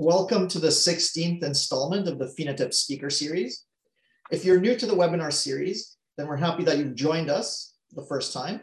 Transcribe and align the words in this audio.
Welcome 0.00 0.48
to 0.48 0.58
the 0.58 0.70
16th 0.70 1.44
installment 1.44 2.08
of 2.08 2.18
the 2.18 2.24
PhenoTips 2.24 2.74
Speaker 2.74 3.10
Series. 3.10 3.64
If 4.32 4.44
you're 4.44 4.60
new 4.60 4.74
to 4.74 4.86
the 4.86 4.96
webinar 4.96 5.32
series, 5.32 5.96
then 6.18 6.26
we're 6.26 6.34
happy 6.34 6.64
that 6.64 6.78
you've 6.78 6.96
joined 6.96 7.30
us 7.30 7.76
the 7.92 8.02
first 8.02 8.32
time. 8.32 8.60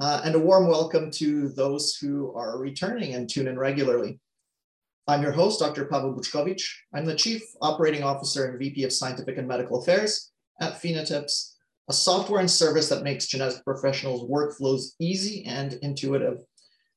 Uh, 0.00 0.22
and 0.24 0.34
a 0.34 0.38
warm 0.38 0.68
welcome 0.68 1.10
to 1.10 1.50
those 1.50 1.96
who 1.96 2.32
are 2.34 2.58
returning 2.58 3.14
and 3.14 3.28
tune 3.28 3.46
in 3.46 3.58
regularly. 3.58 4.20
I'm 5.06 5.20
your 5.20 5.32
host, 5.32 5.60
Dr. 5.60 5.84
Pawel 5.84 6.16
Buczkowicz. 6.16 6.64
I'm 6.94 7.04
the 7.04 7.14
Chief 7.14 7.42
Operating 7.60 8.02
Officer 8.02 8.46
and 8.46 8.58
VP 8.58 8.84
of 8.84 8.92
Scientific 8.94 9.36
and 9.36 9.46
Medical 9.46 9.82
Affairs 9.82 10.32
at 10.62 10.80
PhenoTips, 10.80 11.56
a 11.90 11.92
software 11.92 12.40
and 12.40 12.50
service 12.50 12.88
that 12.88 13.02
makes 13.02 13.26
genetic 13.26 13.62
professionals' 13.64 14.26
workflows 14.30 14.94
easy 14.98 15.44
and 15.44 15.74
intuitive 15.82 16.38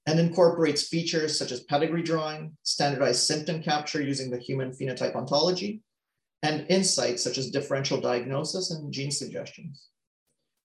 and 0.06 0.20
incorporates 0.20 0.88
features 0.88 1.38
such 1.38 1.52
as 1.52 1.64
pedigree 1.64 2.04
drawing, 2.04 2.58
standardized 2.64 3.22
symptom 3.22 3.62
capture 3.62 4.02
using 4.02 4.30
the 4.30 4.38
human 4.38 4.72
phenotype 4.72 5.16
ontology, 5.16 5.82
and 6.41 6.66
insights 6.70 7.23
such 7.23 7.38
as 7.38 7.50
differential 7.50 8.02
diagnosis 8.02 8.72
and 8.72 8.91
gene 8.91 9.12
suggestions. 9.12 9.88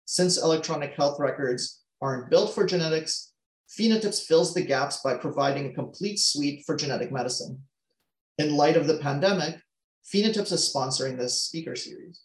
Since 0.06 0.42
electronic 0.42 0.94
health 0.94 1.20
records 1.20 1.82
aren't 2.00 2.30
built 2.30 2.54
for 2.54 2.66
genetics, 2.66 3.32
PhenoTips 3.78 4.24
fills 4.24 4.54
the 4.54 4.62
gaps 4.62 5.00
by 5.04 5.14
providing 5.14 5.66
a 5.66 5.74
complete 5.74 6.18
suite 6.18 6.64
for 6.66 6.74
genetic 6.74 7.12
medicine. 7.12 7.62
In 8.38 8.56
light 8.56 8.76
of 8.76 8.86
the 8.86 8.98
pandemic, 8.98 9.60
PhenoTips 10.12 10.52
is 10.52 10.72
sponsoring 10.72 11.18
this 11.18 11.42
speaker 11.42 11.76
series. 11.76 12.22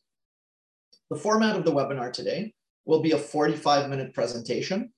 The 1.09 1.20
format 1.20 1.58
of 1.58 1.66
the 1.66 1.73
webinar 1.73 2.14
today 2.14 2.54
will 2.86 3.02
be 3.02 3.12
a 3.12 3.18
45 3.18 3.90
minute 3.90 4.14
presentation 4.14 4.93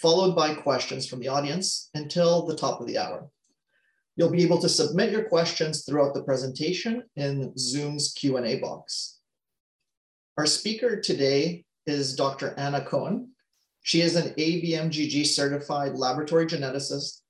followed 0.00 0.34
by 0.34 0.54
questions 0.54 1.06
from 1.06 1.20
the 1.20 1.28
audience 1.28 1.90
until 1.94 2.46
the 2.46 2.56
top 2.56 2.80
of 2.80 2.86
the 2.86 2.98
hour. 2.98 3.28
You'll 4.16 4.30
be 4.30 4.42
able 4.42 4.60
to 4.60 4.68
submit 4.68 5.12
your 5.12 5.24
questions 5.24 5.84
throughout 5.84 6.14
the 6.14 6.22
presentation 6.22 7.04
in 7.16 7.52
Zoom's 7.58 8.12
Q&A 8.12 8.58
box. 8.60 9.18
Our 10.38 10.46
speaker 10.46 11.00
today 11.00 11.64
is 11.86 12.16
Dr. 12.16 12.58
Ana 12.58 12.84
Cohen. 12.84 13.30
She 13.82 14.00
is 14.00 14.16
an 14.16 14.34
ABMGG 14.34 15.26
certified 15.26 15.94
laboratory 15.94 16.46
geneticist 16.46 17.20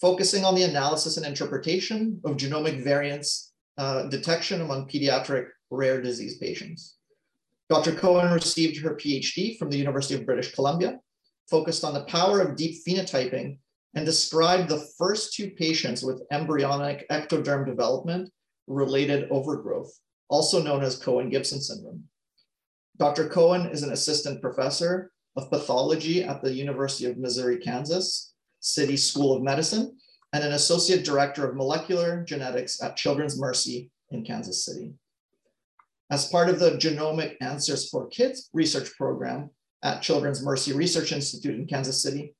focusing 0.00 0.44
on 0.44 0.54
the 0.54 0.64
analysis 0.64 1.16
and 1.16 1.26
interpretation 1.26 2.20
of 2.24 2.36
genomic 2.36 2.82
variants 2.82 3.52
uh, 3.78 4.04
detection 4.04 4.60
among 4.60 4.88
pediatric 4.88 5.46
rare 5.70 6.00
disease 6.02 6.38
patients. 6.38 6.96
Dr. 7.68 7.92
Cohen 7.92 8.32
received 8.32 8.80
her 8.82 8.96
PhD 8.96 9.58
from 9.58 9.70
the 9.70 9.78
University 9.78 10.14
of 10.14 10.26
British 10.26 10.52
Columbia 10.54 10.98
focused 11.48 11.84
on 11.84 11.94
the 11.94 12.04
power 12.04 12.40
of 12.40 12.56
deep 12.56 12.84
phenotyping 12.86 13.58
and 13.94 14.06
described 14.06 14.68
the 14.68 14.86
first 14.98 15.34
two 15.34 15.50
patients 15.50 16.02
with 16.02 16.22
embryonic 16.30 17.06
ectoderm 17.10 17.66
development 17.66 18.30
related 18.66 19.28
overgrowth, 19.30 19.92
also 20.28 20.62
known 20.62 20.82
as 20.82 20.96
Cohen-Gibson 20.96 21.60
syndrome. 21.60 22.04
Dr. 22.98 23.28
Cohen 23.28 23.66
is 23.66 23.82
an 23.82 23.92
assistant 23.92 24.40
professor 24.40 25.10
of 25.36 25.50
pathology 25.50 26.22
at 26.22 26.42
the 26.42 26.52
University 26.52 27.06
of 27.06 27.18
Missouri, 27.18 27.58
Kansas 27.58 28.34
City 28.60 28.96
School 28.96 29.34
of 29.34 29.42
Medicine, 29.42 29.96
and 30.32 30.44
an 30.44 30.52
associate 30.52 31.04
director 31.04 31.48
of 31.48 31.56
molecular 31.56 32.24
genetics 32.24 32.82
at 32.82 32.96
Children's 32.96 33.38
Mercy 33.38 33.90
in 34.10 34.24
Kansas 34.24 34.64
City. 34.64 34.92
As 36.10 36.28
part 36.28 36.48
of 36.48 36.58
the 36.58 36.72
Genomic 36.72 37.36
Answers 37.40 37.88
for 37.88 38.06
Kids 38.08 38.50
research 38.52 38.94
program, 38.96 39.50
at 39.82 40.02
Children's 40.02 40.42
Mercy 40.42 40.72
Research 40.72 41.12
Institute 41.12 41.58
in 41.58 41.66
Kansas 41.66 42.02
City. 42.02 42.34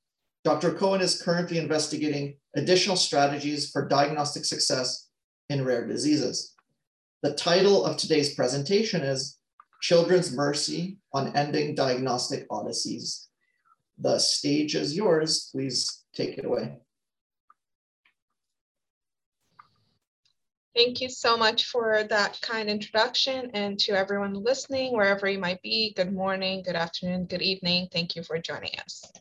Dr. 0.45 0.75
Cohen 0.75 1.01
is 1.01 1.23
currently 1.23 1.59
investigating 1.59 2.37
additional 2.57 2.97
strategies 2.97 3.71
for 3.71 3.87
diagnostic 3.87 4.45
success 4.45 5.09
in 5.49 5.65
rare 5.65 5.87
diseases. 5.87 6.55
The 7.23 7.35
title 7.35 7.85
of 7.85 7.97
today's 7.97 8.35
presentation 8.35 9.03
is 9.03 9.39
Children's 9.81 10.33
Mercy 10.33 10.99
on 11.13 11.37
Ending 11.37 11.75
Diagnostic 11.75 12.47
Odysseys. 12.51 13.29
The 13.99 14.19
stage 14.19 14.75
is 14.75 14.97
yours. 14.97 15.49
Please 15.53 16.05
take 16.15 16.39
it 16.39 16.45
away. 16.45 16.79
Thank 20.75 21.03
you 21.03 21.11
so 21.11 21.37
much 21.37 21.67
for 21.67 22.05
that 22.09 22.41
kind 22.41 22.71
introduction 22.71 23.51
and 23.53 23.79
to 23.81 23.93
everyone 23.93 24.33
listening, 24.33 24.95
wherever 24.95 25.29
you 25.29 25.39
might 25.39 25.61
be, 25.61 25.93
good 25.95 26.15
morning, 26.15 26.63
good 26.63 26.77
afternoon, 26.77 27.27
good 27.27 27.43
evening. 27.43 27.89
Thank 27.93 28.17
you 28.17 28.23
for 28.23 28.39
joining 28.39 28.79
us. 28.79 29.13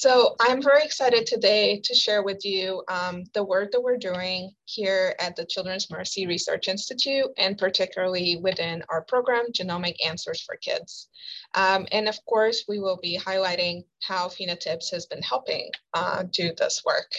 So 0.00 0.34
I'm 0.40 0.62
very 0.62 0.82
excited 0.82 1.26
today 1.26 1.78
to 1.84 1.94
share 1.94 2.22
with 2.22 2.42
you 2.42 2.82
um, 2.88 3.24
the 3.34 3.44
work 3.44 3.70
that 3.72 3.82
we're 3.82 3.98
doing 3.98 4.50
here 4.64 5.14
at 5.20 5.36
the 5.36 5.44
Children's 5.44 5.90
Mercy 5.90 6.26
Research 6.26 6.68
Institute, 6.68 7.26
and 7.36 7.58
particularly 7.58 8.38
within 8.42 8.82
our 8.88 9.02
program, 9.02 9.52
Genomic 9.52 9.96
Answers 10.02 10.40
for 10.40 10.56
Kids. 10.56 11.10
Um, 11.54 11.86
and 11.92 12.08
of 12.08 12.16
course, 12.24 12.64
we 12.66 12.78
will 12.78 12.98
be 13.02 13.18
highlighting 13.18 13.82
how 14.02 14.28
PhenoTips 14.28 14.90
has 14.90 15.04
been 15.04 15.20
helping 15.20 15.68
uh, 15.92 16.22
do 16.32 16.54
this 16.56 16.80
work. 16.82 17.12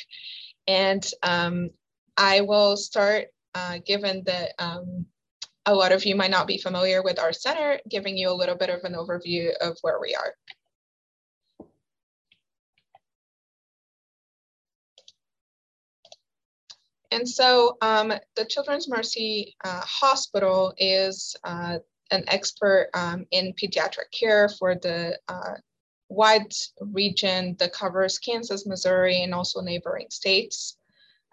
And 0.66 1.06
um, 1.22 1.70
I 2.18 2.42
will 2.42 2.78
start, 2.78 3.28
uh, 3.54 3.78
given 3.86 4.24
that 4.26 4.54
um, 4.58 5.06
a 5.68 5.76
lot 5.76 5.92
of 5.92 6.04
you 6.04 6.16
might 6.16 6.32
not 6.32 6.48
be 6.48 6.58
familiar 6.58 7.04
with 7.04 7.20
our 7.20 7.32
center, 7.32 7.80
giving 7.88 8.18
you 8.18 8.32
a 8.32 8.34
little 8.34 8.56
bit 8.56 8.72
of 8.72 8.84
an 8.86 8.94
overview 8.94 9.52
of 9.62 9.78
where 9.84 10.00
we 10.02 10.16
are. 10.16 10.34
And 17.12 17.28
so 17.28 17.78
um, 17.82 18.14
the 18.36 18.46
Children's 18.46 18.88
Mercy 18.88 19.56
uh, 19.64 19.82
Hospital 19.82 20.74
is 20.78 21.36
uh, 21.44 21.80
an 22.12 22.24
expert 22.28 22.90
um, 22.94 23.26
in 23.32 23.54
pediatric 23.54 24.12
care 24.18 24.48
for 24.48 24.76
the 24.76 25.20
uh, 25.28 25.56
wide 26.10 26.54
region 26.80 27.56
that 27.60 27.74
covers 27.74 28.18
Kansas, 28.18 28.66
Missouri, 28.66 29.24
and 29.24 29.34
also 29.34 29.62
neighboring 29.62 30.08
states. 30.10 30.78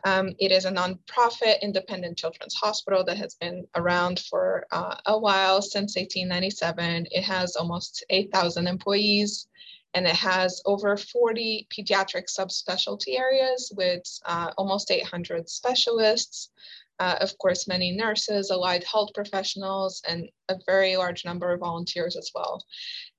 Um, 0.05 0.35
it 0.39 0.53
is 0.53 0.65
a 0.65 0.71
nonprofit 0.71 1.61
independent 1.61 2.17
children's 2.17 2.55
hospital 2.55 3.05
that 3.05 3.17
has 3.17 3.35
been 3.35 3.67
around 3.75 4.21
for 4.21 4.67
uh, 4.71 4.95
a 5.07 5.19
while 5.19 5.61
since 5.61 5.97
1897. 5.97 7.09
It 7.11 7.23
has 7.23 7.57
almost 7.57 8.05
8,000 8.09 8.69
employees 8.69 9.49
and 9.95 10.07
it 10.07 10.15
has 10.15 10.63
over 10.67 10.97
40 10.97 11.67
pediatric 11.71 12.27
subspecialty 12.27 13.19
areas 13.19 13.73
with 13.77 14.03
uh, 14.27 14.51
almost 14.57 14.91
800 14.91 15.49
specialists, 15.49 16.51
uh, 16.99 17.17
of 17.21 17.37
course, 17.39 17.69
many 17.69 17.93
nurses, 17.93 18.51
allied 18.51 18.85
health 18.85 19.11
professionals, 19.15 20.03
and 20.07 20.29
a 20.49 20.57
very 20.67 20.97
large 20.97 21.25
number 21.25 21.53
of 21.53 21.61
volunteers 21.61 22.17
as 22.17 22.31
well. 22.35 22.65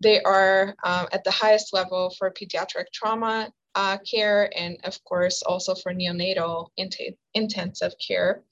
They 0.02 0.22
are 0.22 0.76
um, 0.84 1.08
at 1.12 1.24
the 1.24 1.32
highest 1.32 1.74
level 1.74 2.14
for 2.18 2.32
pediatric 2.32 2.86
trauma 2.94 3.52
uh, 3.76 3.98
care 4.00 4.52
and, 4.58 4.78
of 4.84 5.02
course, 5.04 5.42
also 5.42 5.76
for 5.76 5.94
neonatal 5.94 6.70
int 6.78 6.96
intensive 7.34 7.94
care. 8.06 8.44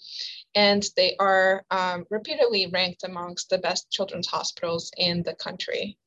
And 0.55 0.83
they 0.95 1.15
are 1.19 1.65
um, 1.69 2.05
repeatedly 2.09 2.67
ranked 2.67 3.03
amongst 3.03 3.49
the 3.49 3.57
best 3.57 3.91
children's 3.91 4.27
hospitals 4.27 4.91
in 4.97 5.23
the 5.23 5.35
country. 5.35 5.97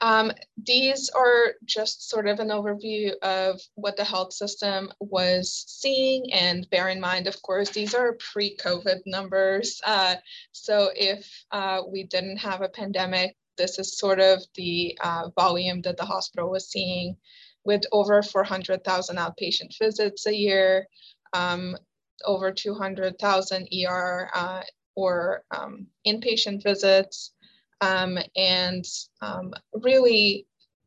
Um, 0.00 0.32
these 0.56 1.10
are 1.10 1.54
just 1.64 2.08
sort 2.08 2.26
of 2.26 2.40
an 2.40 2.48
overview 2.48 3.12
of 3.22 3.60
what 3.74 3.96
the 3.96 4.04
health 4.04 4.32
system 4.32 4.90
was 4.98 5.64
seeing. 5.68 6.32
And 6.32 6.68
bear 6.70 6.88
in 6.88 7.00
mind, 7.00 7.26
of 7.26 7.40
course, 7.42 7.70
these 7.70 7.94
are 7.94 8.16
pre-COVID 8.32 9.00
numbers. 9.06 9.80
Uh, 9.84 10.16
so 10.52 10.90
if 10.94 11.44
uh, 11.50 11.82
we 11.86 12.04
didn't 12.04 12.38
have 12.38 12.62
a 12.62 12.68
pandemic, 12.68 13.36
this 13.58 13.78
is 13.78 13.98
sort 13.98 14.20
of 14.20 14.42
the 14.54 14.96
uh, 15.02 15.28
volume 15.36 15.82
that 15.82 15.98
the 15.98 16.06
hospital 16.06 16.50
was 16.50 16.70
seeing 16.70 17.16
with 17.64 17.82
over 17.92 18.22
400,000 18.22 19.16
outpatient 19.16 19.76
visits 19.78 20.26
a 20.26 20.34
year, 20.34 20.86
um, 21.34 21.76
over 22.24 22.52
200,000 22.52 23.68
ER 23.86 24.30
uh, 24.34 24.62
or 24.94 25.44
um, 25.50 25.86
inpatient 26.06 26.62
visits, 26.62 27.32
um, 27.80 28.18
and 28.36 28.84
um, 29.20 29.52
really, 29.74 30.46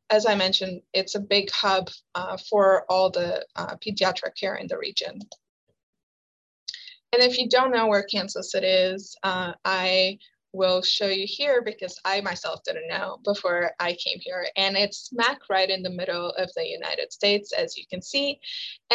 as 0.10 0.26
I 0.26 0.36
mentioned, 0.36 0.82
it's 0.94 1.16
a 1.16 1.20
big 1.20 1.50
hub 1.52 1.90
uh, 2.16 2.38
for 2.50 2.86
all 2.90 3.10
the 3.10 3.46
uh, 3.56 3.76
pediatric 3.78 4.36
care 4.40 4.56
in 4.56 4.68
the 4.68 4.78
region. 4.78 5.20
And 7.14 7.22
if 7.22 7.38
you 7.38 7.48
don't 7.48 7.72
know 7.72 7.88
where 7.88 8.04
Kansas 8.04 8.52
City 8.52 8.68
is, 8.68 9.16
uh, 9.24 9.54
I 9.64 10.18
will 10.52 10.82
show 10.82 11.08
you 11.08 11.26
here 11.28 11.62
because 11.64 12.00
I 12.06 12.22
myself 12.22 12.62
didn't 12.64 12.88
know 12.88 13.18
before 13.24 13.72
I 13.80 13.94
came 13.94 14.20
here. 14.20 14.48
And 14.56 14.78
it's 14.78 15.10
smack 15.10 15.40
right 15.50 15.70
in 15.70 15.84
the 15.84 15.90
middle 15.90 16.30
of 16.30 16.50
the 16.56 16.66
United 16.66 17.12
States, 17.12 17.52
as 17.52 17.76
you 17.78 17.86
can 17.90 18.02
see. 18.02 18.40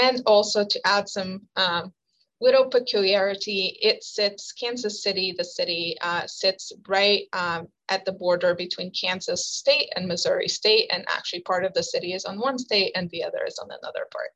And 0.01 0.23
also 0.27 0.65
to 0.65 0.81
add 0.87 1.09
some 1.09 1.43
um, 1.57 1.93
little 2.41 2.67
peculiarity, 2.67 3.77
it 3.83 4.05
sits, 4.05 4.53
Kansas 4.53 5.03
City, 5.03 5.35
the 5.37 5.45
city, 5.45 5.97
uh, 6.01 6.27
sits 6.27 6.73
right 6.87 7.25
um, 7.33 7.69
at 7.89 8.05
the 8.05 8.13
border 8.13 8.55
between 8.55 8.91
Kansas 8.91 9.47
state 9.47 9.89
and 9.97 10.07
Missouri 10.07 10.49
state, 10.49 10.91
and 10.93 11.05
actually 11.09 11.41
part 11.41 11.65
of 11.65 11.75
the 11.75 11.83
city 11.83 12.13
is 12.13 12.25
on 12.25 12.39
one 12.39 12.59
state 12.59 12.93
and 12.95 13.09
the 13.11 13.25
other 13.25 13.41
is 13.47 13.59
on 13.59 13.69
another 13.71 14.07
part. 14.13 14.31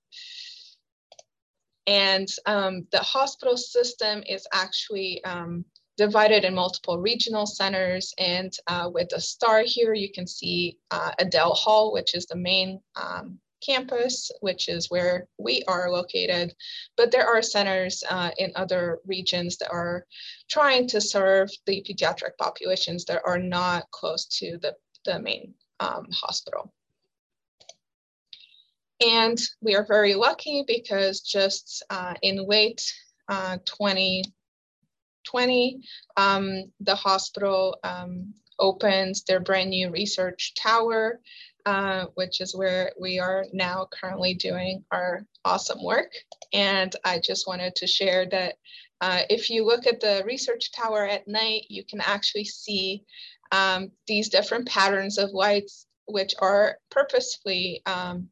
And 1.87 2.29
um, 2.47 2.87
the 2.93 3.01
hospital 3.01 3.57
system 3.57 4.23
is 4.27 4.47
actually 4.53 5.23
um, 5.25 5.65
divided 5.97 6.45
in 6.45 6.55
multiple 6.55 6.99
regional 6.99 7.47
centers. 7.47 8.15
And 8.19 8.53
uh, 8.67 8.91
with 8.93 9.09
the 9.09 9.21
star 9.21 9.63
here, 9.65 9.95
you 9.95 10.11
can 10.13 10.27
see 10.27 10.79
uh, 10.91 11.13
Adele 11.19 11.55
Hall, 11.55 11.93
which 11.93 12.15
is 12.15 12.27
the 12.27 12.37
main 12.37 12.81
um, 12.97 13.39
campus, 13.65 14.31
which 14.41 14.69
is 14.69 14.91
where 14.91 15.29
we 15.39 15.63
are 15.69 15.91
located. 15.91 16.55
But 16.97 17.11
there 17.11 17.27
are 17.27 17.43
centers 17.43 18.03
uh, 18.09 18.31
in 18.39 18.53
other 18.57 19.01
regions 19.07 19.59
that 19.59 19.71
are 19.71 20.07
trying 20.49 20.89
to 20.89 21.01
serve 21.01 21.51
the 21.67 21.85
pediatric 21.89 22.37
populations 22.39 23.05
that 23.07 23.23
are 23.25 23.39
not 23.39 23.91
close 23.91 24.27
to 24.39 24.59
the, 24.59 24.75
the 25.05 25.21
main 25.21 25.55
um, 25.81 26.09
hospital. 26.13 26.73
And 29.05 29.41
we 29.61 29.75
are 29.75 29.85
very 29.87 30.15
lucky 30.15 30.65
because 30.67 31.21
just 31.21 31.85
uh, 31.91 32.15
in 32.23 32.47
late 32.47 32.91
uh, 33.29 33.59
2020, 33.65 35.81
um, 36.17 36.73
the 36.81 36.95
hospital 36.95 37.77
um, 37.83 38.33
opens 38.59 39.25
their 39.25 39.41
brand 39.41 39.71
new 39.71 39.91
research 39.91 40.53
tower, 40.55 41.21
uh, 41.67 42.07
which 42.15 42.41
is 42.41 42.55
where 42.55 42.93
we 43.01 43.19
are 43.19 43.45
now 43.53 43.89
currently 43.93 44.35
doing 44.35 44.85
our 44.91 45.25
awesome 45.45 45.83
work. 45.83 46.11
And 46.53 46.95
I 47.05 47.19
just 47.19 47.47
wanted 47.47 47.75
to 47.77 47.87
share 47.87 48.27
that 48.31 48.55
uh, 49.01 49.21
if 49.29 49.51
you 49.51 49.65
look 49.65 49.87
at 49.87 50.01
the 50.01 50.23
research 50.27 50.73
tower 50.73 51.07
at 51.07 51.27
night, 51.27 51.67
you 51.69 51.85
can 51.85 52.01
actually 52.01 52.45
see 52.45 53.05
um, 53.51 53.91
these 54.07 54.29
different 54.29 54.69
patterns 54.69 55.19
of 55.19 55.31
lights, 55.33 55.87
which 56.07 56.35
are 56.41 56.79
purposefully 56.91 57.83
um, 57.87 58.29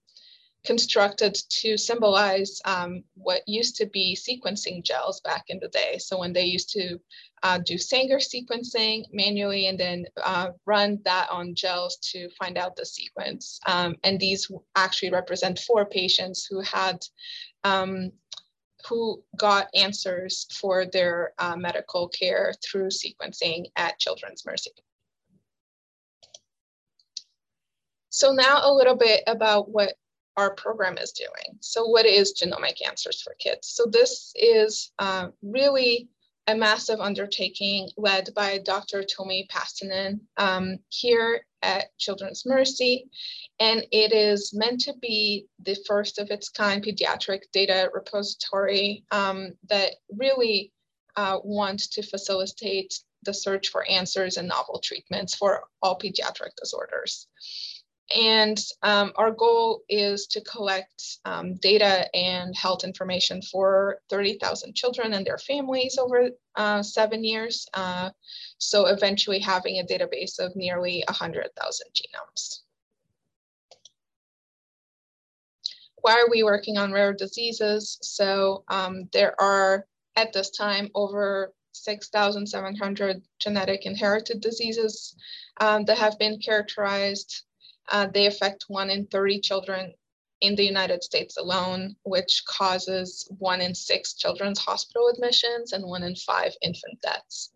constructed 0.64 1.36
to 1.48 1.76
symbolize 1.76 2.60
um, 2.64 3.02
what 3.14 3.42
used 3.46 3.76
to 3.76 3.86
be 3.86 4.16
sequencing 4.16 4.84
gels 4.84 5.20
back 5.22 5.44
in 5.48 5.58
the 5.58 5.68
day. 5.68 5.98
So 5.98 6.18
when 6.18 6.32
they 6.32 6.44
used 6.44 6.70
to 6.70 7.00
uh, 7.42 7.58
do 7.58 7.78
Sanger 7.78 8.18
sequencing 8.18 9.04
manually 9.12 9.66
and 9.66 9.78
then 9.78 10.06
uh, 10.22 10.50
run 10.66 10.98
that 11.04 11.28
on 11.30 11.54
gels 11.54 11.96
to 12.12 12.28
find 12.38 12.58
out 12.58 12.76
the 12.76 12.84
sequence. 12.84 13.58
Um, 13.66 13.96
and 14.04 14.18
these 14.20 14.50
actually 14.76 15.10
represent 15.10 15.58
four 15.60 15.86
patients 15.86 16.46
who 16.48 16.60
had 16.60 17.04
um, 17.64 18.12
who 18.88 19.22
got 19.36 19.68
answers 19.74 20.46
for 20.58 20.86
their 20.86 21.32
uh, 21.38 21.56
medical 21.56 22.08
care 22.08 22.54
through 22.64 22.88
sequencing 22.88 23.66
at 23.76 23.98
Children's 23.98 24.46
Mercy. 24.46 24.70
So 28.08 28.32
now 28.32 28.60
a 28.62 28.72
little 28.72 28.96
bit 28.96 29.22
about 29.26 29.70
what 29.70 29.94
our 30.36 30.54
program 30.54 30.98
is 30.98 31.12
doing. 31.12 31.58
So 31.60 31.86
what 31.86 32.06
is 32.06 32.34
Genomic 32.34 32.76
Answers 32.86 33.22
for 33.22 33.34
Kids? 33.38 33.68
So 33.68 33.86
this 33.86 34.32
is 34.34 34.92
uh, 34.98 35.28
really 35.42 36.08
a 36.50 36.56
massive 36.56 37.00
undertaking 37.00 37.88
led 37.96 38.30
by 38.34 38.58
Dr. 38.58 39.04
Tomi 39.04 39.46
Pastinen 39.50 40.20
um, 40.36 40.78
here 40.88 41.46
at 41.62 41.96
Children's 41.98 42.44
Mercy. 42.44 43.08
And 43.60 43.86
it 43.92 44.12
is 44.12 44.52
meant 44.52 44.80
to 44.82 44.94
be 45.00 45.46
the 45.64 45.76
first 45.86 46.18
of 46.18 46.30
its 46.30 46.48
kind 46.48 46.82
pediatric 46.82 47.42
data 47.52 47.90
repository 47.92 49.04
um, 49.10 49.52
that 49.68 49.92
really 50.16 50.72
uh, 51.16 51.38
wants 51.44 51.86
to 51.88 52.02
facilitate 52.02 52.94
the 53.22 53.34
search 53.34 53.68
for 53.68 53.88
answers 53.88 54.36
and 54.36 54.48
novel 54.48 54.80
treatments 54.82 55.34
for 55.34 55.64
all 55.82 55.98
pediatric 55.98 56.50
disorders. 56.60 57.28
And 58.16 58.58
um, 58.82 59.12
our 59.16 59.30
goal 59.30 59.82
is 59.88 60.26
to 60.28 60.40
collect 60.40 61.18
um, 61.24 61.54
data 61.56 62.12
and 62.14 62.56
health 62.56 62.82
information 62.82 63.40
for 63.40 63.98
30,000 64.10 64.74
children 64.74 65.14
and 65.14 65.24
their 65.24 65.38
families 65.38 65.96
over 65.96 66.30
uh, 66.56 66.82
seven 66.82 67.22
years. 67.22 67.68
Uh, 67.72 68.10
so 68.58 68.86
eventually 68.86 69.38
having 69.38 69.78
a 69.78 69.84
database 69.84 70.40
of 70.40 70.56
nearly 70.56 71.04
100,000 71.06 71.86
genomes. 71.94 72.60
Why 76.02 76.14
are 76.14 76.30
we 76.30 76.42
working 76.42 76.78
on 76.78 76.92
rare 76.92 77.12
diseases? 77.12 77.98
So 78.02 78.64
um, 78.68 79.08
there 79.12 79.40
are, 79.40 79.86
at 80.16 80.32
this 80.32 80.50
time, 80.50 80.88
over 80.94 81.52
6,700 81.72 83.22
genetic 83.38 83.86
inherited 83.86 84.40
diseases 84.40 85.14
um, 85.60 85.84
that 85.84 85.98
have 85.98 86.18
been 86.18 86.40
characterized 86.40 87.44
uh, 87.90 88.06
they 88.06 88.26
affect 88.26 88.64
one 88.68 88.90
in 88.90 89.06
30 89.06 89.40
children 89.40 89.92
in 90.40 90.54
the 90.54 90.64
United 90.64 91.02
States 91.02 91.36
alone, 91.36 91.96
which 92.04 92.42
causes 92.46 93.28
one 93.38 93.60
in 93.60 93.74
six 93.74 94.14
children's 94.14 94.58
hospital 94.58 95.08
admissions 95.08 95.72
and 95.72 95.84
one 95.84 96.02
in 96.02 96.16
five 96.16 96.52
infant 96.62 97.00
deaths. 97.02 97.52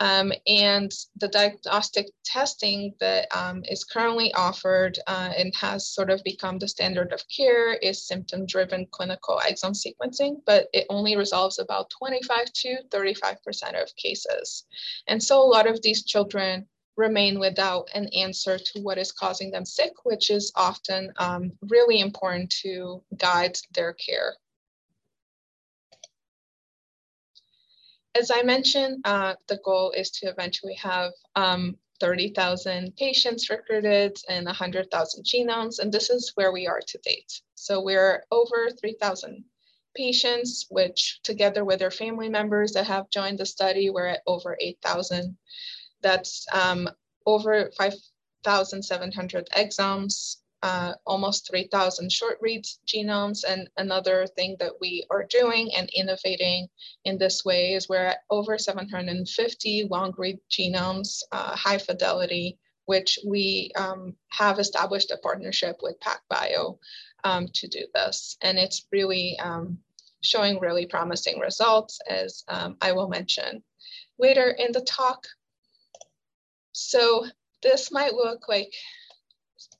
Um, 0.00 0.32
and 0.46 0.90
the 1.16 1.28
diagnostic 1.28 2.06
testing 2.24 2.94
that 3.00 3.28
um, 3.36 3.62
is 3.68 3.84
currently 3.84 4.32
offered 4.32 4.98
uh, 5.06 5.34
and 5.36 5.54
has 5.54 5.90
sort 5.90 6.08
of 6.08 6.24
become 6.24 6.58
the 6.58 6.68
standard 6.68 7.12
of 7.12 7.22
care 7.28 7.74
is 7.74 8.06
symptom 8.06 8.46
driven 8.46 8.86
clinical 8.90 9.38
exome 9.46 9.76
sequencing, 9.76 10.36
but 10.46 10.68
it 10.72 10.86
only 10.88 11.16
resolves 11.16 11.58
about 11.58 11.90
25 11.90 12.50
to 12.50 12.78
35% 12.88 13.82
of 13.82 13.94
cases. 13.96 14.64
And 15.06 15.22
so 15.22 15.42
a 15.42 15.44
lot 15.44 15.68
of 15.68 15.82
these 15.82 16.02
children 16.02 16.66
remain 17.00 17.40
without 17.40 17.88
an 17.94 18.06
answer 18.08 18.58
to 18.58 18.80
what 18.80 18.98
is 18.98 19.10
causing 19.10 19.50
them 19.50 19.64
sick, 19.64 19.92
which 20.04 20.30
is 20.30 20.52
often 20.54 21.12
um, 21.16 21.52
really 21.62 21.98
important 21.98 22.50
to 22.62 23.02
guide 23.16 23.58
their 23.74 23.94
care. 23.94 24.36
As 28.14 28.30
I 28.30 28.42
mentioned, 28.42 29.00
uh, 29.04 29.34
the 29.48 29.60
goal 29.64 29.92
is 29.92 30.10
to 30.10 30.26
eventually 30.26 30.74
have 30.74 31.12
um, 31.36 31.76
30,000 32.00 32.94
patients 32.96 33.50
recruited 33.50 34.18
and 34.28 34.46
100,000 34.46 35.24
genomes, 35.24 35.78
and 35.78 35.92
this 35.92 36.10
is 36.10 36.32
where 36.34 36.52
we 36.52 36.66
are 36.66 36.80
to 36.86 36.98
date. 36.98 37.40
So 37.54 37.80
we're 37.80 38.24
over 38.30 38.68
3,000 38.80 39.44
patients, 39.94 40.66
which 40.70 41.20
together 41.22 41.64
with 41.64 41.78
their 41.78 41.90
family 41.90 42.28
members 42.28 42.72
that 42.72 42.86
have 42.86 43.10
joined 43.10 43.38
the 43.38 43.46
study, 43.46 43.90
we're 43.90 44.06
at 44.06 44.22
over 44.26 44.56
8,000 44.60 45.36
that's 46.02 46.46
um, 46.52 46.88
over 47.26 47.70
5,700 47.76 49.48
exomes, 49.56 50.36
uh, 50.62 50.92
almost 51.06 51.48
3,000 51.50 52.12
short 52.12 52.38
reads 52.40 52.80
genomes. 52.86 53.44
And 53.48 53.68
another 53.76 54.26
thing 54.26 54.56
that 54.60 54.72
we 54.80 55.06
are 55.10 55.24
doing 55.24 55.70
and 55.76 55.88
innovating 55.94 56.68
in 57.04 57.18
this 57.18 57.44
way 57.44 57.74
is 57.74 57.88
we're 57.88 57.96
at 58.06 58.24
over 58.28 58.58
750 58.58 59.88
long 59.90 60.12
read 60.18 60.38
genomes, 60.50 61.22
uh, 61.32 61.56
high 61.56 61.78
fidelity, 61.78 62.58
which 62.84 63.18
we 63.26 63.70
um, 63.76 64.14
have 64.30 64.58
established 64.58 65.10
a 65.10 65.18
partnership 65.18 65.76
with 65.82 66.00
PacBio 66.00 66.78
um, 67.24 67.48
to 67.54 67.68
do 67.68 67.86
this. 67.94 68.36
And 68.42 68.58
it's 68.58 68.86
really 68.92 69.38
um, 69.38 69.78
showing 70.22 70.58
really 70.60 70.86
promising 70.86 71.38
results, 71.38 72.00
as 72.08 72.44
um, 72.48 72.76
I 72.80 72.92
will 72.92 73.08
mention 73.08 73.62
later 74.18 74.50
in 74.50 74.72
the 74.72 74.82
talk. 74.82 75.26
So 76.72 77.26
this 77.62 77.92
might 77.92 78.14
look 78.14 78.48
like 78.48 78.72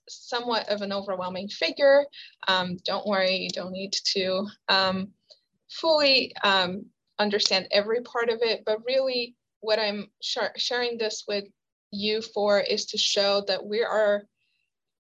somewhat 0.09 0.69
of 0.69 0.83
an 0.83 0.93
overwhelming 0.93 1.49
figure. 1.49 2.05
Um, 2.49 2.77
don't 2.85 3.07
worry, 3.07 3.37
you 3.37 3.51
don't 3.51 3.73
need 3.73 3.93
to 4.13 4.47
um, 4.69 5.09
fully 5.71 6.35
um, 6.43 6.87
understand 7.19 7.69
every 7.71 8.03
part 8.03 8.29
of 8.29 8.41
it, 8.43 8.63
but 8.65 8.85
really 8.85 9.37
what 9.61 9.79
I'm 9.79 10.09
sh 10.23 10.39
sharing 10.57 10.99
this 10.99 11.25
with 11.29 11.45
you 11.91 12.23
for 12.23 12.61
is 12.61 12.87
to 12.87 12.99
show 12.99 13.43
that 13.47 13.65
we 13.65 13.83
are 13.83 14.25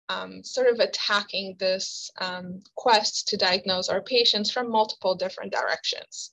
um, 0.09 0.43
sort 0.43 0.67
of 0.67 0.79
attacking 0.79 1.55
this 1.59 2.09
um, 2.19 2.61
quest 2.75 3.27
to 3.29 3.37
diagnose 3.37 3.89
our 3.89 4.01
patients 4.01 4.51
from 4.51 4.71
multiple 4.71 5.15
different 5.15 5.53
directions. 5.53 6.31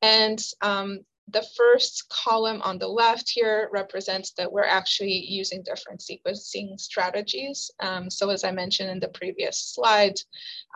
And 0.00 0.42
um, 0.62 1.00
the 1.30 1.46
first 1.56 2.08
column 2.08 2.62
on 2.62 2.78
the 2.78 2.88
left 2.88 3.28
here 3.28 3.68
represents 3.72 4.32
that 4.32 4.50
we're 4.50 4.64
actually 4.64 5.24
using 5.28 5.62
different 5.62 6.00
sequencing 6.00 6.78
strategies. 6.80 7.70
Um, 7.80 8.08
so 8.08 8.30
as 8.30 8.44
I 8.44 8.50
mentioned 8.50 8.90
in 8.90 9.00
the 9.00 9.08
previous 9.08 9.58
slide, 9.58 10.18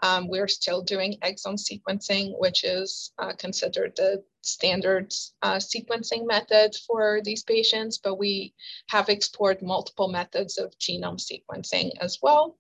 um, 0.02 0.28
we're 0.28 0.48
still 0.48 0.82
doing 0.82 1.16
exome 1.22 1.58
sequencing, 1.58 2.38
which 2.38 2.64
is 2.64 3.12
uh, 3.18 3.32
considered 3.38 3.94
the 3.96 4.22
standard 4.42 5.12
uh, 5.42 5.56
sequencing 5.56 6.26
method 6.26 6.74
for 6.86 7.20
these 7.24 7.44
patients, 7.44 7.98
but 7.98 8.18
we 8.18 8.52
have 8.88 9.08
explored 9.08 9.62
multiple 9.62 10.08
methods 10.08 10.58
of 10.58 10.76
genome 10.78 11.20
sequencing 11.20 11.90
as 12.00 12.18
well. 12.22 12.58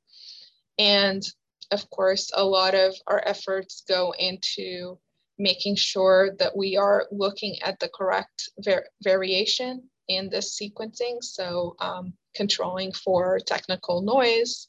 And 0.78 1.22
of 1.70 1.88
course, 1.90 2.30
a 2.34 2.44
lot 2.44 2.74
of 2.74 2.94
our 3.06 3.22
efforts 3.24 3.82
go 3.88 4.14
into 4.18 4.98
making 5.38 5.76
sure 5.76 6.34
that 6.38 6.56
we 6.56 6.76
are 6.76 7.06
looking 7.10 7.56
at 7.62 7.78
the 7.80 7.90
correct 7.94 8.50
var 8.58 8.84
variation 9.02 9.82
in 10.08 10.28
this 10.28 10.58
sequencing. 10.58 11.22
So 11.22 11.74
um, 11.80 12.12
controlling 12.34 12.92
for 12.92 13.38
technical 13.40 14.02
noise 14.02 14.68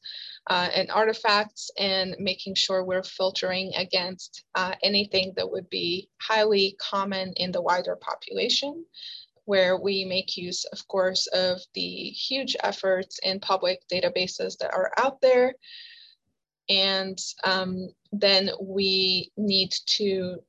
uh, 0.49 0.69
and 0.75 0.91
artifacts 0.91 1.71
and 1.77 2.15
making 2.19 2.55
sure 2.55 2.83
we're 2.83 3.03
filtering 3.03 3.73
against 3.75 4.43
uh, 4.55 4.73
anything 4.83 5.33
that 5.35 5.49
would 5.49 5.69
be 5.69 6.09
highly 6.21 6.75
common 6.79 7.33
in 7.37 7.51
the 7.51 7.61
wider 7.61 7.95
population 7.95 8.85
where 9.45 9.77
we 9.77 10.05
make 10.05 10.37
use, 10.37 10.63
of 10.65 10.87
course, 10.87 11.27
of 11.27 11.59
the 11.73 12.09
huge 12.09 12.55
efforts 12.63 13.19
in 13.23 13.39
public 13.39 13.79
databases 13.91 14.57
that 14.57 14.73
are 14.73 14.91
out 14.97 15.19
there. 15.21 15.53
And 16.69 17.17
um, 17.43 17.89
then 18.13 18.51
we 18.61 19.31
need 19.35 19.73
to 19.97 20.39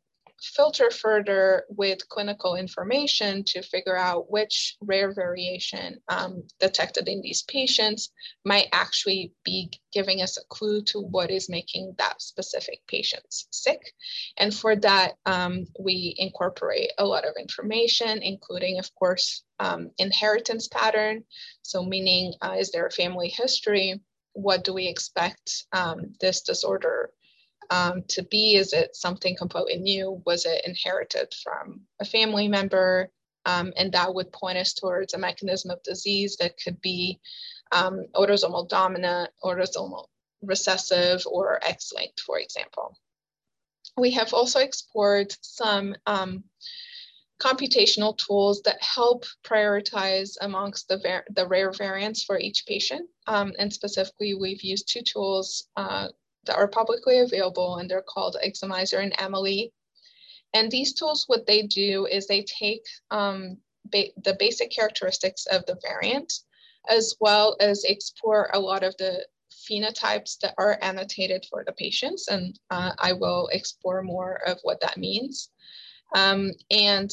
filter 0.55 0.91
further 0.91 1.65
with 1.69 2.09
clinical 2.09 2.55
information 2.55 3.45
to 3.45 3.63
figure 3.63 3.97
out 3.97 4.31
which 4.31 4.77
rare 4.81 5.13
variation 5.13 5.99
um, 6.09 6.43
detected 6.61 7.09
in 7.09 7.21
these 7.21 7.43
patients 7.43 8.13
might 8.45 8.69
actually 8.73 9.33
be 9.45 9.71
giving 9.93 10.21
us 10.23 10.37
a 10.37 10.45
clue 10.49 10.83
to 10.83 11.01
what 11.01 11.31
is 11.31 11.49
making 11.49 11.95
that 11.99 12.21
specific 12.21 12.81
patient 12.89 13.25
sick. 13.29 13.81
And 14.37 14.55
for 14.55 14.77
that, 14.77 15.15
um, 15.27 15.67
we 15.81 16.15
incorporate 16.19 16.93
a 16.99 17.07
lot 17.07 17.25
of 17.25 17.35
information, 17.39 18.23
including, 18.23 18.79
of 18.79 18.95
course, 18.95 19.45
um, 19.59 19.91
inheritance 19.99 20.69
pattern. 20.69 21.25
So 21.63 21.85
meaning, 21.85 22.35
uh, 22.43 22.57
is 22.59 22.71
there 22.71 22.87
a 22.87 22.91
family 22.91 23.29
history? 23.29 24.01
What 24.33 24.65
do 24.65 24.75
we 24.75 24.89
expect 24.89 25.65
um, 25.73 26.15
this 26.21 26.43
disorder 26.43 27.11
um, 27.71 28.03
to 28.09 28.23
be? 28.25 28.57
Is 28.57 28.73
it 28.73 28.97
something 28.97 29.37
completely 29.37 29.77
new? 29.77 30.23
Was 30.27 30.47
it 30.47 30.63
inherited 30.67 31.35
from 31.43 31.83
a 32.01 32.05
family 32.05 32.49
member? 32.49 33.11
Um, 33.47 33.73
and 33.77 33.93
that 33.93 34.15
would 34.15 34.33
point 34.33 34.59
us 34.59 34.73
towards 34.73 35.15
a 35.15 35.19
mechanism 35.19 35.71
of 35.71 35.83
disease 35.83 36.37
that 36.39 36.59
could 36.63 36.81
be 36.81 37.21
um, 37.73 38.05
autosomal 38.15 38.69
dominant, 38.69 39.31
autosomal 39.43 40.07
recessive, 40.43 41.23
or 41.27 41.63
X-linked, 41.65 42.21
for 42.21 42.39
example. 42.39 42.97
We 43.97 44.11
have 44.13 44.33
also 44.35 44.61
explored 44.61 45.35
some 45.41 45.95
um, 46.07 46.45
computational 47.41 48.17
tools 48.17 48.63
that 48.63 48.83
help 48.83 49.25
prioritize 49.45 50.37
amongst 50.41 50.89
the, 50.89 51.23
the 51.35 51.47
rare 51.47 51.73
variants 51.73 52.25
for 52.25 52.39
each 52.39 52.65
patient. 52.67 53.09
Um, 53.27 53.53
and 53.59 53.73
specifically, 53.73 54.35
we've 54.35 54.63
used 54.63 54.89
two 54.89 55.03
tools 55.03 55.69
uh, 55.77 56.09
that 56.47 56.57
are 56.57 56.69
publicly 56.69 57.21
available 57.21 57.77
and 57.77 57.91
they're 57.91 58.03
called 58.03 58.37
Exomiser 58.45 59.03
and 59.03 59.15
AMELIE. 59.19 59.73
And 60.55 60.71
these 60.71 60.95
tools, 60.95 61.25
what 61.27 61.47
they 61.47 61.63
do 61.63 62.07
is 62.07 62.27
they 62.27 62.43
take 62.43 62.85
um, 63.11 63.59
ba 63.91 64.05
the 64.23 64.37
basic 64.39 64.71
characteristics 64.71 65.47
of 65.47 65.67
the 65.67 65.79
variant, 65.83 66.33
as 66.89 67.15
well 67.21 67.57
as 67.61 67.85
explore 67.85 68.51
a 68.53 68.61
lot 68.61 68.83
of 68.83 68.97
the 68.99 69.27
phenotypes 69.53 70.39
that 70.41 70.55
are 70.59 70.79
annotated 70.83 71.47
for 71.51 71.65
the 71.65 71.73
patients. 71.73 72.29
And 72.29 72.59
uh, 72.71 72.93
I 72.99 73.13
will 73.13 73.49
explore 73.53 74.03
more 74.03 74.41
of 74.47 74.59
what 74.63 74.81
that 74.81 74.97
means. 74.97 75.51
Um, 76.15 76.53
and 76.71 77.11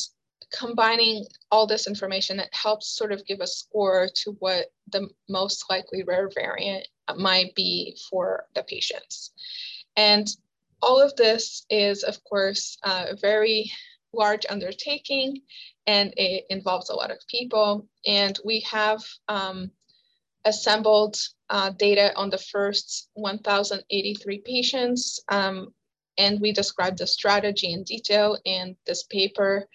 combining 0.51 1.25
all 1.49 1.65
this 1.65 1.87
information, 1.87 2.39
it 2.39 2.49
helps 2.51 2.95
sort 2.95 3.11
of 3.11 3.25
give 3.25 3.39
a 3.39 3.47
score 3.47 4.07
to 4.23 4.31
what 4.39 4.67
the 4.91 5.09
most 5.29 5.65
likely 5.69 6.03
rare 6.03 6.29
variant 6.33 6.87
might 7.17 7.53
be 7.55 7.97
for 8.09 8.45
the 8.55 8.63
patients. 8.63 9.31
And 9.95 10.27
all 10.81 10.99
of 11.01 11.15
this 11.15 11.65
is, 11.69 12.03
of 12.03 12.23
course, 12.23 12.77
a 12.83 13.15
very 13.15 13.71
large 14.13 14.45
undertaking 14.49 15.41
and 15.87 16.13
it 16.17 16.45
involves 16.49 16.89
a 16.89 16.95
lot 16.95 17.11
of 17.11 17.17
people. 17.27 17.87
And 18.05 18.37
we 18.45 18.61
have 18.61 19.01
um, 19.27 19.71
assembled 20.45 21.17
uh, 21.49 21.71
data 21.71 22.13
on 22.15 22.29
the 22.29 22.37
first 22.37 23.09
1,083 23.13 24.39
patients. 24.45 25.19
Um, 25.29 25.73
and 26.17 26.39
we 26.39 26.51
described 26.51 26.99
the 26.99 27.07
strategy 27.07 27.73
in 27.73 27.83
detail 27.83 28.37
in 28.45 28.75
this 28.85 29.03
paper. 29.03 29.67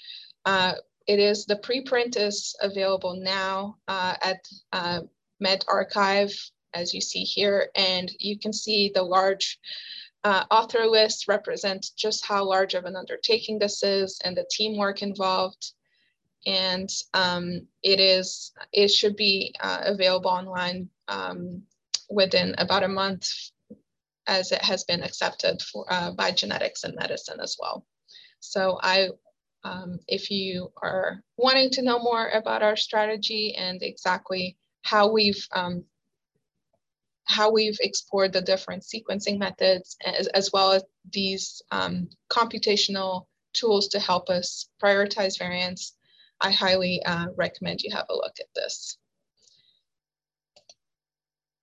Uh, 0.44 0.74
it 1.06 1.18
is 1.18 1.46
the 1.46 1.56
preprint 1.56 2.16
is 2.16 2.54
available 2.60 3.16
now 3.16 3.76
uh, 3.88 4.14
at 4.22 4.46
uh, 4.72 5.00
medRxiv 5.42 6.50
as 6.76 6.94
you 6.94 7.00
see 7.00 7.24
here. 7.24 7.70
And 7.74 8.12
you 8.18 8.38
can 8.38 8.52
see 8.52 8.90
the 8.94 9.02
large 9.02 9.58
uh, 10.24 10.44
author 10.50 10.86
list 10.86 11.28
represents 11.28 11.90
just 11.90 12.26
how 12.26 12.44
large 12.44 12.74
of 12.74 12.84
an 12.84 12.96
undertaking 12.96 13.58
this 13.58 13.82
is 13.82 14.18
and 14.24 14.36
the 14.36 14.46
teamwork 14.50 15.02
involved. 15.02 15.72
And 16.46 16.90
um, 17.14 17.66
it 17.82 17.98
is, 18.00 18.52
it 18.72 18.88
should 18.88 19.16
be 19.16 19.54
uh, 19.60 19.82
available 19.84 20.30
online 20.30 20.88
um, 21.08 21.62
within 22.10 22.54
about 22.58 22.84
a 22.84 22.88
month 22.88 23.30
as 24.26 24.52
it 24.52 24.62
has 24.62 24.84
been 24.84 25.02
accepted 25.02 25.62
for, 25.62 25.86
uh, 25.88 26.10
by 26.12 26.30
genetics 26.32 26.84
and 26.84 26.94
medicine 26.96 27.38
as 27.40 27.56
well. 27.60 27.86
So 28.40 28.78
I, 28.82 29.08
um, 29.64 29.98
if 30.08 30.30
you 30.30 30.72
are 30.82 31.22
wanting 31.36 31.70
to 31.70 31.82
know 31.82 31.98
more 31.98 32.28
about 32.30 32.62
our 32.62 32.76
strategy 32.76 33.54
and 33.56 33.82
exactly 33.82 34.56
how 34.82 35.10
we've 35.10 35.46
um, 35.52 35.84
how 37.26 37.50
we've 37.50 37.78
explored 37.80 38.32
the 38.32 38.40
different 38.40 38.84
sequencing 38.84 39.38
methods 39.38 39.96
as, 40.04 40.26
as 40.28 40.50
well 40.52 40.72
as 40.72 40.84
these 41.12 41.60
um, 41.70 42.08
computational 42.30 43.26
tools 43.52 43.88
to 43.88 43.98
help 43.98 44.30
us 44.30 44.68
prioritize 44.82 45.38
variants, 45.38 45.94
I 46.40 46.52
highly 46.52 47.02
uh, 47.04 47.26
recommend 47.36 47.82
you 47.82 47.94
have 47.94 48.06
a 48.10 48.14
look 48.14 48.34
at 48.38 48.46
this. 48.54 48.98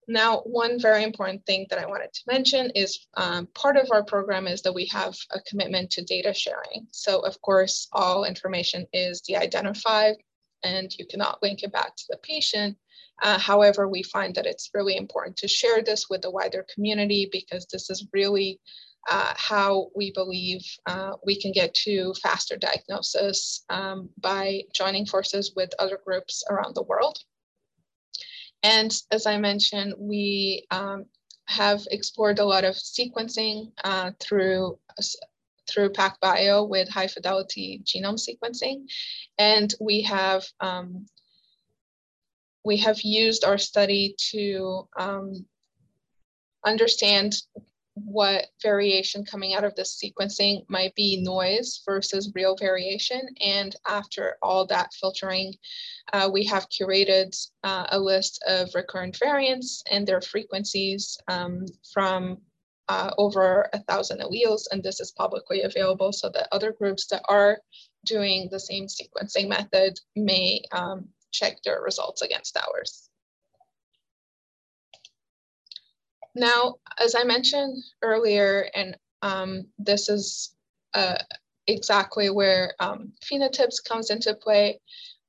Now, 0.08 0.40
one 0.40 0.82
very 0.82 1.04
important 1.04 1.46
thing 1.46 1.66
that 1.70 1.80
I 1.80 1.86
wanted 1.86 2.12
to 2.14 2.22
mention 2.28 2.72
is 2.72 3.08
um, 3.16 3.48
part 3.56 3.78
of 3.78 3.90
our 3.92 4.04
program 4.04 4.48
is 4.48 4.62
that 4.64 4.74
we 4.74 4.86
have 4.88 5.16
a 5.32 5.40
commitment 5.42 5.92
to 5.92 6.04
data 6.04 6.34
sharing. 6.34 6.88
So 6.92 7.22
of 7.22 7.40
course, 7.42 7.88
all 7.94 8.26
information 8.26 8.86
is 8.92 9.22
de-identified 9.22 10.16
and 10.64 10.94
you 10.98 11.06
cannot 11.06 11.42
link 11.42 11.64
it 11.64 11.72
back 11.72 11.96
to 11.96 12.04
the 12.10 12.18
patient, 12.18 12.78
uh, 13.22 13.38
however, 13.38 13.88
we 13.88 14.04
find 14.04 14.36
that 14.36 14.46
it's 14.46 14.72
really 14.74 14.98
important 14.98 15.38
to 15.38 15.48
share 15.48 15.82
this 15.82 16.10
with 16.10 16.22
the 16.22 16.32
wider 16.32 16.66
community 16.74 17.30
because 17.32 17.66
this 17.68 17.90
is 17.90 18.08
really 18.14 18.60
uh, 19.10 19.34
how 19.36 19.90
we 19.96 20.12
believe 20.12 20.62
uh, 20.86 21.12
we 21.26 21.40
can 21.40 21.52
get 21.52 21.74
to 21.74 22.14
faster 22.22 22.56
diagnosis 22.56 23.66
um, 23.70 24.10
by 24.20 24.62
joining 24.74 25.06
forces 25.06 25.54
with 25.56 25.70
other 25.78 26.00
groups 26.06 26.44
around 26.50 26.74
the 26.74 26.84
world. 26.84 27.18
And 28.64 28.94
as 29.12 29.26
I 29.26 29.38
mentioned, 29.38 29.94
we 29.98 30.66
um, 30.72 31.06
have 31.48 31.82
explored 31.92 32.40
a 32.40 32.46
lot 32.46 32.64
of 32.64 32.76
sequencing 32.76 33.72
uh, 33.84 34.12
through 34.20 34.80
through 35.70 35.90
PacBio 35.90 36.68
with 36.68 36.90
high 36.90 37.08
fidelity 37.08 37.82
genome 37.86 38.20
sequencing. 38.20 38.86
And 39.38 39.74
we 39.80 40.02
have 40.02 40.46
um, 40.60 41.06
we 42.64 42.78
have 42.78 43.02
used 43.02 43.44
our 43.44 43.58
study 43.58 44.16
to 44.32 44.88
um, 44.98 45.46
understand 46.66 47.36
what 47.96 48.48
variation 48.62 49.24
coming 49.24 49.54
out 49.54 49.64
of 49.64 49.76
this 49.76 50.02
sequencing 50.02 50.66
might 50.68 50.96
be 50.96 51.22
noise 51.22 51.82
versus 51.86 52.32
real 52.34 52.56
variation. 52.56 53.22
And 53.40 53.76
after 53.88 54.38
all 54.42 54.66
that 54.68 54.94
filtering, 54.94 55.54
uh, 56.12 56.30
we 56.32 56.44
have 56.46 56.70
curated 56.70 57.36
uh, 57.64 57.88
a 57.92 58.00
list 58.00 58.44
of 58.48 58.70
recurrent 58.74 59.18
variants 59.20 59.84
and 59.92 60.08
their 60.08 60.22
frequencies 60.22 61.18
um, 61.28 61.66
from 61.94 62.40
uh, 62.90 63.12
over 63.18 63.70
a 63.74 63.80
thousand 63.84 64.22
alleles. 64.22 64.64
And 64.72 64.82
this 64.82 65.00
is 65.00 65.12
publicly 65.12 65.62
available 65.62 66.12
so 66.12 66.30
that 66.34 66.48
other 66.52 66.72
groups 66.72 67.08
that 67.08 67.24
are 67.30 67.60
doing 68.06 68.50
the 68.52 68.60
same 68.60 68.88
sequencing 68.88 69.48
method 69.48 70.00
may 70.16 70.64
um, 70.72 71.08
check 71.34 71.62
their 71.64 71.82
results 71.82 72.22
against 72.22 72.58
ours. 72.58 73.10
Now, 76.36 76.76
as 77.00 77.16
I 77.16 77.24
mentioned 77.24 77.84
earlier, 78.02 78.70
and 78.74 78.98
um, 79.22 79.68
this 79.78 80.10
is 80.10 80.56
uh, 80.94 81.18
exactly 81.68 82.30
where 82.30 82.74
um, 82.80 83.14
PhenoTips 83.24 83.84
comes 83.88 84.10
into 84.10 84.34
play, 84.34 84.80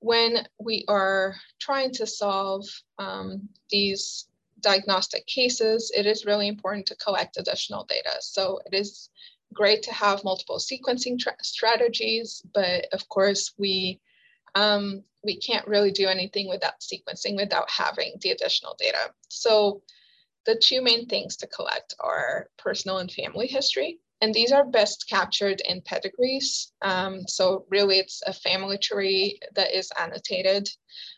when 0.00 0.46
we 0.58 0.84
are 0.88 1.34
trying 1.60 1.90
to 1.92 2.06
solve 2.06 2.64
um, 2.98 3.48
these 3.70 4.26
diagnostic 4.60 5.26
cases, 5.26 5.92
it 5.94 6.06
is 6.06 6.26
really 6.26 6.48
important 6.48 6.86
to 6.86 6.96
collect 6.96 7.36
additional 7.36 7.84
data. 7.84 8.12
So 8.20 8.60
it 8.66 8.74
is 8.74 9.10
great 9.52 9.82
to 9.84 9.92
have 9.92 10.24
multiple 10.24 10.58
sequencing 10.58 11.18
strategies, 11.42 12.42
but 12.52 12.86
of 12.92 13.08
course 13.08 13.52
we 13.58 14.00
um, 14.54 15.02
we 15.22 15.36
can't 15.38 15.66
really 15.66 15.90
do 15.90 16.06
anything 16.08 16.48
without 16.48 16.80
sequencing 16.80 17.36
without 17.36 17.70
having 17.70 18.14
the 18.20 18.30
additional 18.30 18.76
data. 18.78 19.12
So 19.28 19.82
the 20.46 20.56
two 20.56 20.82
main 20.82 21.06
things 21.06 21.36
to 21.38 21.46
collect 21.46 21.94
are 22.00 22.48
personal 22.58 22.98
and 22.98 23.10
family 23.10 23.46
history. 23.46 23.98
And 24.20 24.32
these 24.32 24.52
are 24.52 24.64
best 24.64 25.08
captured 25.08 25.60
in 25.68 25.82
pedigrees. 25.82 26.72
Um, 26.82 27.26
so 27.26 27.66
really 27.68 27.98
it's 27.98 28.22
a 28.26 28.32
family 28.32 28.78
tree 28.78 29.38
that 29.54 29.76
is 29.76 29.90
annotated 29.98 30.68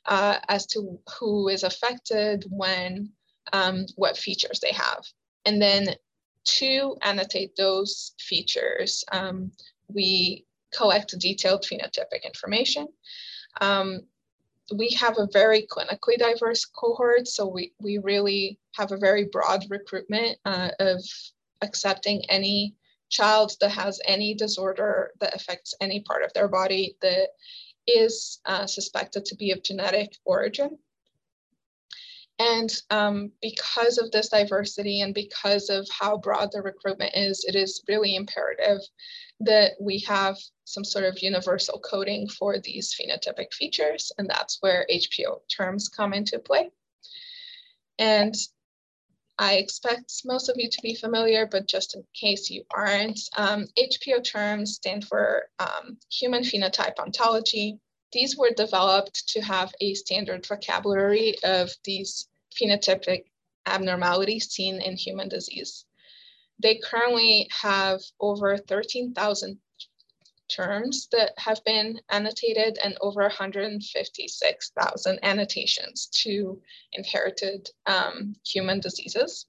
uh, 0.07 0.39
as 0.49 0.67
to 0.69 0.99
who 1.19 1.49
is 1.49 1.63
affected, 1.63 2.45
when, 2.49 3.11
um, 3.53 3.87
what 3.97 4.17
features 4.17 4.61
they 4.61 4.73
have. 4.73 5.05
And 5.45 5.61
then 5.61 5.95
to 6.47 6.97
annotate 7.03 7.55
those 7.57 8.13
features, 8.19 9.05
um, 9.13 9.53
we 9.89 10.47
collect 10.77 11.19
detailed 11.19 11.63
phenotypic 11.63 12.25
information. 12.25 12.89
Um, 13.61 14.03
we 14.75 14.91
have 15.01 15.19
a 15.19 15.29
very 15.33 15.67
clinically 15.67 16.19
diverse 16.19 16.65
cohort, 16.65 17.29
so 17.29 17.47
we, 17.47 17.73
we 17.81 17.99
really 17.99 18.59
have 18.75 18.93
a 18.93 18.97
very 18.97 19.25
broad 19.25 19.65
recruitment 19.71 20.39
uh, 20.45 20.71
of 20.81 21.01
accepting 21.63 22.23
any 22.29 22.75
child 23.09 23.53
that 23.61 23.71
has 23.71 24.01
any 24.05 24.35
disorder 24.35 25.13
that 25.21 25.35
affects 25.35 25.75
any 25.81 26.01
part 26.01 26.25
of 26.25 26.33
their 26.33 26.49
body 26.49 26.97
that 27.01 27.29
is 27.87 28.41
uh, 28.47 28.67
suspected 28.67 29.25
to 29.25 29.37
be 29.37 29.53
of 29.53 29.63
genetic 29.63 30.17
origin. 30.25 30.77
And 32.39 32.71
um, 32.91 33.33
because 33.41 33.97
of 33.97 34.11
this 34.11 34.29
diversity 34.29 35.01
and 35.01 35.15
because 35.15 35.71
of 35.71 35.89
how 35.91 36.19
broad 36.19 36.51
the 36.53 36.61
recruitment 36.61 37.13
is, 37.15 37.45
it 37.49 37.55
is 37.55 37.83
really 37.89 38.17
imperative 38.17 38.81
that 39.41 39.73
we 39.81 39.99
have 40.01 40.39
some 40.65 40.85
sort 40.85 41.05
of 41.05 41.23
universal 41.23 41.79
coding 41.79 42.29
for 42.29 42.59
these 42.59 42.95
phenotypic 42.95 43.53
features. 43.53 44.13
And 44.19 44.29
that's 44.29 44.59
where 44.61 44.87
HPO 44.91 45.41
terms 45.49 45.89
come 45.89 46.13
into 46.13 46.39
play. 46.39 46.71
And 47.99 48.35
I 49.39 49.55
expect 49.55 50.23
most 50.25 50.49
of 50.49 50.57
you 50.59 50.71
to 50.71 50.83
be 50.83 50.95
familiar, 50.95 51.47
but 51.47 51.69
just 51.69 51.95
in 51.95 52.05
case 52.15 52.49
you 52.49 52.65
aren't, 52.75 53.21
um, 53.37 53.67
HPO 53.79 54.25
terms 54.25 54.75
stand 54.75 55.07
for 55.07 55.49
um, 55.59 55.99
Human 56.11 56.43
Phenotype 56.43 56.99
Ontology. 56.99 57.79
These 58.13 58.37
were 58.37 58.51
developed 58.57 59.29
to 59.29 59.43
have 59.43 59.75
a 59.81 59.93
standard 59.95 60.47
vocabulary 60.47 61.35
of 61.45 61.71
these 61.85 62.29
phenotypic 62.59 63.25
abnormalities 63.67 64.51
seen 64.51 64.81
in 64.81 64.97
human 64.97 65.29
disease. 65.29 65.85
They 66.59 66.81
currently 66.83 67.49
have 67.51 68.01
over 68.21 68.57
13,000 68.57 69.59
terms 70.49 71.09
that 71.13 71.33
have 71.39 71.63
been 71.65 72.01
annotated 72.09 72.79
and 72.83 72.97
over 73.01 73.23
156,000 73.23 75.19
annotations 75.23 76.07
to 76.07 76.61
inherited 76.93 77.71
um, 77.87 78.37
human 78.45 78.81
diseases. 78.81 79.47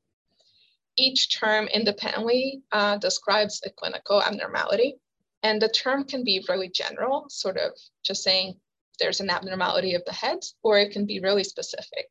Each 0.98 1.38
term 1.38 1.68
independently 1.68 2.64
uh, 2.72 2.98
describes 2.98 3.62
a 3.64 3.70
clinical 3.70 4.22
abnormality. 4.22 4.96
And 5.44 5.62
the 5.62 5.70
term 5.70 6.04
can 6.04 6.24
be 6.24 6.44
really 6.50 6.70
general, 6.70 7.30
sort 7.30 7.58
of 7.58 7.74
just 8.04 8.24
saying 8.24 8.60
there's 9.00 9.20
an 9.20 9.30
abnormality 9.30 9.94
of 9.94 10.04
the 10.06 10.14
head, 10.14 10.40
or 10.64 10.80
it 10.80 10.92
can 10.92 11.06
be 11.06 11.20
really 11.20 11.44
specific, 11.44 12.10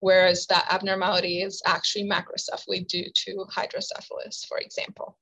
whereas 0.00 0.46
that 0.46 0.66
abnormality 0.70 1.42
is 1.42 1.62
actually 1.66 2.04
macrocephaly 2.04 2.86
due 2.86 3.06
to 3.14 3.44
hydrocephalus, 3.50 4.44
for 4.46 4.58
example. 4.58 5.16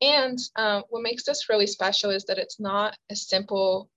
And 0.00 0.38
um, 0.56 0.82
what 0.90 1.02
makes 1.02 1.24
this 1.24 1.48
really 1.48 1.68
special 1.68 2.10
is 2.10 2.24
that 2.24 2.38
it's 2.38 2.58
not 2.58 2.96
a 3.10 3.16
simple 3.16 3.88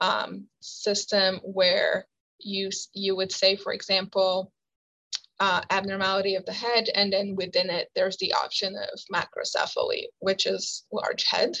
um, 0.00 0.46
system 0.60 1.40
where 1.42 2.06
you, 2.38 2.70
you 2.94 3.14
would 3.14 3.30
say, 3.30 3.56
for 3.56 3.74
example, 3.74 4.52
uh, 5.38 5.62
abnormality 5.70 6.34
of 6.34 6.44
the 6.44 6.52
head, 6.52 6.88
and 6.94 7.10
then 7.12 7.34
within 7.34 7.70
it, 7.70 7.88
there's 7.94 8.18
the 8.18 8.32
option 8.34 8.76
of 8.76 9.00
macrocephaly, 9.12 10.04
which 10.18 10.46
is 10.46 10.84
large 10.92 11.24
head. 11.24 11.56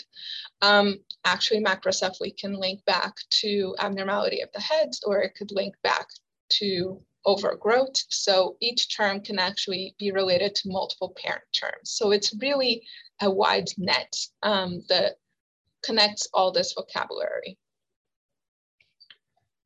Um, 0.60 0.98
actually, 1.24 1.64
macrocephaly 1.64 2.36
can 2.38 2.52
link 2.52 2.84
back 2.84 3.14
to 3.30 3.74
abnormality 3.78 4.42
of 4.42 4.50
the 4.52 4.60
head, 4.60 4.90
or 5.06 5.22
it 5.22 5.34
could 5.34 5.50
link 5.50 5.74
back 5.82 6.06
to 6.50 7.02
overgrowth. 7.24 7.96
So 8.08 8.56
each 8.60 8.96
term 8.96 9.20
can 9.20 9.38
actually 9.38 9.94
be 9.98 10.12
related 10.12 10.54
to 10.56 10.70
multiple 10.70 11.14
parent 11.16 11.44
terms. 11.52 11.90
So 11.90 12.10
it's 12.12 12.34
really 12.40 12.82
a 13.20 13.30
wide 13.30 13.68
net 13.76 14.16
um, 14.42 14.82
that 14.88 15.16
connects 15.82 16.28
all 16.32 16.52
this 16.52 16.72
vocabulary. 16.72 17.58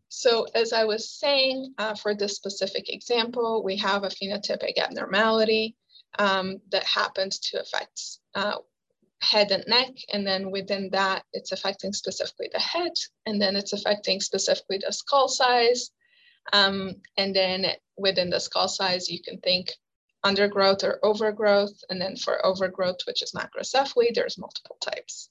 So 0.09 0.47
as 0.55 0.73
I 0.73 0.85
was 0.85 1.11
saying, 1.11 1.75
uh, 1.79 1.95
for 1.97 2.15
this 2.15 2.37
specific 2.37 2.89
example, 2.89 3.65
we 3.65 3.77
have 3.79 4.05
a 4.05 4.09
phenotypic 4.09 4.79
abnormality 4.79 5.77
um, 6.19 6.61
that 6.71 6.85
happens 6.85 7.39
to 7.41 7.61
affect 7.61 8.01
uh, 8.35 8.59
head 9.21 9.51
and 9.51 9.65
neck. 9.67 9.91
And 10.13 10.25
then 10.25 10.53
within 10.53 10.89
that, 10.93 11.25
it's 11.33 11.51
affecting 11.51 11.93
specifically 11.93 12.49
the 12.53 12.61
head. 12.61 12.93
And 13.27 13.43
then 13.43 13.57
it's 13.57 13.73
affecting 13.73 14.21
specifically 14.21 14.79
the 14.85 14.93
skull 14.93 15.29
size. 15.29 15.91
Um, 16.53 16.97
and 17.17 17.35
then 17.35 17.67
within 17.97 18.31
the 18.31 18.41
skull 18.41 18.69
size, 18.69 19.11
you 19.11 19.23
can 19.23 19.39
think 19.39 19.73
undergrowth 20.23 20.85
or 20.85 20.99
overgrowth. 21.03 21.85
And 21.91 22.01
then 22.01 22.17
for 22.17 22.45
overgrowth, 22.45 22.99
which 23.07 23.23
is 23.23 23.33
macrocephaly, 23.33 24.15
there's 24.15 24.39
multiple 24.39 24.77
types. 24.81 25.31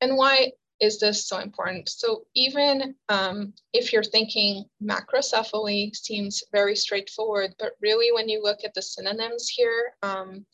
And 0.00 0.16
why 0.16 0.52
is 0.80 0.98
this 0.98 1.26
so 1.26 1.38
important? 1.38 1.88
So 1.88 2.24
even 2.34 2.94
um, 3.08 3.52
if 3.72 3.92
you're 3.92 4.02
thinking 4.02 4.64
macrocephaly 4.82 5.94
seems 5.94 6.42
very 6.52 6.74
straightforward, 6.74 7.54
but 7.58 7.72
really 7.80 8.12
when 8.12 8.28
you 8.28 8.42
look 8.42 8.64
at 8.64 8.72
the 8.74 8.82
synonyms 8.82 9.48
here, 9.48 9.94
um, 10.02 10.46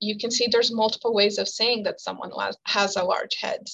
you 0.00 0.18
can 0.18 0.30
see 0.30 0.46
there's 0.46 0.72
multiple 0.72 1.14
ways 1.14 1.38
of 1.38 1.48
saying 1.48 1.82
that 1.84 2.00
someone 2.00 2.30
has 2.64 2.96
a 2.96 3.02
large 3.02 3.36
head. 3.40 3.66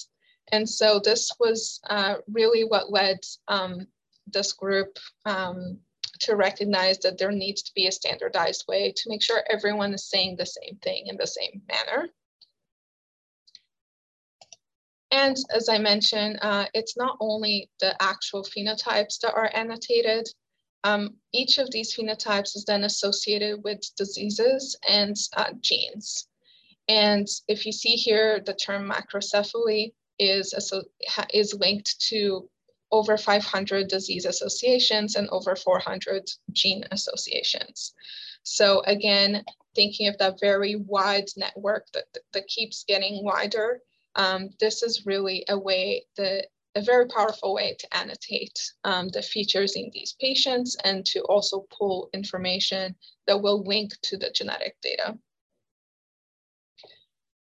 And 0.51 0.67
so 0.67 0.99
this 1.03 1.31
was 1.39 1.79
uh, 1.89 2.15
really 2.31 2.63
what 2.63 2.91
led 2.91 3.19
um, 3.47 3.87
this 4.33 4.53
group 4.53 4.97
um, 5.25 5.79
to 6.21 6.35
recognize 6.35 6.99
that 6.99 7.17
there 7.17 7.31
needs 7.31 7.63
to 7.63 7.71
be 7.73 7.87
a 7.87 7.91
standardized 7.91 8.65
way 8.67 8.93
to 8.95 9.09
make 9.09 9.23
sure 9.23 9.43
everyone 9.49 9.93
is 9.93 10.09
saying 10.09 10.35
the 10.35 10.45
same 10.45 10.77
thing 10.81 11.07
in 11.07 11.17
the 11.17 11.27
same 11.27 11.61
manner. 11.67 12.09
And 15.11 15.35
as 15.53 15.67
I 15.67 15.77
mentioned, 15.77 16.39
uh, 16.41 16.67
it's 16.73 16.95
not 16.95 17.17
only 17.19 17.69
the 17.81 17.95
actual 18.01 18.43
phenotypes 18.43 19.19
that 19.19 19.33
are 19.33 19.51
annotated. 19.53 20.27
Um, 20.83 21.15
each 21.33 21.57
of 21.57 21.69
these 21.69 21.93
phenotypes 21.93 22.55
is 22.55 22.63
then 22.65 22.85
associated 22.85 23.63
with 23.63 23.81
diseases 23.97 24.77
and 24.87 25.15
uh, 25.35 25.51
genes. 25.59 26.27
And 26.87 27.27
if 27.47 27.65
you 27.65 27.71
see 27.71 27.95
here, 27.95 28.39
the 28.39 28.53
term 28.53 28.89
macrocephaly 28.89 29.93
is, 30.17 30.53
is 31.33 31.53
linked 31.53 31.99
to 32.09 32.49
over 32.91 33.17
500 33.17 33.87
disease 33.87 34.25
associations 34.25 35.15
and 35.15 35.29
over 35.29 35.55
400 35.55 36.29
gene 36.51 36.83
associations. 36.91 37.93
So 38.43 38.81
again, 38.85 39.43
thinking 39.75 40.07
of 40.07 40.17
that 40.17 40.39
very 40.39 40.75
wide 40.75 41.29
network 41.37 41.87
that, 41.93 42.05
that 42.33 42.47
keeps 42.47 42.83
getting 42.87 43.23
wider, 43.23 43.81
um, 44.15 44.49
this 44.59 44.83
is 44.83 45.05
really 45.05 45.45
a 45.47 45.57
way 45.57 46.05
that 46.17 46.47
a 46.75 46.81
very 46.81 47.05
powerful 47.07 47.53
way 47.53 47.75
to 47.77 47.97
annotate 47.97 48.57
um, 48.85 49.09
the 49.09 49.21
features 49.21 49.75
in 49.75 49.89
these 49.93 50.15
patients 50.19 50.77
and 50.85 51.05
to 51.05 51.19
also 51.23 51.65
pull 51.77 52.09
information 52.13 52.95
that 53.27 53.41
will 53.41 53.63
link 53.63 53.91
to 54.01 54.17
the 54.17 54.31
genetic 54.31 54.77
data. 54.81 55.17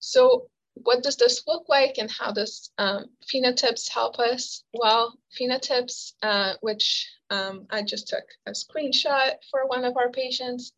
So 0.01 0.49
what 0.75 1.03
does 1.03 1.17
this 1.17 1.43
look 1.47 1.69
like 1.69 1.99
and 1.99 2.11
how 2.11 2.33
does 2.33 2.71
um, 2.79 3.07
PhenoTips 3.33 3.89
help 3.89 4.19
us? 4.19 4.65
Well, 4.73 5.19
PhenoTips, 5.39 6.15
uh, 6.23 6.55
which 6.61 7.09
um, 7.31 7.67
I 7.71 7.83
just 7.83 8.09
took 8.09 8.25
a 8.47 8.53
screenshot 8.53 9.35
for 9.51 9.67
one 9.67 9.85
of 9.85 9.97
our 9.97 10.11
patients, 10.11 10.73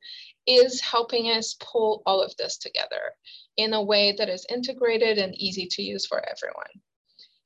is 0.47 0.81
helping 0.81 1.27
us 1.27 1.57
pull 1.61 2.03
all 2.07 2.23
of 2.23 2.37
this 2.37 2.59
together 2.59 3.13
in 3.57 3.73
a 3.73 3.83
way 3.83 4.15
that 4.19 4.29
is 4.29 4.47
integrated 4.51 5.19
and 5.19 5.35
easy 5.41 5.67
to 5.71 5.83
use 5.83 6.07
for 6.07 6.19
everyone. 6.19 6.67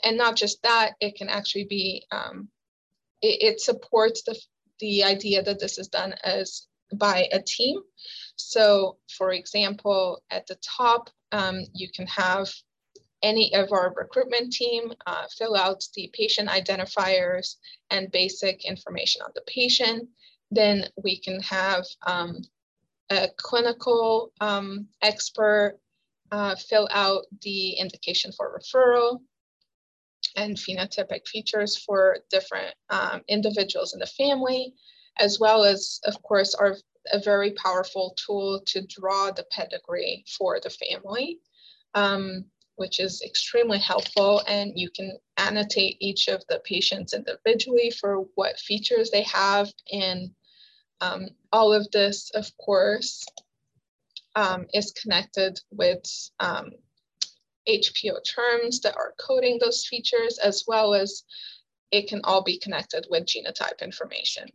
And 0.05 0.17
not 0.17 0.37
just 0.37 0.63
that, 0.63 0.95
it 1.01 1.17
can 1.17 1.29
actually 1.29 1.65
be, 1.65 2.05
um, 2.11 2.49
it, 3.21 3.55
it 3.55 3.61
supports 3.61 4.23
the, 4.23 4.39
the 4.81 5.05
idea 5.05 5.43
that 5.43 5.61
this 5.61 5.79
is 5.79 5.89
done 5.89 6.15
as 6.25 6.67
by 6.95 7.29
a 7.33 7.43
team. 7.43 7.81
So 8.39 8.99
for 9.17 9.33
example, 9.33 10.23
at 10.31 10.47
the 10.47 10.57
top, 10.57 11.11
um, 11.33 11.61
you 11.75 11.89
can 11.91 12.07
have 12.07 12.49
any 13.23 13.53
of 13.55 13.73
our 13.73 13.93
recruitment 13.95 14.53
team 14.53 14.93
uh, 15.07 15.27
fill 15.37 15.57
out 15.57 15.85
the 15.95 16.11
patient 16.13 16.49
identifiers 16.49 17.57
and 17.91 18.13
basic 18.13 18.65
information 18.65 19.23
on 19.23 19.33
the 19.35 19.43
patient. 19.47 20.09
Then 20.51 20.87
we 21.03 21.21
can 21.21 21.41
have 21.41 21.85
um, 22.07 22.39
a 23.11 23.29
clinical 23.37 24.33
um, 24.41 24.87
expert 25.03 25.79
uh, 26.31 26.55
fill 26.57 26.89
out 26.93 27.25
the 27.43 27.73
indication 27.73 28.33
for 28.33 28.59
referral 28.59 29.19
and 30.37 30.57
phenotypic 30.57 31.27
features 31.27 31.77
for 31.77 32.19
different 32.31 32.75
um, 32.91 33.23
individuals 33.29 33.95
in 33.95 34.01
the 34.01 34.07
family, 34.07 34.75
as 35.19 35.41
well 35.41 35.65
as, 35.65 36.01
of 36.05 36.23
course, 36.23 36.55
our 36.55 36.77
a 37.13 37.21
very 37.21 37.53
powerful 37.53 38.17
tool 38.17 38.61
to 38.67 38.87
draw 38.87 39.31
the 39.31 39.45
pedigree 39.51 40.25
for 40.37 40.61
the 40.61 40.71
family, 40.71 41.41
um, 41.95 42.45
which 42.77 43.01
is 43.01 43.23
extremely 43.23 43.79
helpful. 43.79 44.43
And 44.47 44.73
you 44.75 44.91
can 44.91 45.19
annotate 45.37 45.97
each 46.01 46.29
of 46.29 46.43
the 46.49 46.61
patients 46.65 47.15
individually 47.15 47.91
for 47.91 48.27
what 48.35 48.59
features 48.59 49.11
they 49.11 49.23
have. 49.23 49.71
And 49.93 50.31
um, 51.01 51.29
all 51.53 51.73
of 51.73 51.91
this, 51.91 52.31
of 52.35 52.51
course, 52.59 53.25
um, 54.35 54.67
is 54.73 54.93
connected 54.93 55.61
with 55.71 56.03
um, 56.41 56.71
HPO 57.69 58.25
terms 58.25 58.81
that 58.81 58.97
are 58.97 59.15
coding 59.19 59.59
those 59.61 59.87
features, 59.87 60.39
as 60.39 60.65
well 60.67 60.95
as 60.95 61.25
it 61.91 62.09
can 62.09 62.21
all 62.25 62.43
be 62.43 62.59
connected 62.59 63.07
with 63.11 63.27
genotype 63.27 63.81
information. 63.83 64.49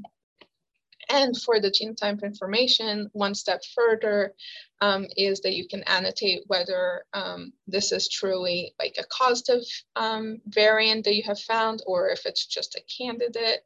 And 1.14 1.40
for 1.40 1.60
the 1.60 1.70
genotype 1.70 2.24
information, 2.24 3.08
one 3.14 3.36
step 3.36 3.62
further 3.76 4.34
um, 4.82 5.06
is 5.16 5.42
that 5.42 5.54
you 5.54 5.68
can 5.68 5.84
annotate 5.84 6.42
whether 6.48 7.06
um, 7.14 7.54
this 7.68 7.92
is 7.92 8.10
truly 8.10 8.74
like 8.80 8.96
a 8.98 9.04
causative 9.04 9.64
um, 9.96 10.42
variant 10.48 11.06
that 11.06 11.14
you 11.14 11.22
have 11.28 11.40
found, 11.40 11.84
or 11.86 12.10
if 12.10 12.26
it's 12.26 12.48
just 12.48 12.74
a 12.74 12.82
candidate 12.98 13.60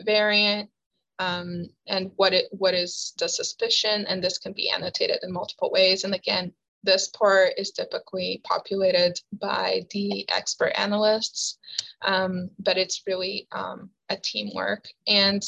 variant, 0.00 0.70
um, 1.18 1.66
and 1.88 2.12
what 2.14 2.34
it 2.34 2.44
what 2.52 2.72
is 2.72 3.14
the 3.18 3.28
suspicion. 3.28 4.06
And 4.06 4.22
this 4.22 4.38
can 4.38 4.52
be 4.52 4.70
annotated 4.70 5.18
in 5.24 5.32
multiple 5.32 5.72
ways. 5.72 6.04
And 6.04 6.14
again, 6.14 6.52
this 6.84 7.08
part 7.08 7.54
is 7.56 7.72
typically 7.72 8.40
populated 8.44 9.18
by 9.32 9.86
the 9.90 10.24
expert 10.30 10.72
analysts, 10.76 11.58
um, 12.02 12.50
but 12.60 12.78
it's 12.78 13.02
really 13.08 13.48
um, 13.50 13.90
a 14.08 14.16
teamwork. 14.16 14.86
And 15.08 15.42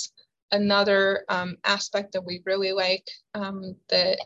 another 0.53 1.25
um, 1.29 1.57
aspect 1.65 2.13
that 2.13 2.25
we 2.25 2.43
really 2.45 2.73
like 2.73 3.09
um, 3.35 3.77
that 3.89 4.19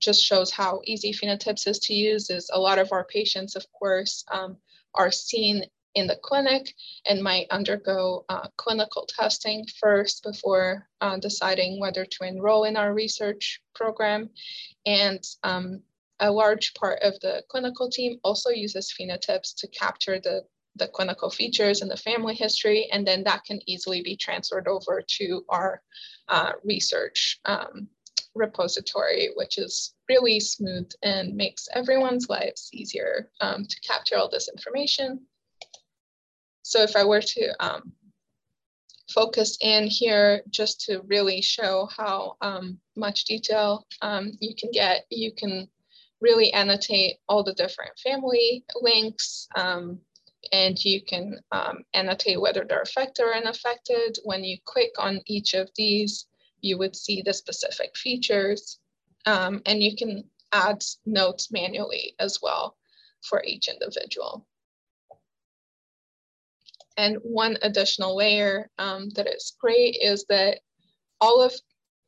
just 0.00 0.22
shows 0.22 0.50
how 0.50 0.80
easy 0.84 1.12
PhenoTips 1.12 1.66
is 1.66 1.78
to 1.80 1.94
use 1.94 2.30
is 2.30 2.50
a 2.52 2.60
lot 2.60 2.78
of 2.78 2.92
our 2.92 3.04
patients, 3.04 3.56
of 3.56 3.64
course, 3.72 4.24
um, 4.30 4.56
are 4.94 5.10
seen 5.10 5.64
in 5.94 6.06
the 6.06 6.16
clinic 6.16 6.74
and 7.08 7.22
might 7.22 7.46
undergo 7.50 8.24
uh, 8.28 8.48
clinical 8.56 9.08
testing 9.08 9.64
first 9.80 10.22
before 10.24 10.88
uh, 11.00 11.16
deciding 11.18 11.80
whether 11.80 12.04
to 12.04 12.24
enroll 12.24 12.64
in 12.64 12.76
our 12.76 12.92
research 12.92 13.60
program. 13.74 14.28
And 14.86 15.22
um, 15.42 15.82
a 16.20 16.30
large 16.30 16.74
part 16.74 17.00
of 17.02 17.18
the 17.20 17.42
clinical 17.48 17.88
team 17.88 18.18
also 18.24 18.50
uses 18.50 18.92
PhenoTips 18.98 19.54
to 19.58 19.68
capture 19.68 20.20
the, 20.20 20.42
the 20.76 20.88
clinical 20.88 21.30
features 21.30 21.82
and 21.82 21.90
the 21.90 21.96
family 21.96 22.34
history, 22.34 22.88
and 22.92 23.06
then 23.06 23.22
that 23.24 23.44
can 23.44 23.60
easily 23.66 24.02
be 24.02 24.16
transferred 24.16 24.68
over 24.68 25.02
to 25.06 25.44
our 25.48 25.82
uh, 26.28 26.52
research 26.64 27.40
um, 27.44 27.88
repository, 28.34 29.30
which 29.36 29.58
is 29.58 29.94
really 30.08 30.40
smooth 30.40 30.90
and 31.02 31.34
makes 31.34 31.68
everyone's 31.74 32.28
lives 32.28 32.68
easier 32.72 33.30
um, 33.40 33.64
to 33.64 33.80
capture 33.80 34.16
all 34.16 34.28
this 34.28 34.48
information. 34.48 35.20
So 36.62 36.82
if 36.82 36.96
I 36.96 37.04
were 37.04 37.20
to 37.20 37.64
um, 37.64 37.92
focus 39.12 39.58
in 39.60 39.86
here 39.86 40.42
just 40.50 40.80
to 40.82 41.02
really 41.06 41.40
show 41.40 41.88
how 41.96 42.36
um, 42.40 42.78
much 42.96 43.26
detail 43.26 43.86
um, 44.02 44.32
you 44.40 44.54
can 44.58 44.70
get, 44.72 45.04
you 45.10 45.32
can 45.32 45.68
really 46.20 46.52
annotate 46.52 47.16
all 47.28 47.44
the 47.44 47.54
different 47.54 47.92
family 47.98 48.64
links 48.80 49.46
um, 49.56 49.98
and 50.54 50.84
you 50.84 51.02
can 51.02 51.40
um, 51.50 51.78
annotate 51.94 52.40
whether 52.40 52.64
they're 52.64 52.82
affected 52.82 53.24
or 53.24 53.34
unaffected. 53.34 54.18
When 54.22 54.44
you 54.44 54.56
click 54.64 54.92
on 54.98 55.20
each 55.26 55.52
of 55.54 55.68
these, 55.74 56.26
you 56.60 56.78
would 56.78 56.94
see 56.94 57.22
the 57.22 57.34
specific 57.34 57.96
features 57.96 58.78
um, 59.26 59.62
and 59.66 59.82
you 59.82 59.96
can 59.96 60.22
add 60.52 60.84
notes 61.04 61.50
manually 61.50 62.14
as 62.20 62.38
well 62.40 62.76
for 63.22 63.42
each 63.42 63.66
individual. 63.66 64.46
And 66.96 67.16
one 67.24 67.58
additional 67.62 68.14
layer 68.16 68.70
um, 68.78 69.10
that 69.16 69.26
is 69.26 69.56
great 69.60 69.96
is 70.00 70.24
that 70.28 70.60
all 71.20 71.42
of 71.42 71.52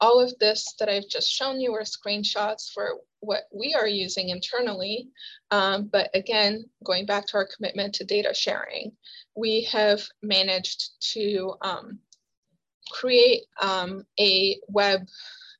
all 0.01 0.21
of 0.21 0.39
this 0.39 0.75
that 0.79 0.89
I've 0.89 1.09
just 1.09 1.33
shown 1.33 1.61
you 1.61 1.75
are 1.75 1.83
screenshots 1.83 2.73
for 2.73 3.01
what 3.21 3.45
we 3.53 3.75
are 3.75 3.89
using 3.89 4.29
internally. 4.29 5.09
Um, 5.51 5.89
but 5.91 6.11
again, 6.15 6.65
going 6.85 7.07
back 7.07 7.27
to 7.29 7.37
our 7.39 7.49
commitment 7.55 7.95
to 7.95 8.05
data 8.05 8.35
sharing, 8.35 8.93
we 9.35 9.63
have 9.73 10.03
managed 10.23 10.91
to 11.13 11.55
um, 11.63 11.99
create 12.91 13.43
um, 13.61 14.05
a 14.21 14.59
web 14.69 15.07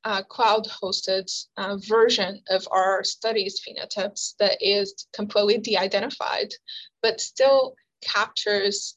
uh, 0.03 0.23
cloud 0.23 0.67
hosted 0.67 1.29
uh, 1.57 1.77
version 1.87 2.41
of 2.49 2.65
our 2.71 3.03
studies 3.03 3.61
PhenoTips 3.67 4.35
that 4.39 4.57
is 4.61 5.07
completely 5.13 5.57
de-identified, 5.57 6.49
but 7.01 7.19
still 7.19 7.75
captures 8.01 8.95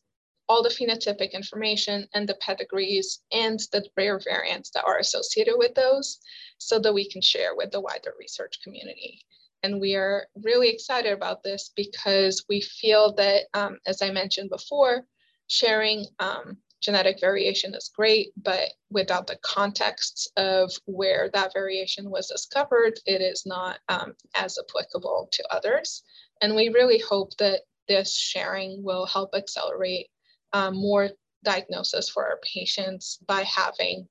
all 0.50 0.64
the 0.64 0.68
phenotypic 0.68 1.32
information 1.32 2.08
and 2.12 2.28
the 2.28 2.34
pedigrees 2.40 3.20
and 3.30 3.60
the 3.70 3.84
rare 3.96 4.18
variants 4.18 4.70
that 4.70 4.84
are 4.84 4.98
associated 4.98 5.54
with 5.56 5.72
those 5.76 6.18
so 6.58 6.80
that 6.80 6.92
we 6.92 7.08
can 7.08 7.22
share 7.22 7.54
with 7.54 7.70
the 7.70 7.80
wider 7.80 8.12
research 8.18 8.58
community. 8.64 9.24
And 9.62 9.80
we 9.80 9.94
are 9.94 10.26
really 10.42 10.68
excited 10.68 11.12
about 11.12 11.44
this 11.44 11.70
because 11.76 12.44
we 12.48 12.62
feel 12.62 13.14
that, 13.14 13.42
um, 13.54 13.78
as 13.86 14.02
I 14.02 14.10
mentioned 14.10 14.50
before, 14.50 15.04
sharing 15.46 16.04
um, 16.18 16.56
genetic 16.80 17.20
variation 17.20 17.72
is 17.76 17.92
great, 17.94 18.32
but 18.36 18.70
without 18.90 19.28
the 19.28 19.38
context 19.42 20.32
of 20.36 20.72
where 20.86 21.30
that 21.32 21.52
variation 21.52 22.10
was 22.10 22.26
discovered, 22.26 22.98
it 23.06 23.20
is 23.20 23.46
not 23.46 23.78
um, 23.88 24.14
as 24.34 24.58
applicable 24.58 25.28
to 25.30 25.54
others. 25.54 26.02
And 26.42 26.56
we 26.56 26.70
really 26.70 26.98
hope 26.98 27.36
that 27.36 27.60
this 27.86 28.16
sharing 28.16 28.82
will 28.82 29.06
help 29.06 29.30
accelerate 29.32 30.08
um, 30.52 30.76
more 30.76 31.10
diagnosis 31.44 32.08
for 32.08 32.24
our 32.26 32.38
patients 32.42 33.18
by 33.26 33.42
having 33.42 34.08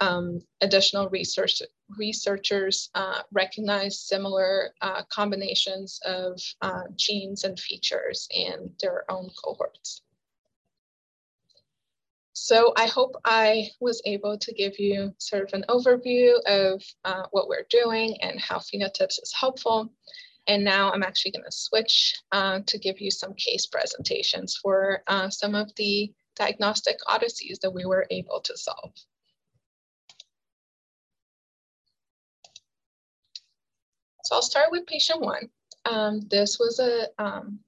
um, 0.00 0.40
additional 0.60 1.08
research 1.08 1.62
researchers 1.96 2.90
uh, 2.94 3.22
recognize 3.32 4.00
similar 4.00 4.74
uh, 4.80 5.02
combinations 5.08 6.00
of 6.04 6.40
uh, 6.60 6.82
genes 6.96 7.44
and 7.44 7.58
features 7.58 8.28
in 8.30 8.70
their 8.80 9.10
own 9.10 9.30
cohorts. 9.42 10.02
So 12.38 12.74
I 12.76 12.86
hope 12.86 13.16
I 13.24 13.70
was 13.80 14.02
able 14.04 14.36
to 14.38 14.52
give 14.52 14.78
you 14.78 15.14
sort 15.18 15.42
of 15.42 15.54
an 15.54 15.64
overview 15.70 16.34
of 16.44 16.82
uh, 17.04 17.22
what 17.30 17.48
we're 17.48 17.66
doing 17.70 18.18
and 18.20 18.38
how 18.38 18.58
PhenoTips 18.58 19.22
is 19.22 19.32
helpful. 19.38 19.90
And 20.46 20.64
now 20.64 20.92
I'm 20.92 21.02
actually 21.02 21.32
going 21.32 21.44
to 21.44 21.52
switch 21.52 22.14
uh, 22.32 22.60
to 22.66 22.78
give 22.78 23.00
you 23.00 23.10
some 23.10 23.34
case 23.34 23.66
presentations 23.66 24.56
for 24.56 25.02
uh, 25.06 25.28
some 25.28 25.54
of 25.54 25.74
the 25.76 26.12
diagnostic 26.36 26.98
odysseys 27.08 27.58
that 27.60 27.72
we 27.72 27.84
were 27.84 28.06
able 28.10 28.40
to 28.40 28.56
solve. 28.56 28.92
So 34.24 34.34
I'll 34.34 34.42
start 34.42 34.70
with 34.70 34.86
patient 34.86 35.20
one. 35.20 35.48
Um, 35.84 36.20
this 36.28 36.58
was 36.58 36.80
a 36.80 37.08
um, 37.22 37.60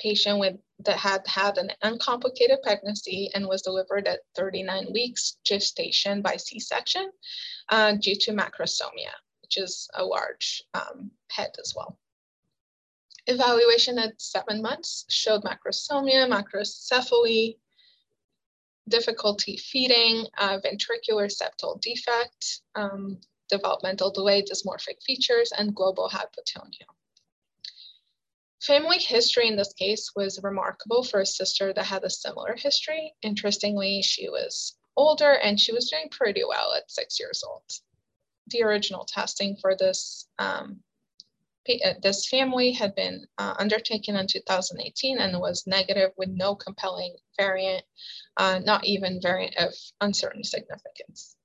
patient 0.00 0.40
with 0.40 0.56
that 0.84 0.96
had 0.96 1.26
had 1.26 1.58
an 1.58 1.70
uncomplicated 1.82 2.58
pregnancy 2.62 3.30
and 3.34 3.46
was 3.46 3.62
delivered 3.62 4.08
at 4.08 4.20
39 4.34 4.88
weeks 4.92 5.36
gestation 5.44 6.22
by 6.22 6.36
C-section 6.36 7.10
uh, 7.68 7.92
due 8.00 8.16
to 8.16 8.32
macrosomia, 8.32 9.12
which 9.42 9.56
is 9.56 9.88
a 9.94 10.04
large 10.04 10.62
um, 10.74 11.10
head 11.30 11.50
as 11.60 11.74
well. 11.76 11.98
Evaluation 13.26 13.98
at 13.98 14.20
seven 14.20 14.62
months 14.62 15.04
showed 15.08 15.42
macrosomia, 15.42 16.26
macrocephaly, 16.28 17.56
difficulty 18.88 19.56
feeding, 19.56 20.26
uh, 20.38 20.58
ventricular 20.58 21.30
septal 21.30 21.80
defect, 21.80 22.62
um, 22.74 23.20
developmental 23.48 24.10
delay, 24.10 24.42
dysmorphic 24.42 25.02
features, 25.04 25.52
and 25.56 25.74
global 25.74 26.08
hypotonia. 26.08 26.86
Family 28.62 28.98
history 28.98 29.48
in 29.48 29.56
this 29.56 29.72
case 29.72 30.10
was 30.14 30.42
remarkable 30.42 31.02
for 31.02 31.20
a 31.20 31.26
sister 31.26 31.72
that 31.72 31.86
had 31.86 32.04
a 32.04 32.10
similar 32.10 32.54
history. 32.56 33.14
Interestingly, 33.22 34.02
she 34.02 34.28
was 34.28 34.76
older 34.96 35.32
and 35.32 35.58
she 35.58 35.72
was 35.72 35.88
doing 35.88 36.08
pretty 36.10 36.44
well 36.46 36.74
at 36.74 36.90
six 36.90 37.18
years 37.18 37.42
old. 37.46 37.62
The 38.48 38.62
original 38.62 39.04
testing 39.04 39.56
for 39.56 39.74
this 39.76 40.28
um, 40.38 40.80
this 42.02 42.28
family 42.28 42.72
had 42.72 42.94
been 42.94 43.26
uh, 43.38 43.54
undertaken 43.58 44.16
in 44.16 44.26
2018 44.26 45.18
and 45.18 45.38
was 45.38 45.66
negative 45.66 46.10
with 46.16 46.28
no 46.30 46.54
compelling 46.54 47.14
variant, 47.38 47.84
uh, 48.36 48.60
not 48.64 48.84
even 48.84 49.20
variant 49.20 49.56
of 49.56 49.74
uncertain 50.00 50.44
significance. 50.44 51.36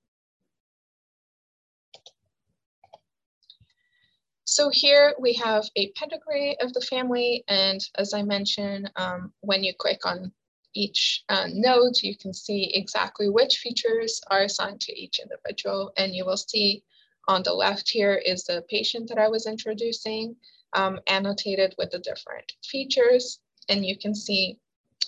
So 4.44 4.70
here 4.70 5.14
we 5.18 5.34
have 5.34 5.64
a 5.76 5.90
pedigree 5.92 6.56
of 6.60 6.72
the 6.72 6.80
family. 6.80 7.44
And 7.48 7.80
as 7.96 8.14
I 8.14 8.22
mentioned, 8.22 8.90
um, 8.96 9.32
when 9.40 9.64
you 9.64 9.74
click 9.76 10.06
on 10.06 10.32
each 10.72 11.24
uh, 11.28 11.48
node, 11.52 11.96
you 12.02 12.16
can 12.16 12.32
see 12.32 12.70
exactly 12.74 13.28
which 13.28 13.58
features 13.58 14.20
are 14.30 14.42
assigned 14.42 14.80
to 14.82 14.98
each 14.98 15.18
individual. 15.18 15.92
And 15.96 16.14
you 16.14 16.24
will 16.24 16.36
see 16.36 16.84
on 17.28 17.42
the 17.42 17.52
left 17.52 17.88
here 17.88 18.14
is 18.14 18.44
the 18.44 18.64
patient 18.68 19.08
that 19.08 19.18
I 19.18 19.28
was 19.28 19.46
introducing, 19.46 20.36
um, 20.72 21.00
annotated 21.06 21.74
with 21.78 21.90
the 21.90 21.98
different 21.98 22.52
features. 22.64 23.40
And 23.68 23.84
you 23.84 23.98
can 23.98 24.14
see 24.14 24.58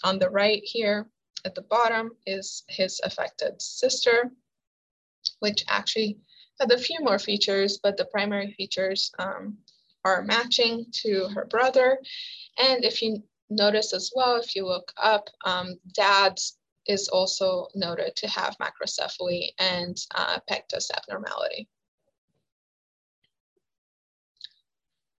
on 0.02 0.18
the 0.18 0.30
right 0.30 0.62
here 0.64 1.06
at 1.44 1.54
the 1.54 1.62
bottom 1.62 2.10
is 2.26 2.64
his 2.68 3.00
affected 3.04 3.60
sister, 3.62 4.30
which 5.40 5.64
actually 5.68 6.18
had 6.60 6.72
a 6.72 6.78
few 6.78 6.98
more 7.00 7.18
features, 7.18 7.78
but 7.80 7.96
the 7.96 8.04
primary 8.06 8.52
features 8.52 9.12
um, 9.18 9.58
are 10.04 10.22
matching 10.22 10.86
to 10.92 11.28
her 11.34 11.44
brother. 11.44 11.98
And 12.58 12.84
if 12.84 13.02
you 13.02 13.22
notice 13.48 13.92
as 13.92 14.10
well, 14.14 14.36
if 14.36 14.56
you 14.56 14.66
look 14.66 14.92
up, 14.96 15.28
um, 15.44 15.78
dad 15.92 16.38
is 16.86 17.08
also 17.08 17.68
noted 17.74 18.16
to 18.16 18.28
have 18.28 18.56
macrocephaly 18.58 19.50
and 19.58 19.96
uh, 20.14 20.40
pectus 20.48 20.90
abnormality. 20.90 21.68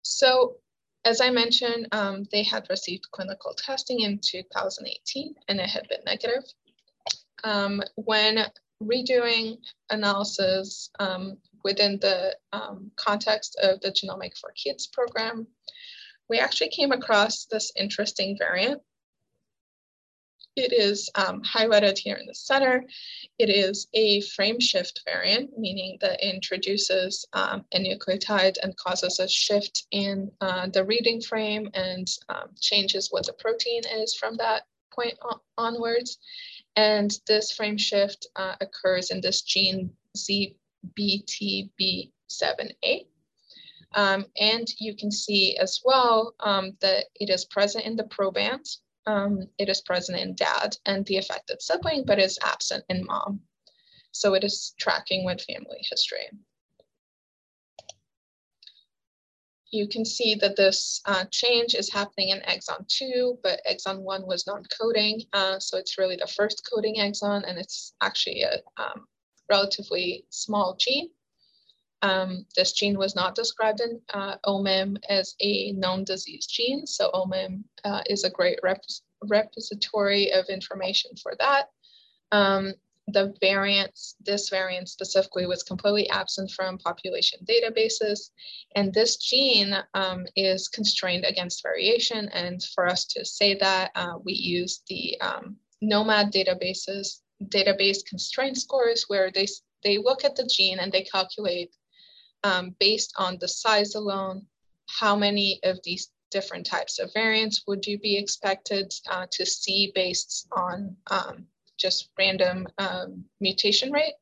So 0.09 0.57
as 1.05 1.21
I 1.21 1.29
mentioned, 1.29 1.87
um, 1.91 2.25
they 2.31 2.43
had 2.43 2.67
received 2.69 3.11
clinical 3.11 3.53
testing 3.53 4.01
in 4.01 4.19
2018 4.19 5.35
and 5.47 5.59
it 5.59 5.69
had 5.69 5.87
been 5.87 6.03
negative. 6.05 6.43
Um, 7.43 7.81
when 7.95 8.45
redoing 8.83 9.57
analysis 9.89 10.89
um, 10.99 11.37
within 11.63 11.99
the 12.01 12.35
um, 12.51 12.91
context 12.95 13.57
of 13.61 13.79
the 13.81 13.91
Genomic 13.91 14.37
for 14.37 14.51
Kids 14.51 14.87
program, 14.87 15.47
we 16.27 16.39
actually 16.39 16.69
came 16.69 16.91
across 16.91 17.45
this 17.45 17.71
interesting 17.77 18.37
variant 18.37 18.81
it 20.55 20.73
is 20.73 21.09
um, 21.15 21.41
highlighted 21.41 21.97
here 21.97 22.15
in 22.15 22.25
the 22.25 22.35
center. 22.35 22.83
It 23.37 23.49
is 23.49 23.87
a 23.93 24.21
frame 24.21 24.59
shift 24.59 25.01
variant, 25.05 25.57
meaning 25.57 25.97
that 26.01 26.23
it 26.23 26.35
introduces 26.35 27.25
um, 27.33 27.65
a 27.73 27.79
nucleotide 27.79 28.57
and 28.61 28.75
causes 28.77 29.19
a 29.19 29.27
shift 29.27 29.87
in 29.91 30.31
uh, 30.41 30.67
the 30.67 30.83
reading 30.83 31.21
frame 31.21 31.69
and 31.73 32.07
um, 32.29 32.49
changes 32.59 33.11
what 33.11 33.25
the 33.25 33.33
protein 33.33 33.83
is 33.85 34.15
from 34.15 34.37
that 34.37 34.63
point 34.93 35.17
on 35.21 35.39
onwards. 35.57 36.17
And 36.75 37.11
this 37.27 37.51
frame 37.51 37.77
shift 37.77 38.27
uh, 38.35 38.55
occurs 38.61 39.11
in 39.11 39.21
this 39.21 39.41
gene 39.41 39.91
ZBTB7A. 40.17 43.05
Um, 43.95 44.25
and 44.39 44.67
you 44.77 44.95
can 44.95 45.11
see 45.11 45.57
as 45.57 45.81
well 45.83 46.35
um, 46.41 46.77
that 46.81 47.05
it 47.15 47.29
is 47.29 47.45
present 47.45 47.85
in 47.85 47.95
the 47.95 48.03
proband 48.03 48.77
um, 49.05 49.47
it 49.57 49.69
is 49.69 49.81
present 49.81 50.19
in 50.19 50.35
dad 50.35 50.77
and 50.85 51.05
the 51.05 51.17
affected 51.17 51.61
sibling, 51.61 52.03
but 52.05 52.19
is 52.19 52.39
absent 52.43 52.83
in 52.89 53.05
mom. 53.05 53.41
So 54.11 54.33
it 54.33 54.43
is 54.43 54.73
tracking 54.79 55.25
with 55.25 55.41
family 55.41 55.85
history. 55.89 56.29
You 59.71 59.87
can 59.87 60.03
see 60.03 60.33
that 60.35 60.55
this 60.55 60.99
uh, 61.05 61.25
change 61.29 61.75
is 61.75 61.93
happening 61.93 62.29
in 62.29 62.39
exon 62.41 62.87
2, 62.87 63.39
but 63.43 63.61
exon 63.69 64.01
1 64.01 64.25
was 64.25 64.47
non-coding. 64.47 65.21
Uh, 65.31 65.59
so 65.59 65.77
it's 65.77 65.97
really 65.97 66.15
the 66.15 66.25
first 66.27 66.67
coding 66.71 66.95
exon, 66.95 67.43
and 67.47 67.59
it's 67.59 67.93
actually 68.01 68.41
a 68.41 68.57
um, 68.77 69.05
relatively 69.47 70.25
small 70.29 70.75
gene. 70.79 71.11
Um, 72.01 72.45
this 72.55 72.71
gene 72.71 72.97
was 72.97 73.15
not 73.15 73.35
described 73.35 73.81
in 73.81 73.99
uh, 74.13 74.35
OMIM 74.45 74.97
as 75.09 75.35
a 75.41 75.73
known 75.73 76.03
disease 76.03 76.47
gene. 76.47 76.87
So 76.87 77.11
OMIM 77.13 77.63
uh, 77.83 78.01
is 78.09 78.23
a 78.23 78.29
great 78.29 78.59
rep 78.63 78.81
repository 79.21 80.31
of 80.31 80.45
information 80.45 81.11
for 81.21 81.33
that. 81.39 81.69
Um, 82.31 82.73
the 83.13 83.33
variants, 83.41 84.15
this 84.23 84.49
variant 84.49 84.87
specifically 84.87 85.45
was 85.45 85.63
completely 85.63 86.09
absent 86.09 86.51
from 86.51 86.77
population 86.77 87.39
databases. 87.45 88.29
And 88.75 88.93
this 88.93 89.17
gene 89.17 89.75
um, 89.93 90.25
is 90.35 90.67
constrained 90.67 91.25
against 91.25 91.63
variation. 91.63 92.29
And 92.29 92.63
for 92.75 92.87
us 92.87 93.05
to 93.05 93.25
say 93.25 93.55
that, 93.55 93.91
uh, 93.95 94.13
we 94.23 94.33
use 94.33 94.83
the 94.87 95.19
um, 95.21 95.57
GNOMAD 95.81 96.31
databases, 96.31 97.21
database 97.45 98.05
constraint 98.05 98.57
scores, 98.57 99.05
where 99.07 99.31
they, 99.31 99.47
they 99.83 99.97
look 99.97 100.23
at 100.23 100.35
the 100.35 100.45
gene 100.45 100.79
and 100.79 100.91
they 100.91 101.03
calculate 101.03 101.71
um, 102.43 102.75
based 102.79 103.13
on 103.17 103.37
the 103.39 103.47
size 103.47 103.95
alone, 103.95 104.45
how 104.87 105.15
many 105.15 105.59
of 105.63 105.79
these 105.83 106.11
different 106.31 106.65
types 106.65 106.99
of 106.99 107.11
variants 107.13 107.63
would 107.67 107.85
you 107.85 107.99
be 107.99 108.17
expected 108.17 108.93
uh, 109.09 109.25
to 109.31 109.45
see 109.45 109.91
based 109.95 110.47
on 110.51 110.95
um, 111.11 111.45
just 111.77 112.09
random 112.17 112.67
um, 112.77 113.23
mutation 113.39 113.91
rate? 113.91 114.15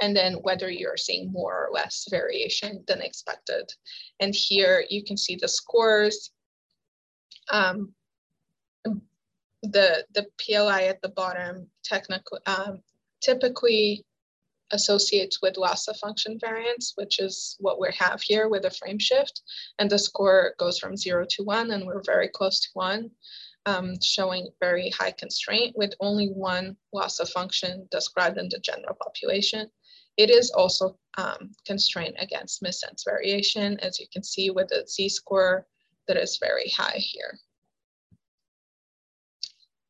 And 0.00 0.16
then 0.16 0.34
whether 0.34 0.70
you're 0.70 0.96
seeing 0.96 1.30
more 1.30 1.66
or 1.66 1.70
less 1.72 2.06
variation 2.10 2.82
than 2.88 3.02
expected. 3.02 3.70
And 4.18 4.34
here 4.34 4.84
you 4.88 5.04
can 5.04 5.16
see 5.16 5.36
the 5.36 5.48
scores. 5.48 6.30
Um, 7.50 7.92
the, 9.62 10.06
the 10.14 10.26
PLI 10.38 10.84
at 10.84 11.02
the 11.02 11.10
bottom 11.10 11.68
technically, 11.84 12.40
um, 12.46 12.80
typically 13.20 14.06
associates 14.72 15.40
with 15.42 15.56
loss 15.56 15.88
of 15.88 15.96
function 15.96 16.38
variance, 16.40 16.92
which 16.96 17.18
is 17.18 17.56
what 17.60 17.80
we 17.80 17.88
have 17.98 18.22
here 18.22 18.48
with 18.48 18.64
a 18.64 18.70
frame 18.70 18.98
shift. 18.98 19.42
And 19.78 19.90
the 19.90 19.98
score 19.98 20.54
goes 20.58 20.78
from 20.78 20.96
zero 20.96 21.26
to 21.30 21.44
one, 21.44 21.70
and 21.72 21.86
we're 21.86 22.02
very 22.04 22.28
close 22.28 22.60
to 22.60 22.68
one, 22.74 23.10
um, 23.66 24.00
showing 24.00 24.48
very 24.60 24.90
high 24.90 25.12
constraint 25.12 25.76
with 25.76 25.94
only 26.00 26.28
one 26.28 26.76
loss 26.92 27.20
of 27.20 27.28
function 27.28 27.88
described 27.90 28.38
in 28.38 28.48
the 28.48 28.60
general 28.60 28.96
population. 29.02 29.70
It 30.16 30.30
is 30.30 30.50
also 30.50 30.98
um, 31.18 31.52
constrained 31.66 32.16
against 32.18 32.62
missense 32.62 33.04
variation, 33.04 33.78
as 33.80 33.98
you 33.98 34.06
can 34.12 34.22
see 34.22 34.50
with 34.50 34.68
the 34.68 34.86
z-score 34.86 35.66
that 36.08 36.16
is 36.16 36.38
very 36.38 36.70
high 36.70 36.98
here. 36.98 37.38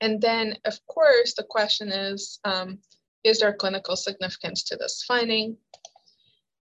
And 0.00 0.20
then, 0.20 0.56
of 0.64 0.78
course, 0.86 1.34
the 1.34 1.42
question 1.42 1.90
is, 1.90 2.38
um, 2.44 2.78
is 3.24 3.40
there 3.40 3.52
clinical 3.52 3.96
significance 3.96 4.62
to 4.64 4.76
this 4.76 5.04
finding? 5.06 5.56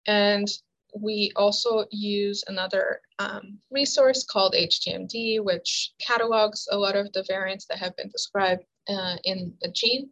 And 0.06 0.48
we 0.94 1.32
also 1.34 1.86
use 1.90 2.44
another 2.46 3.00
um, 3.18 3.58
resource 3.70 4.24
called 4.24 4.54
HGMD, 4.54 5.42
which 5.42 5.92
catalogs 6.00 6.68
a 6.70 6.78
lot 6.78 6.96
of 6.96 7.12
the 7.12 7.24
variants 7.26 7.66
that 7.66 7.78
have 7.78 7.96
been 7.96 8.08
described 8.10 8.62
uh, 8.88 9.16
in 9.24 9.54
the 9.60 9.68
gene. 9.68 10.10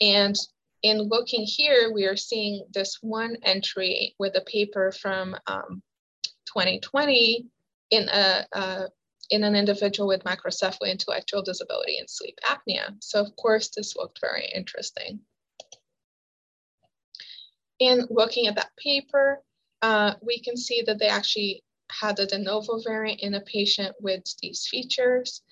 And 0.00 0.36
in 0.82 1.02
looking 1.02 1.44
here, 1.44 1.90
we 1.92 2.04
are 2.04 2.16
seeing 2.16 2.66
this 2.74 2.98
one 3.00 3.36
entry 3.42 4.14
with 4.18 4.36
a 4.36 4.42
paper 4.42 4.92
from 4.92 5.34
um, 5.46 5.82
2020 6.46 7.46
in 7.90 8.08
a, 8.08 8.46
a 8.52 8.88
in 9.30 9.42
an 9.44 9.56
individual 9.56 10.06
with 10.06 10.22
macrocephaly, 10.24 10.90
intellectual 10.90 11.40
disability, 11.42 11.98
and 11.98 12.10
sleep 12.10 12.38
apnea. 12.44 12.94
So 13.00 13.20
of 13.20 13.34
course, 13.36 13.70
this 13.74 13.96
looked 13.96 14.20
very 14.20 14.50
interesting. 14.54 15.20
In 17.78 18.06
looking 18.10 18.46
at 18.46 18.56
that 18.56 18.70
paper, 18.76 19.42
uh, 19.82 20.14
we 20.22 20.40
can 20.40 20.56
see 20.56 20.82
that 20.86 20.98
they 20.98 21.08
actually 21.08 21.62
had 21.90 22.18
a 22.18 22.26
de 22.26 22.38
novo 22.38 22.80
variant 22.80 23.20
in 23.20 23.34
a 23.34 23.40
patient 23.40 23.94
with 24.00 24.22
these 24.40 24.66
features. 24.66 25.42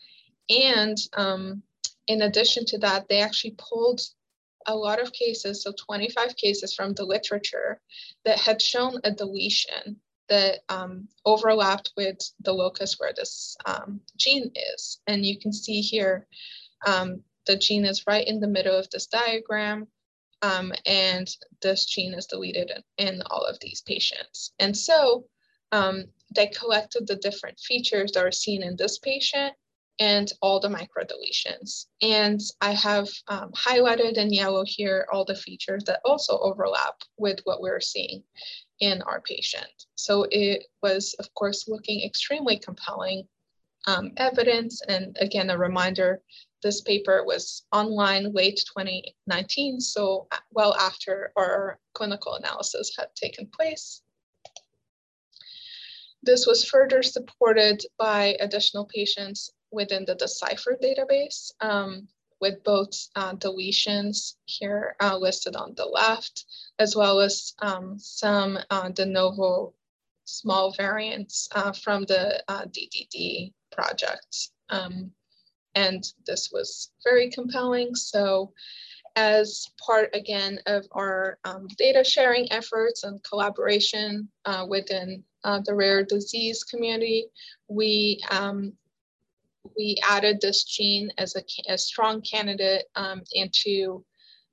And 0.49 0.97
um, 1.15 1.63
in 2.07 2.23
addition 2.23 2.65
to 2.67 2.79
that, 2.79 3.09
they 3.09 3.21
actually 3.21 3.57
pulled 3.59 4.01
a 4.67 4.75
lot 4.75 5.01
of 5.01 5.13
cases, 5.13 5.63
so 5.63 5.73
25 5.73 6.37
cases 6.37 6.75
from 6.75 6.95
the 6.95 7.05
literature 7.05 7.81
that 8.25 8.39
had 8.39 8.63
shown 8.63 9.01
a 9.05 9.11
deletion 9.11 10.01
that 10.29 10.61
um, 10.69 11.09
overlapped 11.27 11.93
with 11.97 12.19
the 12.41 12.53
locus 12.53 12.97
where 12.99 13.13
this 13.15 13.57
um, 13.67 14.01
gene 14.17 14.51
is. 14.75 15.01
And 15.07 15.27
you 15.27 15.39
can 15.39 15.53
see 15.53 15.81
here, 15.81 16.27
um, 16.87 17.23
the 17.47 17.57
gene 17.57 17.85
is 17.85 18.07
right 18.07 18.27
in 18.27 18.41
the 18.41 18.49
middle 18.49 18.79
of 18.79 18.89
this 18.91 19.07
diagram 19.07 19.89
um, 20.43 20.73
and 20.87 21.29
this 21.63 21.87
gene 21.87 22.15
is 22.15 22.27
deleted 22.27 22.71
in, 22.99 23.09
in, 23.09 23.23
all 23.31 23.45
of 23.45 23.59
these 23.61 23.83
patients. 23.83 24.53
And 24.59 24.77
so 24.77 25.25
um, 25.71 26.05
they 26.35 26.49
collected 26.49 27.07
the 27.07 27.17
different 27.17 27.59
features 27.61 28.13
that 28.13 28.25
are 28.25 28.33
seen 28.33 28.63
in 28.63 28.77
this 28.77 28.99
patient 28.99 29.55
and 29.99 30.33
all 30.41 30.59
the 30.59 30.69
microdeletions. 30.69 31.87
And 32.01 32.41
I 32.61 32.73
have 32.73 33.09
um, 33.29 33.53
highlighted 33.53 34.15
in 34.15 34.33
yellow 34.33 34.65
here 34.67 35.07
all 35.13 35.25
the 35.25 35.35
features 35.35 35.85
that 35.85 36.01
also 36.05 36.39
overlap 36.39 36.95
with 37.19 37.41
what 37.45 37.61
we're 37.61 37.81
seeing 37.81 38.23
in 38.81 39.01
our 39.03 39.21
patient. 39.21 39.71
So 39.95 40.27
it 40.31 40.65
was, 40.83 41.15
of 41.19 41.33
course, 41.35 41.69
looking 41.69 42.03
extremely 42.05 42.59
compelling 42.59 43.29
um, 43.87 44.13
evidence. 44.17 44.83
And 44.89 45.17
again, 45.21 45.51
a 45.51 45.59
reminder 45.59 46.21
this 46.63 46.81
paper 46.81 47.25
was 47.25 47.65
online 47.73 48.33
late 48.33 48.63
2019, 48.67 49.81
so 49.81 50.27
uh, 50.31 50.39
well 50.51 50.75
after 50.75 51.33
our 51.37 51.79
clinical 51.95 52.35
analysis 52.35 52.95
had 52.97 53.15
taken 53.15 53.47
place. 53.47 54.03
This 56.23 56.47
was 56.47 56.65
further 56.65 57.03
supported 57.03 57.85
by 57.99 58.37
additional 58.39 58.87
patients 58.87 59.51
within 59.73 60.05
the 60.05 60.15
Decipher 60.15 60.79
database, 60.81 61.51
um, 61.61 62.07
with 62.41 62.63
both 62.65 62.91
uh, 63.17 63.35
deletions 63.35 64.35
here 64.45 64.95
uh, 65.01 65.17
listed 65.17 65.57
on 65.57 65.75
the 65.77 65.85
left, 65.85 66.45
as 66.79 66.95
well 66.95 67.21
as 67.21 67.55
um, 67.61 67.99
some 67.99 68.59
uh, 68.71 68.89
de 68.91 69.07
novo 69.07 69.75
small 70.25 70.73
variants 70.73 71.49
uh, 71.53 71.73
from 71.73 72.05
the 72.05 72.43
uh, 72.49 72.65
DDD 72.67 73.53
project. 73.73 74.51
Um, 74.71 75.13
and 75.75 76.05
this 76.27 76.51
was 76.53 76.91
very 77.05 77.31
compelling. 77.31 77.95
So 77.95 78.53
as 79.17 79.69
part, 79.85 80.15
again, 80.15 80.59
of 80.67 80.87
our 80.93 81.39
um, 81.45 81.69
data 81.77 82.03
sharing 82.03 82.51
efforts 82.51 83.05
and 83.05 83.23
collaboration 83.23 84.29
uh, 84.45 84.65
within 84.69 85.23
uh, 85.45 85.61
the 85.65 85.75
rare 85.75 86.05
disease 86.05 86.65
community, 86.65 87.27
we 87.69 88.21
um, 88.31 88.73
we 89.77 89.97
added 90.09 90.41
this 90.41 90.65
gene 90.65 91.11
as 91.19 91.37
a, 91.37 91.73
a 91.73 91.79
strong 91.79 92.21
candidate 92.23 92.85
um, 92.97 93.23
into 93.33 94.05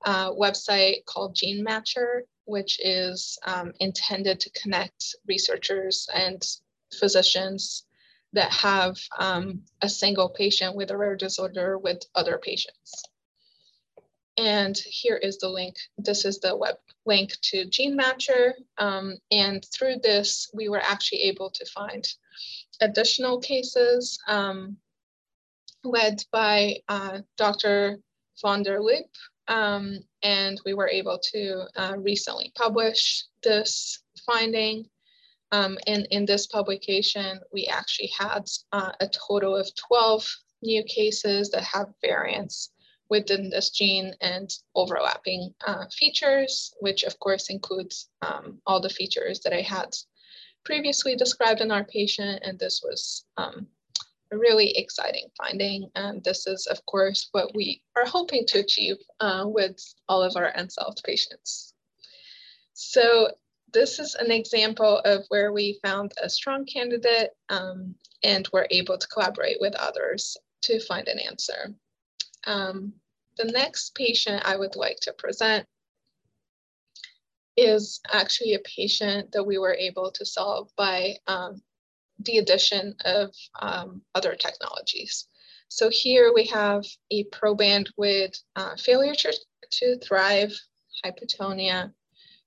a 0.06 0.32
website 0.32 1.04
called 1.06 1.36
Gene 1.36 1.66
Matcher, 1.66 2.22
which 2.46 2.80
is 2.84 3.38
um, 3.46 3.72
intended 3.80 4.40
to 4.40 4.52
connect 4.52 5.16
researchers 5.28 6.08
and 6.14 6.46
physicians 7.00 7.86
that 8.34 8.52
have 8.52 8.98
um, 9.18 9.62
a 9.82 9.89
single 9.89 10.30
patient 10.30 10.76
with 10.76 10.92
a 10.92 10.98
rare 10.98 11.15
disorder 11.15 11.78
with 11.78 12.02
other 12.15 12.38
patients. 12.38 13.04
And 14.38 14.78
here 14.78 15.18
is 15.18 15.38
the 15.38 15.50
link. 15.50 15.76
This 15.98 16.24
is 16.24 16.39
the 16.39 16.56
web 16.56 16.76
link 17.06 17.34
to 17.42 17.65
GeneMatcher. 17.65 18.54
Um, 18.78 19.18
and 19.32 19.65
through 19.74 19.98
this, 20.02 20.50
we 20.54 20.70
were 20.70 20.82
actually 20.82 21.24
able 21.24 21.50
to 21.50 21.65
find 21.65 22.08
additional 22.80 23.39
cases 23.39 24.18
um, 24.28 24.78
led 25.84 26.24
by 26.32 26.78
uh, 26.88 27.20
Dr. 27.38 28.00
von 28.42 28.63
der 28.63 28.80
Loop. 28.80 29.10
Um, 29.50 30.00
and 30.22 30.62
we 30.65 30.74
were 30.74 30.88
able 30.88 31.20
to 31.34 31.63
uh, 31.76 31.96
recently 31.98 32.54
publish 32.56 33.26
this 33.44 34.02
finding. 34.26 34.86
Um, 35.52 35.78
and 35.88 36.08
in 36.12 36.26
this 36.26 36.48
publication, 36.48 37.40
we 37.52 37.66
actually 37.68 38.12
had 38.18 38.48
uh, 38.72 38.92
a 39.00 39.08
total 39.08 39.56
of 39.56 39.70
12 39.76 40.28
new 40.62 40.84
cases 40.84 41.50
that 41.52 41.64
have 41.64 41.88
variants 42.02 42.72
within 43.10 43.50
this 43.50 43.72
gene 43.72 44.14
and 44.22 44.50
overlapping 44.76 45.54
uh, 45.66 45.86
features, 45.98 46.72
which 46.80 47.04
of 47.04 47.18
course 47.20 47.50
includes 47.50 48.10
um, 48.22 48.60
all 48.68 48.80
the 48.80 48.90
features 48.90 49.40
that 49.40 49.54
I 49.54 49.62
had 49.62 49.96
previously 50.64 51.16
described 51.16 51.62
in 51.62 51.72
our 51.72 51.84
patient. 51.86 52.42
And 52.44 52.60
this 52.60 52.82
was 52.84 53.26
um, 53.38 53.68
a 54.32 54.38
really 54.38 54.78
exciting 54.78 55.30
finding. 55.36 55.90
And 55.96 56.24
this 56.24 56.46
is, 56.46 56.68
of 56.68 56.86
course, 56.86 57.30
what 57.32 57.56
we 57.56 57.82
are 57.96 58.06
hoping 58.06 58.46
to 58.48 58.60
achieve 58.60 58.98
uh, 59.20 59.46
with 59.48 59.82
all 60.08 60.22
of 60.22 60.36
our 60.36 60.52
unsolved 60.56 61.02
patients. 61.04 61.74
So 62.74 63.32
this 63.74 64.00
is 64.00 64.16
an 64.16 64.32
example 64.32 65.00
of 65.00 65.26
where 65.30 65.52
we 65.52 65.80
found 65.84 66.12
a 66.22 66.30
strong 66.30 66.66
candidate 66.66 67.32
um, 67.50 67.96
and 68.24 68.48
were 68.52 68.68
able 68.72 68.98
to 68.98 69.08
collaborate 69.08 69.58
with 69.60 69.76
others 69.76 70.38
to 70.62 70.80
find 70.80 71.08
an 71.08 71.20
answer. 71.20 71.74
Um, 72.46 72.94
the 73.38 73.46
next 73.46 73.96
patient 73.96 74.44
I 74.46 74.56
would 74.56 74.76
like 74.76 74.98
to 75.02 75.14
present 75.14 75.66
is 77.56 78.00
actually 78.12 78.54
a 78.54 78.60
patient 78.60 79.32
that 79.34 79.44
we 79.44 79.58
were 79.58 79.74
able 79.74 80.12
to 80.12 80.26
solve 80.26 80.70
by 80.78 81.16
um, 81.28 81.62
the 82.20 82.38
addition 82.38 82.96
of 83.06 83.34
um, 83.62 84.02
other 84.16 84.36
technologies. 84.36 85.28
So 85.68 85.90
here 85.90 86.32
we 86.34 86.46
have 86.46 86.84
a 87.12 87.26
proband 87.26 87.88
with 87.98 88.34
uh, 88.56 88.76
failure 88.78 89.14
to, 89.14 89.34
to 89.72 89.98
thrive, 90.00 90.54
hypotonia, 91.06 91.94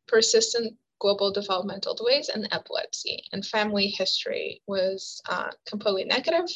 persistent 0.08 0.76
global 1.02 1.32
developmental 1.32 1.94
delays, 1.94 2.28
and 2.28 2.48
epilepsy. 2.52 3.24
And 3.32 3.44
family 3.44 3.88
history 3.88 4.62
was 4.68 5.20
uh, 5.28 5.50
completely 5.66 6.04
negative. 6.04 6.48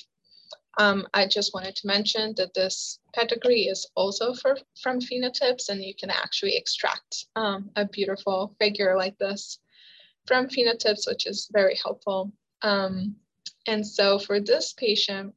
Um, 0.79 1.09
I 1.13 1.27
just 1.27 1.53
wanted 1.53 1.75
to 1.77 1.89
mention 1.89 2.35
that 2.37 2.55
this 2.55 3.01
pedigree 3.13 3.65
is 3.65 3.91
also 3.97 4.35
for, 4.35 4.57
from 4.83 5.01
PhenoTips, 5.01 5.69
and 5.69 5.83
you 5.83 5.95
can 6.01 6.11
actually 6.11 6.57
extract 6.57 7.27
um, 7.35 7.71
a 7.75 7.87
beautiful 7.87 8.55
figure 8.61 8.97
like 8.97 9.19
this 9.19 9.59
from 10.29 10.47
PhenoTips, 10.47 11.09
which 11.09 11.27
is 11.27 11.49
very 11.53 11.77
helpful. 11.83 12.33
Um, 12.63 13.17
and 13.67 13.85
so 13.85 14.19
for 14.21 14.39
this 14.39 14.75
patient, 14.75 15.35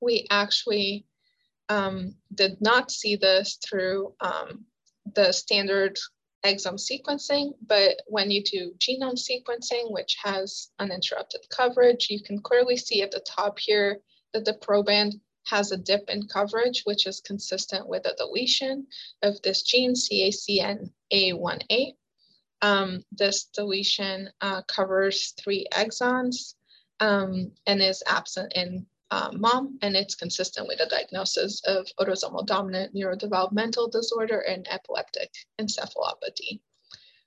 we 0.00 0.26
actually 0.30 1.06
um, 1.68 2.16
did 2.34 2.56
not 2.60 2.90
see 2.90 3.14
this 3.16 3.58
through 3.64 4.14
um, 4.20 4.64
the 5.14 5.32
standard 5.32 5.96
exome 6.44 6.78
sequencing, 6.78 7.54
but 7.66 8.00
when 8.06 8.30
you 8.30 8.42
do 8.42 8.74
genome 8.78 9.18
sequencing, 9.18 9.92
which 9.92 10.16
has 10.22 10.70
uninterrupted 10.78 11.40
coverage, 11.50 12.08
you 12.10 12.20
can 12.20 12.40
clearly 12.40 12.76
see 12.76 13.02
at 13.02 13.10
the 13.10 13.20
top 13.20 13.58
here 13.58 14.00
that 14.32 14.44
the 14.44 14.54
proband 14.54 15.20
has 15.46 15.72
a 15.72 15.76
dip 15.76 16.08
in 16.08 16.26
coverage, 16.28 16.82
which 16.84 17.06
is 17.06 17.20
consistent 17.20 17.88
with 17.88 18.06
a 18.06 18.14
deletion 18.16 18.86
of 19.22 19.40
this 19.42 19.62
gene, 19.62 19.94
CACNA1A. 19.94 21.94
Um, 22.62 23.04
this 23.10 23.44
deletion 23.44 24.30
uh, 24.40 24.62
covers 24.62 25.32
three 25.32 25.66
exons 25.72 26.54
um, 27.00 27.50
and 27.66 27.82
is 27.82 28.04
absent 28.06 28.52
in 28.54 28.86
uh, 29.12 29.30
mom, 29.34 29.78
and 29.82 29.94
it's 29.94 30.14
consistent 30.14 30.66
with 30.66 30.80
a 30.80 30.88
diagnosis 30.88 31.60
of 31.66 31.86
autosomal 32.00 32.46
dominant 32.46 32.94
neurodevelopmental 32.94 33.92
disorder 33.92 34.38
and 34.40 34.66
epileptic 34.70 35.30
encephalopathy. 35.60 36.60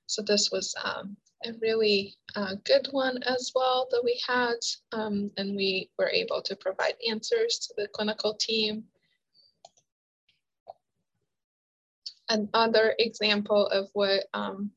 So 0.06 0.22
this 0.22 0.50
was 0.50 0.74
um, 0.82 1.16
a 1.44 1.52
really 1.62 2.16
uh, 2.34 2.56
good 2.64 2.88
one 2.90 3.22
as 3.22 3.52
well 3.54 3.86
that 3.92 4.02
we 4.02 4.20
had, 4.26 4.56
um, 4.90 5.30
and 5.36 5.54
we 5.54 5.88
were 5.96 6.10
able 6.10 6.42
to 6.42 6.56
provide 6.56 6.94
answers 7.08 7.60
to 7.68 7.74
the 7.76 7.86
clinical 7.88 8.34
team. 8.34 8.82
Another 12.28 12.96
example 12.98 13.68
of 13.68 13.88
what 13.92 14.24
um, 14.34 14.72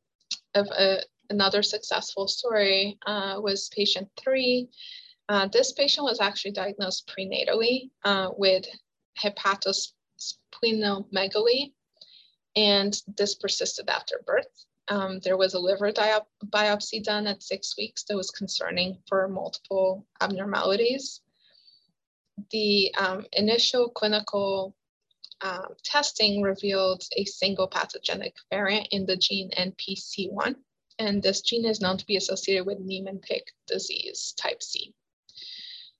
of 0.53 0.67
a, 0.67 0.99
another 1.31 1.63
successful 1.63 2.27
story 2.27 2.99
uh, 3.07 3.37
was 3.41 3.71
patient 3.75 4.09
three. 4.15 4.69
Uh, 5.29 5.47
this 5.47 5.71
patient 5.71 6.03
was 6.03 6.19
actually 6.19 6.51
diagnosed 6.51 7.07
prenatally 7.07 7.89
uh, 8.03 8.31
with 8.35 8.65
hepatosplenomegaly, 9.23 11.71
and 12.55 13.03
this 13.15 13.35
persisted 13.35 13.87
after 13.89 14.23
birth. 14.25 14.65
Um, 14.87 15.19
there 15.19 15.37
was 15.37 15.53
a 15.53 15.59
liver 15.59 15.93
biopsy 15.93 17.03
done 17.03 17.27
at 17.27 17.43
six 17.43 17.77
weeks 17.77 18.05
that 18.05 18.17
was 18.17 18.31
concerning 18.31 18.97
for 19.07 19.27
multiple 19.27 20.07
abnormalities. 20.19 21.21
The 22.49 22.91
um, 22.95 23.27
initial 23.33 23.89
clinical 23.89 24.75
uh, 25.41 25.67
testing 25.83 26.41
revealed 26.41 27.03
a 27.15 27.25
single 27.25 27.67
pathogenic 27.67 28.35
variant 28.49 28.87
in 28.89 29.05
the 29.05 29.15
gene 29.15 29.51
NPC1, 29.51 30.55
and 30.97 31.21
this 31.21 31.41
gene 31.41 31.65
is 31.65 31.81
known 31.81 31.99
to 31.99 32.05
be 32.07 32.17
associated 32.17 32.65
with 32.65 32.79
Niemann-Pick 32.79 33.53
disease 33.67 34.33
type 34.35 34.63
C. 34.63 34.95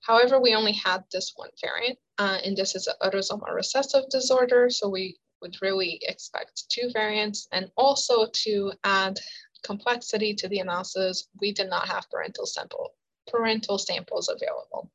However, 0.09 0.41
we 0.41 0.55
only 0.55 0.73
had 0.73 1.03
this 1.11 1.33
one 1.35 1.51
variant, 1.61 1.99
uh, 2.17 2.39
and 2.43 2.57
this 2.57 2.75
is 2.75 2.87
an 2.87 2.95
autosomal 3.01 3.53
recessive 3.53 4.09
disorder, 4.09 4.69
so 4.69 4.89
we 4.89 5.19
would 5.41 5.55
really 5.61 5.99
expect 6.01 6.67
two 6.69 6.89
variants. 6.91 7.47
And 7.51 7.71
also 7.77 8.27
to 8.43 8.73
add 8.83 9.19
complexity 9.63 10.33
to 10.33 10.47
the 10.47 10.59
analysis, 10.59 11.27
we 11.39 11.53
did 11.53 11.69
not 11.69 11.87
have 11.87 12.09
parental 12.09 12.45
sample 12.45 12.95
parental 13.27 13.77
samples 13.77 14.27
available 14.27 14.89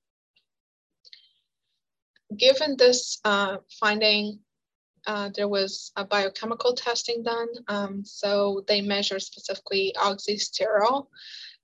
given 2.37 2.77
this 2.77 3.20
uh, 3.24 3.59
finding, 3.81 4.40
uh, 5.07 5.31
there 5.35 5.48
was 5.48 5.92
a 5.96 6.05
biochemical 6.05 6.74
testing 6.74 7.22
done. 7.22 7.48
Um, 7.68 8.05
so 8.05 8.64
they 8.66 8.81
measured 8.81 9.22
specifically 9.22 9.94
oxysterol, 9.96 11.07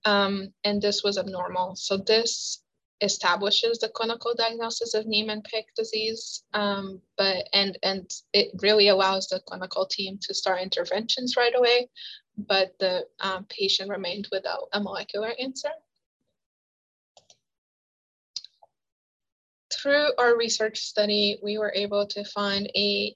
um, 0.05 0.53
and 0.65 0.81
this 0.81 1.03
was 1.03 1.19
abnormal. 1.19 1.77
So 1.77 1.97
this 1.97 2.63
establishes 3.01 3.79
the 3.79 3.89
clinical 3.89 4.35
diagnosis 4.37 4.95
of 4.95 5.07
Niemann-Pick 5.07 5.75
disease, 5.75 6.45
um, 6.55 7.01
but 7.17 7.49
and 7.53 7.79
and 7.83 8.11
it 8.33 8.51
really 8.63 8.89
allows 8.89 9.29
the 9.29 9.41
clinical 9.47 9.87
team 9.87 10.19
to 10.23 10.35
start 10.35 10.63
interventions 10.63 11.37
right 11.37 11.55
away. 11.57 11.89
But 12.37 12.79
the 12.79 13.07
um, 13.21 13.47
patient 13.49 13.91
remained 13.91 14.29
without 14.31 14.69
a 14.73 14.81
molecular 14.81 15.33
answer. 15.39 15.71
through 19.81 20.09
our 20.19 20.37
research 20.37 20.79
study, 20.79 21.39
we 21.43 21.59
were 21.59 21.73
able 21.75 22.07
to 22.07 22.25
find 22.25 22.71
a 22.77 23.15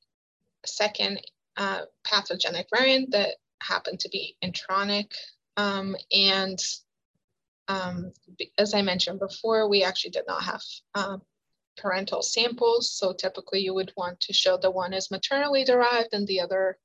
second 0.65 1.21
uh, 1.57 1.83
pathogenic 2.05 2.67
variant 2.75 3.11
that 3.13 3.37
happened 3.61 4.01
to 4.01 4.09
be 4.09 4.37
intronic. 4.43 5.13
Um, 5.57 5.95
and 6.13 6.59
um, 7.69 8.13
as 8.59 8.75
I 8.75 8.83
mentioned 8.83 9.19
before, 9.19 9.69
we 9.69 9.83
actually 9.83 10.11
did 10.11 10.27
not 10.27 10.43
have 10.43 10.63
uh, 10.95 11.19
parental 11.77 12.23
samples. 12.23 12.93
So 12.93 13.13
typically 13.13 13.61
you 13.61 13.75
would 13.75 13.93
want 13.97 14.21
to 14.21 14.33
show 14.33 14.57
the 14.57 14.71
one 14.71 14.93
is 14.93 15.11
maternally 15.11 15.65
derived 15.65 16.13
and 16.13 16.27
the 16.27 16.41
other 16.41 16.79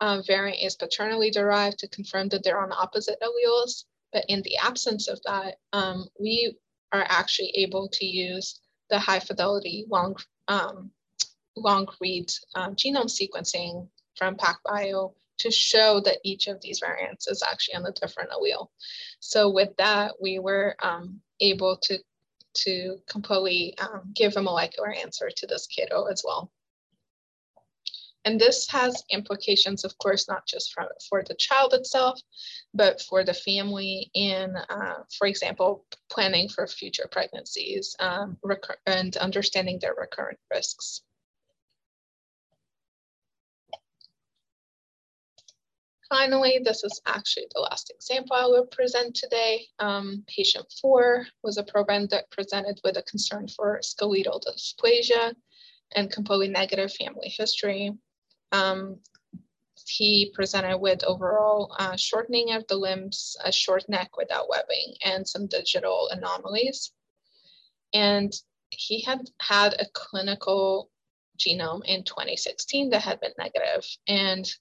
uh, 0.00 0.22
variant 0.26 0.62
is 0.62 0.76
paternally 0.76 1.30
derived 1.30 1.78
to 1.78 1.88
confirm 1.88 2.28
that 2.28 2.42
they're 2.42 2.60
on 2.60 2.72
opposite 2.72 3.18
alleles. 3.20 3.84
But 4.12 4.24
in 4.28 4.42
the 4.42 4.56
absence 4.56 5.08
of 5.08 5.20
that, 5.24 5.56
um, 5.72 6.06
we 6.18 6.56
are 6.92 7.06
actually 7.08 7.50
able 7.56 7.88
to 7.88 8.04
use 8.04 8.60
the 8.88 8.98
high 8.98 9.20
fidelity 9.20 9.86
long, 9.88 10.16
um, 10.48 10.90
long 11.56 11.88
read 12.00 12.30
um, 12.54 12.74
genome 12.74 13.06
sequencing 13.06 13.88
from 14.16 14.36
PacBio 14.36 15.14
to 15.40 15.50
show 15.50 16.00
that 16.00 16.18
each 16.24 16.46
of 16.46 16.60
these 16.60 16.80
variants 16.80 17.28
is 17.28 17.42
actually 17.42 17.76
on 17.76 17.86
a 17.86 17.92
different 17.92 18.30
allele. 18.30 18.68
So 19.20 19.50
with 19.50 19.76
that, 19.76 20.12
we 20.20 20.38
were 20.38 20.76
um, 20.82 21.20
able 21.40 21.76
to, 21.82 21.98
to 22.64 22.98
completely 23.08 23.76
um, 23.78 24.12
give 24.14 24.36
a 24.36 24.42
molecular 24.42 24.92
answer 24.92 25.30
to 25.34 25.46
this 25.46 25.66
kiddo 25.66 26.04
as 26.04 26.22
well. 26.24 26.50
And 28.26 28.38
this 28.38 28.68
has 28.68 29.02
implications, 29.10 29.84
of 29.84 29.96
course, 29.96 30.28
not 30.28 30.46
just 30.46 30.74
for, 30.74 30.86
for 31.08 31.22
the 31.26 31.34
child 31.34 31.72
itself, 31.72 32.20
but 32.74 33.00
for 33.00 33.24
the 33.24 33.32
family 33.32 34.10
in, 34.14 34.54
uh, 34.56 35.04
for 35.16 35.26
example, 35.26 35.86
planning 36.10 36.48
for 36.48 36.66
future 36.66 37.08
pregnancies 37.10 37.96
um, 37.98 38.36
and 38.86 39.16
understanding 39.16 39.78
their 39.80 39.94
recurrent 39.94 40.38
risks. 40.52 41.02
Finally, 46.10 46.60
this 46.64 46.82
is 46.82 47.00
actually 47.06 47.46
the 47.54 47.60
last 47.60 47.88
example 47.94 48.34
I 48.34 48.44
will 48.44 48.66
present 48.66 49.14
today. 49.14 49.68
Um, 49.78 50.24
patient 50.26 50.66
four 50.82 51.24
was 51.44 51.56
a 51.56 51.62
proband 51.62 52.10
that 52.10 52.30
presented 52.32 52.80
with 52.82 52.96
a 52.96 53.02
concern 53.02 53.46
for 53.46 53.78
skeletal 53.80 54.42
dysplasia 54.44 55.34
and 55.94 56.10
completely 56.10 56.48
negative 56.48 56.92
family 56.92 57.28
history. 57.28 57.92
Um, 58.50 58.98
he 59.86 60.32
presented 60.34 60.78
with 60.78 61.04
overall 61.04 61.76
uh, 61.78 61.94
shortening 61.94 62.52
of 62.54 62.66
the 62.66 62.76
limbs, 62.76 63.36
a 63.44 63.52
short 63.52 63.88
neck 63.88 64.16
without 64.16 64.48
webbing, 64.48 64.96
and 65.04 65.26
some 65.26 65.46
digital 65.46 66.08
anomalies. 66.10 66.92
And 67.94 68.32
he 68.70 69.02
had 69.02 69.30
had 69.40 69.74
a 69.74 69.86
clinical 69.94 70.90
genome 71.38 71.84
in 71.84 72.02
2016 72.02 72.90
that 72.90 73.02
had 73.02 73.20
been 73.20 73.32
negative. 73.38 73.86
And 74.08 74.52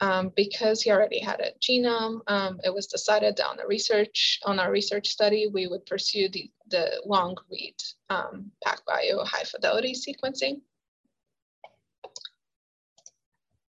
um, 0.00 0.32
because 0.36 0.82
he 0.82 0.90
already 0.90 1.20
had 1.20 1.40
a 1.40 1.52
genome, 1.60 2.20
um, 2.28 2.60
it 2.64 2.72
was 2.72 2.86
decided 2.86 3.40
on 3.40 3.56
the 3.56 3.66
research 3.66 4.38
on 4.44 4.58
our 4.58 4.70
research 4.70 5.08
study, 5.08 5.48
we 5.52 5.66
would 5.66 5.84
pursue 5.86 6.28
the, 6.28 6.50
the 6.70 7.02
long 7.04 7.36
read 7.50 7.74
um, 8.10 8.50
PacBio 8.64 9.26
high 9.26 9.44
fidelity 9.44 9.94
sequencing. 9.94 10.60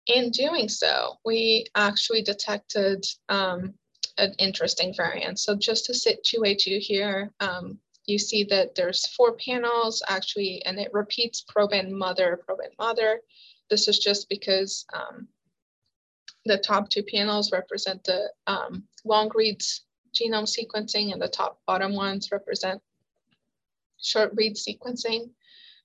In 0.06 0.30
doing 0.30 0.68
so, 0.68 1.14
we 1.24 1.66
actually 1.74 2.22
detected 2.22 3.04
um, 3.28 3.74
an 4.18 4.34
interesting 4.38 4.92
variant. 4.96 5.38
So 5.38 5.54
just 5.56 5.86
to 5.86 5.94
situate 5.94 6.66
you 6.66 6.78
here, 6.80 7.32
um, 7.40 7.78
you 8.06 8.18
see 8.18 8.44
that 8.44 8.74
there's 8.74 9.06
four 9.14 9.36
panels 9.36 10.02
actually, 10.08 10.62
and 10.66 10.78
it 10.78 10.92
repeats 10.92 11.44
proband 11.44 11.90
mother, 11.90 12.40
proband 12.48 12.76
mother. 12.78 13.20
This 13.70 13.88
is 13.88 13.98
just 13.98 14.28
because 14.28 14.84
um, 14.92 15.28
the 16.44 16.58
top 16.58 16.88
two 16.88 17.02
panels 17.02 17.52
represent 17.52 18.04
the 18.04 18.30
um, 18.46 18.84
long 19.04 19.30
reads 19.34 19.84
genome 20.14 20.46
sequencing 20.46 21.12
and 21.12 21.22
the 21.22 21.28
top 21.28 21.60
bottom 21.66 21.94
ones 21.94 22.30
represent 22.32 22.82
short 24.00 24.32
read 24.34 24.56
sequencing. 24.56 25.30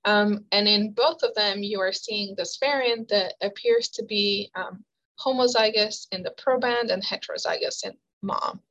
Um, 0.06 0.46
and 0.52 0.68
in 0.68 0.94
both 0.94 1.24
of 1.24 1.34
them, 1.36 1.64
you 1.64 1.80
are 1.82 1.94
seeing 1.94 2.36
this 2.36 2.58
variant 2.60 3.10
that 3.10 3.36
appears 3.42 3.90
to 3.90 4.04
be 4.04 4.52
um, 4.56 4.84
homozygous 5.20 6.08
in 6.12 6.24
the 6.24 6.34
proband 6.38 6.92
and 6.92 7.04
heterozygous 7.04 7.86
in 7.86 7.94
mom. 8.22 8.62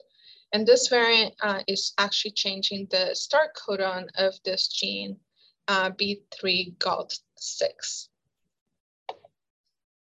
And 0.53 0.67
this 0.67 0.89
variant 0.89 1.35
uh, 1.43 1.63
is 1.67 1.93
actually 1.99 2.31
changing 2.33 2.89
the 2.91 3.15
start 3.15 3.51
codon 3.57 4.09
of 4.17 4.35
this 4.45 4.69
gene, 4.69 5.19
uh, 5.69 5.91
B3GALT6. 5.91 8.09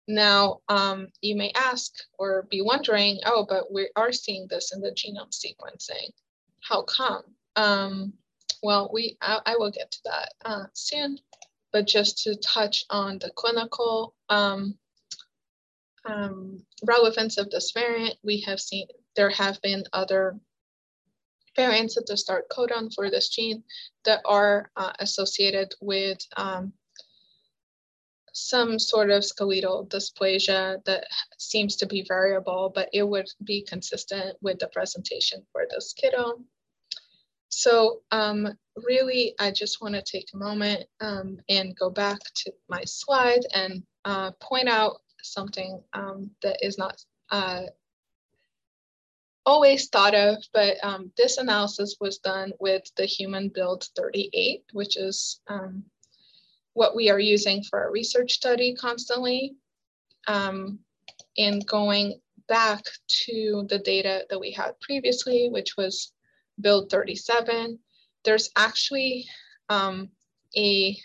Now, 0.09 0.61
um, 0.67 1.09
you 1.21 1.35
may 1.35 1.51
ask 1.51 1.93
or 2.17 2.47
be 2.49 2.63
wondering, 2.63 3.19
oh, 3.27 3.45
but 3.47 3.71
we 3.71 3.91
are 3.95 4.11
seeing 4.11 4.47
this 4.49 4.73
in 4.73 4.81
the 4.81 4.89
genome 4.89 5.29
sequencing. 5.29 6.09
How 6.61 6.81
come? 6.81 7.21
Um, 7.55 8.13
well, 8.63 8.89
we 8.91 9.17
I, 9.21 9.39
I, 9.45 9.57
will 9.57 9.69
get 9.69 9.91
to 9.91 9.99
that 10.05 10.33
uh, 10.43 10.63
soon, 10.73 11.19
but 11.71 11.85
just 11.85 12.23
to 12.23 12.35
touch 12.37 12.85
on 12.89 13.19
the 13.19 13.29
clinical 13.35 14.15
um, 14.29 14.79
um, 16.05 16.65
relevance 16.83 17.37
of 17.37 17.51
this 17.51 17.71
variant, 17.71 18.15
we 18.23 18.41
have 18.47 18.59
seen 18.59 18.87
there 19.15 19.29
have 19.29 19.61
been 19.61 19.83
other 19.93 20.39
variants 21.55 21.97
at 21.97 22.07
the 22.07 22.17
start 22.17 22.49
codon 22.49 22.91
for 22.95 23.11
this 23.11 23.29
gene 23.29 23.63
that 24.05 24.21
are 24.25 24.71
uh, 24.75 24.93
associated 24.97 25.71
with 25.81 26.17
um, 26.35 26.73
some 28.33 28.79
sort 28.79 29.09
of 29.09 29.23
skeletal 29.23 29.85
dysplasia 29.87 30.83
that 30.85 31.05
seems 31.37 31.75
to 31.77 31.85
be 31.85 32.05
variable, 32.07 32.71
but 32.73 32.89
it 32.93 33.03
would 33.03 33.27
be 33.43 33.63
consistent 33.63 34.37
with 34.41 34.59
the 34.59 34.67
presentation 34.67 35.45
for 35.51 35.65
this 35.69 35.93
kiddo. 35.93 36.39
So 37.49 38.01
um, 38.11 38.47
really, 38.75 39.33
I 39.39 39.51
just 39.51 39.81
want 39.81 39.95
to 39.95 40.01
take 40.01 40.29
a 40.33 40.37
moment 40.37 40.85
um, 41.01 41.39
and 41.49 41.75
go 41.75 41.89
back 41.89 42.19
to 42.35 42.53
my 42.69 42.83
slide 42.85 43.45
and 43.53 43.83
uh, 44.05 44.31
point 44.39 44.69
out 44.69 45.01
something 45.23 45.81
um, 45.93 46.31
that 46.41 46.57
is 46.61 46.77
not 46.77 47.03
uh, 47.31 47.63
always 49.45 49.89
thought 49.89 50.13
of, 50.13 50.37
but 50.53 50.77
um, 50.83 51.11
this 51.17 51.37
analysis 51.37 51.95
was 51.99 52.19
done 52.19 52.53
with 52.59 52.83
the 52.97 53.05
human 53.05 53.49
build 53.49 53.87
38, 53.95 54.63
which 54.73 54.95
is 54.95 55.41
um, 55.47 55.83
what 56.79 56.95
we 56.95 57.09
are 57.09 57.19
using 57.19 57.61
for 57.61 57.83
our 57.83 57.91
research 57.91 58.31
study 58.31 58.73
constantly 58.73 59.53
um, 60.29 60.79
and 61.37 61.67
going 61.67 62.17
back 62.47 62.81
to 63.25 63.65
the 63.67 63.79
data 63.79 64.25
that 64.29 64.39
we 64.39 64.49
had 64.49 64.79
previously, 64.79 65.49
which 65.51 65.75
was 65.77 66.13
build 66.61 66.89
37, 66.89 67.77
there's 68.23 68.49
actually 68.55 69.25
um, 69.67 70.07
a, 70.55 70.97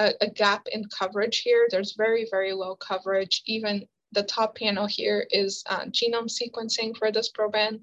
a, 0.00 0.12
a 0.20 0.30
gap 0.30 0.66
in 0.72 0.82
coverage 0.86 1.42
here. 1.42 1.68
There's 1.70 1.94
very, 1.96 2.26
very 2.28 2.52
low 2.52 2.74
coverage. 2.74 3.42
Even 3.46 3.86
the 4.12 4.22
top 4.22 4.56
panel 4.56 4.86
here 4.86 5.26
is 5.30 5.62
uh, 5.66 5.84
genome 5.86 6.30
sequencing 6.30 6.96
for 6.96 7.12
this 7.12 7.30
proband 7.30 7.80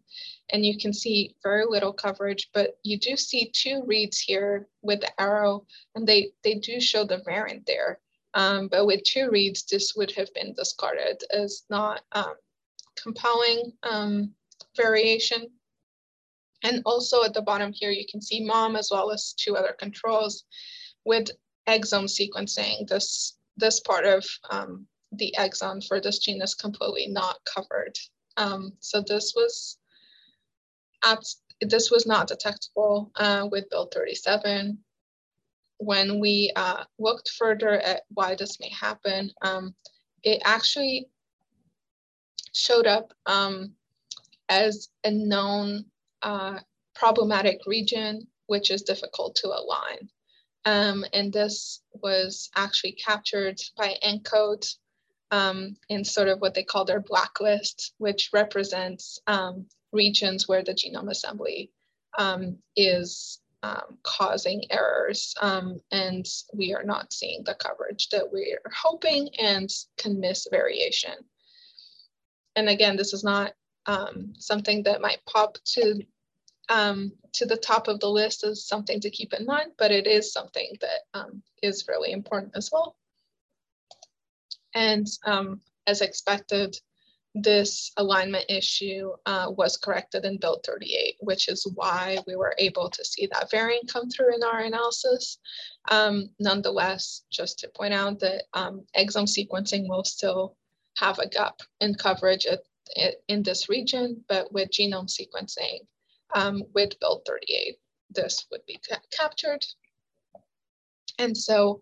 and 0.50 0.66
you 0.66 0.78
can 0.78 0.94
see 0.94 1.36
very 1.42 1.66
little 1.66 1.94
coverage, 1.94 2.50
but 2.54 2.78
you 2.84 3.00
do 3.00 3.18
see 3.18 3.52
two 3.54 3.84
reads 3.86 4.20
here 4.20 4.68
with 4.82 5.02
the 5.02 5.22
arrow, 5.22 5.66
and 5.96 6.08
they, 6.08 6.32
they 6.44 6.56
do 6.56 6.80
show 6.80 7.04
the 7.04 7.22
variant 7.26 7.66
there. 7.66 8.00
Um, 8.34 8.68
but 8.68 8.86
with 8.86 9.04
two 9.04 9.30
reads, 9.32 9.64
this 9.64 9.96
would 9.96 10.12
have 10.12 10.32
been 10.34 10.54
discarded 10.54 11.24
as 11.32 11.64
not 11.70 12.02
um, 12.12 12.36
compelling 13.02 13.72
um, 13.84 14.34
variation. 14.76 15.48
And 16.64 16.82
also 16.86 17.24
at 17.24 17.34
the 17.34 17.42
bottom 17.42 17.72
here, 17.74 17.92
you 17.92 18.06
can 18.10 18.22
see 18.22 18.44
mom 18.44 18.76
as 18.76 18.90
well 18.92 19.12
as 19.12 19.34
two 19.34 19.56
other 19.56 19.76
controls 19.80 20.44
with 21.06 21.30
exome 21.68 22.10
sequencing. 22.10 22.88
This, 22.88 23.38
this 23.58 23.80
part 23.80 24.06
of 24.06 24.26
um, 24.52 24.86
the 25.18 25.34
exon 25.38 25.86
for 25.86 26.00
this 26.00 26.20
gene 26.20 26.42
is 26.42 26.54
completely 26.54 27.08
not 27.08 27.38
covered. 27.46 27.98
Um, 28.38 28.74
so 28.80 29.04
this 29.06 29.34
was 29.36 29.78
this 31.62 31.92
was 31.92 32.06
not 32.06 32.28
detectable 32.28 33.12
uh, 33.16 33.48
with 33.50 33.70
Build 33.70 33.94
37. 33.94 34.78
When 35.78 36.20
we 36.20 36.52
uh, 36.56 36.84
looked 37.00 37.30
further 37.30 37.80
at 37.80 38.04
why 38.10 38.36
this 38.36 38.60
may 38.60 38.70
happen, 38.70 39.32
um, 39.42 39.76
it 40.24 40.42
actually 40.46 41.08
showed 42.54 42.88
up 42.88 43.14
um, 43.26 43.74
as 44.50 44.90
a 45.04 45.12
known 45.12 45.86
uh, 46.22 46.60
problematic 46.96 47.60
region, 47.66 48.28
which 48.48 48.72
is 48.72 48.82
difficult 48.82 49.36
to 49.36 49.48
align. 49.48 50.10
Um, 50.66 51.06
and 51.14 51.32
this 51.32 51.82
was 51.94 52.50
actually 52.56 52.94
captured 52.94 53.60
by 53.78 53.96
ENCODE 54.02 54.66
um, 55.32 55.76
in 55.90 56.04
sort 56.04 56.28
of 56.28 56.40
what 56.40 56.54
they 56.54 56.64
call 56.64 56.86
their 56.86 57.00
blacklist, 57.00 57.94
which 57.98 58.30
represents 58.34 59.20
um, 59.28 59.66
regions 59.92 60.48
where 60.48 60.64
the 60.64 60.74
genome 60.74 61.10
assembly 61.10 61.72
um, 62.18 62.58
is 62.76 63.40
um, 63.64 63.98
causing 64.04 64.64
errors 64.70 65.34
um, 65.42 65.82
and 65.92 66.28
we 66.54 66.74
are 66.74 66.84
not 66.84 67.12
seeing 67.12 67.44
the 67.44 67.56
coverage 67.56 68.10
that 68.10 68.32
we're 68.32 68.62
hoping 68.74 69.30
and 69.40 69.70
can 69.98 70.20
miss 70.20 70.48
variation. 70.52 71.16
And 72.56 72.70
again, 72.70 72.96
this 72.96 73.14
is 73.14 73.24
not 73.24 73.54
um, 73.88 74.34
something 74.38 74.84
that 74.84 75.02
might 75.02 75.26
pop 75.26 75.58
to 75.66 76.02
to 76.68 77.46
the 77.46 77.58
top 77.58 77.88
of 77.88 78.00
the 78.00 78.10
list 78.10 78.44
is 78.44 78.66
something 78.66 79.00
to 79.02 79.10
keep 79.10 79.34
in 79.34 79.46
mind, 79.46 79.72
but 79.78 79.92
it 79.92 80.08
is 80.08 80.32
something 80.34 80.76
that 80.82 81.30
is 81.62 81.86
really 81.88 82.12
important 82.12 82.54
as 82.56 82.70
well. 82.72 82.96
And 84.76 85.08
um, 85.26 85.62
as 85.88 86.02
expected, 86.02 86.78
this 87.34 87.92
alignment 87.98 88.46
issue 88.48 89.12
uh, 89.26 89.48
was 89.50 89.76
corrected 89.76 90.24
in 90.24 90.38
Build 90.38 90.64
38, 90.66 91.18
which 91.20 91.50
is 91.50 91.70
why 91.76 92.18
we 92.26 92.36
were 92.36 92.56
able 92.60 92.90
to 92.90 93.04
see 93.04 93.28
that 93.28 93.52
variant 93.52 93.92
come 93.92 94.10
through 94.10 94.36
in 94.36 94.44
our 94.44 94.62
analysis. 94.62 95.38
Um, 95.92 96.30
nonetheless, 96.40 97.24
just 97.30 97.60
to 97.60 97.72
point 97.76 97.94
out 97.94 98.20
that 98.22 98.44
um, 98.54 98.86
exome 98.98 99.28
sequencing 99.28 99.90
will 99.90 100.06
still 100.06 100.56
have 100.98 101.20
a 101.20 101.28
gap 101.28 101.60
in 101.82 101.96
coverage 101.96 102.46
at, 102.46 102.62
at, 102.98 103.16
in 103.28 103.44
this 103.44 103.68
region, 103.68 104.24
but 104.30 104.52
with 104.54 104.70
genome 104.70 105.10
sequencing, 105.10 105.80
um, 106.36 106.64
with 106.74 106.98
Build 107.02 107.24
38, 107.28 107.78
this 108.12 108.46
would 108.50 108.66
be 108.66 108.80
ca 108.88 108.98
captured. 109.12 109.66
And 111.20 111.38
so 111.38 111.82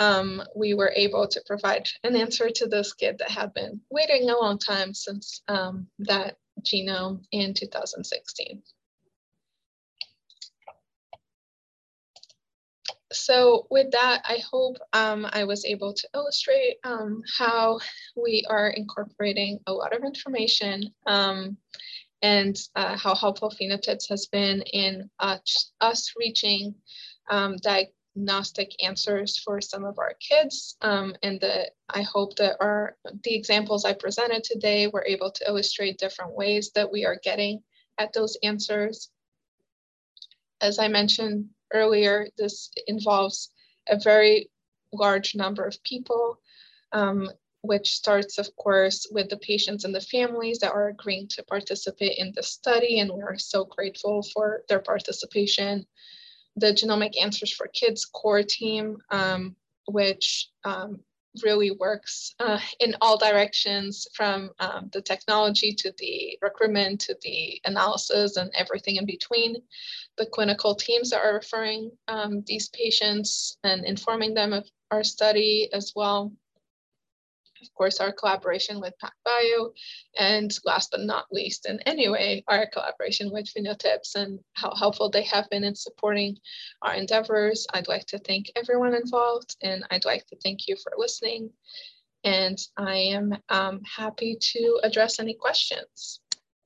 um, 0.00 0.42
we 0.56 0.74
were 0.74 0.92
able 0.96 1.28
to 1.28 1.42
provide 1.46 1.86
an 2.02 2.16
answer 2.16 2.48
to 2.48 2.66
this 2.66 2.94
kid 2.94 3.18
that 3.18 3.30
had 3.30 3.52
been 3.54 3.80
waiting 3.90 4.28
a 4.28 4.36
long 4.36 4.58
time 4.58 4.94
since 4.94 5.42
um, 5.46 5.86
that 6.00 6.36
genome 6.62 7.22
in 7.30 7.54
2016. 7.54 8.62
So 13.12 13.66
with 13.70 13.90
that, 13.90 14.22
I 14.26 14.38
hope 14.50 14.76
um, 14.92 15.26
I 15.30 15.44
was 15.44 15.64
able 15.64 15.92
to 15.92 16.08
illustrate 16.14 16.76
um, 16.84 17.22
how 17.38 17.80
we 18.16 18.44
are 18.48 18.68
incorporating 18.68 19.58
a 19.66 19.72
lot 19.72 19.94
of 19.94 20.04
information 20.04 20.94
um, 21.06 21.56
and 22.22 22.56
uh, 22.76 22.96
how 22.96 23.14
helpful 23.14 23.50
PhenoTips 23.50 24.08
has 24.08 24.26
been 24.26 24.62
in 24.62 25.10
uh, 25.18 25.38
us 25.80 26.12
reaching 26.16 26.74
um, 27.30 27.56
diagnostic 28.16 28.72
answers 28.82 29.38
for 29.38 29.60
some 29.60 29.84
of 29.84 29.98
our 29.98 30.14
kids. 30.20 30.76
Um, 30.82 31.14
and 31.22 31.42
I 31.88 32.02
hope 32.02 32.36
that 32.36 32.56
our 32.60 32.96
the 33.24 33.34
examples 33.34 33.84
I 33.84 33.92
presented 33.94 34.44
today 34.44 34.86
were 34.86 35.04
able 35.06 35.30
to 35.32 35.48
illustrate 35.48 35.98
different 35.98 36.34
ways 36.34 36.72
that 36.74 36.90
we 36.90 37.04
are 37.04 37.20
getting 37.22 37.62
at 37.98 38.12
those 38.12 38.36
answers. 38.42 39.10
As 40.60 40.78
I 40.78 40.88
mentioned 40.88 41.46
earlier, 41.72 42.28
this 42.36 42.70
involves 42.86 43.50
a 43.88 43.98
very 43.98 44.50
large 44.92 45.34
number 45.34 45.64
of 45.64 45.82
people, 45.84 46.38
um, 46.92 47.30
which 47.62 47.92
starts, 47.92 48.38
of 48.38 48.54
course, 48.56 49.06
with 49.10 49.30
the 49.30 49.38
patients 49.38 49.84
and 49.84 49.94
the 49.94 50.00
families 50.00 50.58
that 50.58 50.72
are 50.72 50.88
agreeing 50.88 51.28
to 51.28 51.44
participate 51.44 52.18
in 52.18 52.32
the 52.34 52.42
study. 52.42 52.98
And 52.98 53.10
we 53.10 53.22
are 53.22 53.38
so 53.38 53.64
grateful 53.64 54.22
for 54.34 54.62
their 54.68 54.80
participation 54.80 55.86
the 56.60 56.72
Genomic 56.72 57.20
Answers 57.20 57.52
for 57.52 57.68
Kids 57.68 58.04
core 58.04 58.42
team, 58.42 58.98
um, 59.10 59.56
which 59.86 60.48
um, 60.64 61.00
really 61.42 61.70
works 61.70 62.34
uh, 62.40 62.58
in 62.80 62.96
all 63.00 63.16
directions 63.16 64.06
from 64.14 64.50
um, 64.58 64.90
the 64.92 65.00
technology 65.00 65.72
to 65.72 65.92
the 65.98 66.38
recruitment 66.42 67.00
to 67.00 67.16
the 67.22 67.60
analysis 67.64 68.36
and 68.36 68.50
everything 68.54 68.96
in 68.96 69.06
between. 69.06 69.56
The 70.16 70.26
clinical 70.26 70.74
teams 70.74 71.10
that 71.10 71.22
are 71.24 71.34
referring 71.34 71.92
um, 72.08 72.42
these 72.46 72.68
patients 72.70 73.56
and 73.64 73.84
informing 73.84 74.34
them 74.34 74.52
of 74.52 74.68
our 74.90 75.04
study 75.04 75.68
as 75.72 75.92
well 75.94 76.32
of 77.62 77.72
course, 77.74 78.00
our 78.00 78.12
collaboration 78.12 78.80
with 78.80 78.94
PacBio, 79.02 79.72
and 80.18 80.56
last 80.64 80.90
but 80.90 81.00
not 81.00 81.26
least, 81.30 81.66
in 81.66 81.80
any 81.80 82.08
way, 82.08 82.44
our 82.48 82.66
collaboration 82.66 83.30
with 83.30 83.52
PhenoTips 83.52 84.14
and 84.14 84.40
how 84.54 84.74
helpful 84.74 85.10
they 85.10 85.22
have 85.24 85.48
been 85.50 85.64
in 85.64 85.74
supporting 85.74 86.36
our 86.82 86.94
endeavors. 86.94 87.66
I'd 87.72 87.88
like 87.88 88.06
to 88.06 88.18
thank 88.18 88.50
everyone 88.56 88.94
involved, 88.94 89.56
and 89.62 89.84
I'd 89.90 90.04
like 90.04 90.26
to 90.26 90.36
thank 90.42 90.68
you 90.68 90.76
for 90.82 90.92
listening. 90.96 91.50
And 92.24 92.58
I 92.76 92.96
am 92.96 93.36
um, 93.48 93.80
happy 93.84 94.36
to 94.38 94.80
address 94.82 95.18
any 95.18 95.34
questions. 95.34 96.20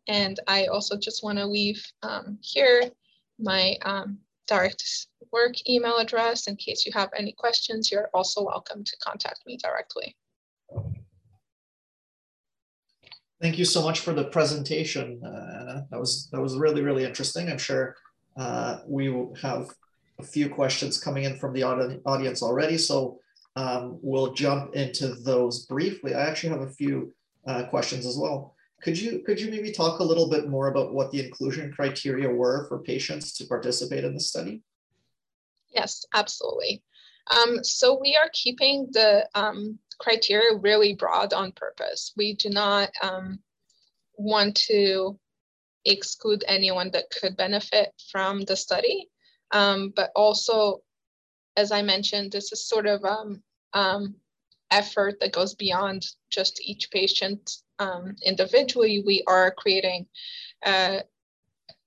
And 0.09 0.38
I 0.47 0.66
also 0.66 0.97
just 0.99 1.22
want 1.22 1.38
to 1.38 1.47
leave 1.47 1.84
um, 2.03 2.38
here 2.42 2.90
my 3.38 3.76
um, 3.82 4.18
direct 4.47 5.07
work 5.32 5.55
email 5.68 5.97
address 5.97 6.47
in 6.47 6.57
case 6.57 6.84
you 6.84 6.92
have 6.92 7.11
any 7.16 7.32
questions. 7.32 7.90
You're 7.90 8.11
also 8.12 8.45
welcome 8.45 8.84
to 8.84 8.97
contact 9.03 9.40
me 9.47 9.57
directly. 9.57 10.16
Thank 13.45 13.59
you 13.59 13.66
so 13.66 13.82
much 13.82 14.01
for 14.01 14.14
the 14.14 14.24
presentation, 14.24 15.22
uh, 15.22 15.82
That 15.90 16.01
was 16.01 16.30
that 16.32 16.40
was 16.40 16.57
really 16.57 16.80
really 16.80 17.05
interesting. 17.05 17.51
I'm 17.51 17.59
sure 17.59 17.95
uh, 18.38 18.78
we 18.86 19.11
will 19.11 19.34
have 19.34 19.68
a 20.18 20.22
few 20.22 20.49
questions 20.49 20.99
coming 20.99 21.24
in 21.24 21.36
from 21.36 21.53
the 21.53 21.62
audience 21.62 22.42
already, 22.42 22.78
so 22.78 23.20
um, 23.57 23.99
we'll 24.01 24.32
jump 24.32 24.74
into 24.74 25.09
those 25.09 25.66
briefly. 25.66 26.14
I 26.14 26.22
actually 26.22 26.55
have 26.57 26.62
a 26.62 26.70
few 26.70 27.12
uh, 27.47 27.64
questions 27.64 28.07
as 28.07 28.16
well. 28.16 28.55
Could 28.82 28.99
you 28.99 29.22
could 29.26 29.38
you 29.38 29.51
maybe 29.51 29.72
talk 29.72 30.01
a 30.01 30.09
little 30.11 30.30
bit 30.30 30.49
more 30.49 30.68
about 30.68 30.95
what 30.95 31.11
the 31.11 31.22
inclusion 31.22 31.70
criteria 31.70 32.30
were 32.30 32.64
for 32.66 32.78
patients 32.78 33.34
to 33.34 33.45
participate 33.45 34.05
in 34.05 34.14
the 34.14 34.20
study? 34.20 34.62
Yes, 35.68 36.07
absolutely. 36.14 36.82
Um, 37.30 37.62
so 37.62 37.99
we 38.01 38.16
are 38.16 38.30
keeping 38.32 38.88
the 38.92 39.28
um, 39.34 39.78
criteria 40.05 40.59
really 40.59 40.94
broad 40.94 41.32
on 41.32 41.52
purpose. 41.52 42.12
We 42.16 42.34
do 42.34 42.50
not 42.50 42.90
um, 43.02 43.38
want 44.16 44.55
to 44.68 45.18
exclude 45.86 46.44
anyone 46.46 46.90
that 46.92 47.11
could 47.11 47.36
benefit 47.36 47.88
from 48.12 48.42
the 48.42 48.57
study, 48.57 49.09
um, 49.52 49.92
but 49.96 50.11
also, 50.14 50.82
as 51.57 51.72
I 51.72 51.82
mentioned, 51.82 52.32
this 52.32 52.52
is 52.52 52.68
sort 52.68 52.86
of 52.86 53.05
um, 53.05 53.42
um, 53.72 54.14
effort 54.70 55.14
that 55.20 55.32
goes 55.32 55.55
beyond 55.55 56.05
just 56.30 56.61
each 56.62 56.90
patient 56.90 57.42
um, 57.78 58.16
individually. 58.24 59.02
We 59.07 59.24
are 59.26 59.55
creating 59.57 60.07
a, 60.66 61.02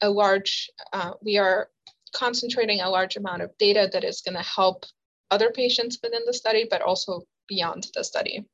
a 0.02 0.10
large, 0.10 0.70
uh, 0.94 1.12
we 1.22 1.38
are 1.38 1.70
concentrating 2.14 2.82
a 2.82 2.90
large 2.90 3.16
amount 3.16 3.42
of 3.42 3.58
data 3.58 3.90
that 3.92 4.04
is 4.04 4.22
going 4.22 4.38
to 4.38 4.44
help 4.44 4.86
other 5.30 5.52
patients 5.52 6.00
within 6.02 6.22
the 6.26 6.34
study, 6.34 6.66
but 6.70 6.82
also 6.82 7.24
beyond 7.48 7.88
the 7.94 8.04
study. 8.04 8.46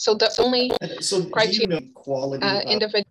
So 0.00 0.14
the 0.14 0.34
only 0.38 0.72
so 1.00 1.24
criteria 1.26 1.82
quality 1.94 2.42
uh, 2.42 2.60
individual. 2.62 3.04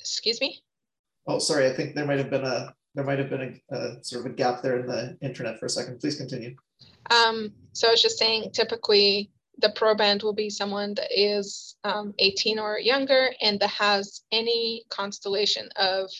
Excuse 0.00 0.40
me. 0.40 0.64
Oh, 1.28 1.38
sorry. 1.38 1.68
I 1.68 1.72
think 1.72 1.94
there 1.94 2.04
might 2.04 2.18
have 2.18 2.30
been 2.30 2.44
a 2.44 2.74
there 2.96 3.04
might 3.04 3.20
have 3.20 3.30
been 3.30 3.62
a, 3.70 3.76
a 3.76 4.04
sort 4.04 4.26
of 4.26 4.32
a 4.32 4.34
gap 4.34 4.60
there 4.60 4.80
in 4.80 4.86
the 4.86 5.16
internet 5.22 5.60
for 5.60 5.66
a 5.66 5.70
second. 5.70 6.00
Please 6.00 6.16
continue. 6.16 6.56
Um, 7.10 7.52
so 7.72 7.86
I 7.86 7.92
was 7.92 8.02
just 8.02 8.18
saying, 8.18 8.50
typically 8.52 9.30
the 9.64 9.70
proband 9.70 10.22
will 10.22 10.34
be 10.34 10.50
someone 10.50 10.92
that 10.92 11.08
is 11.10 11.76
um, 11.84 12.12
18 12.18 12.58
or 12.58 12.78
younger 12.78 13.30
and 13.40 13.58
that 13.60 13.70
has 13.70 14.20
any 14.30 14.84
constellation 14.90 15.70
of 15.76 16.10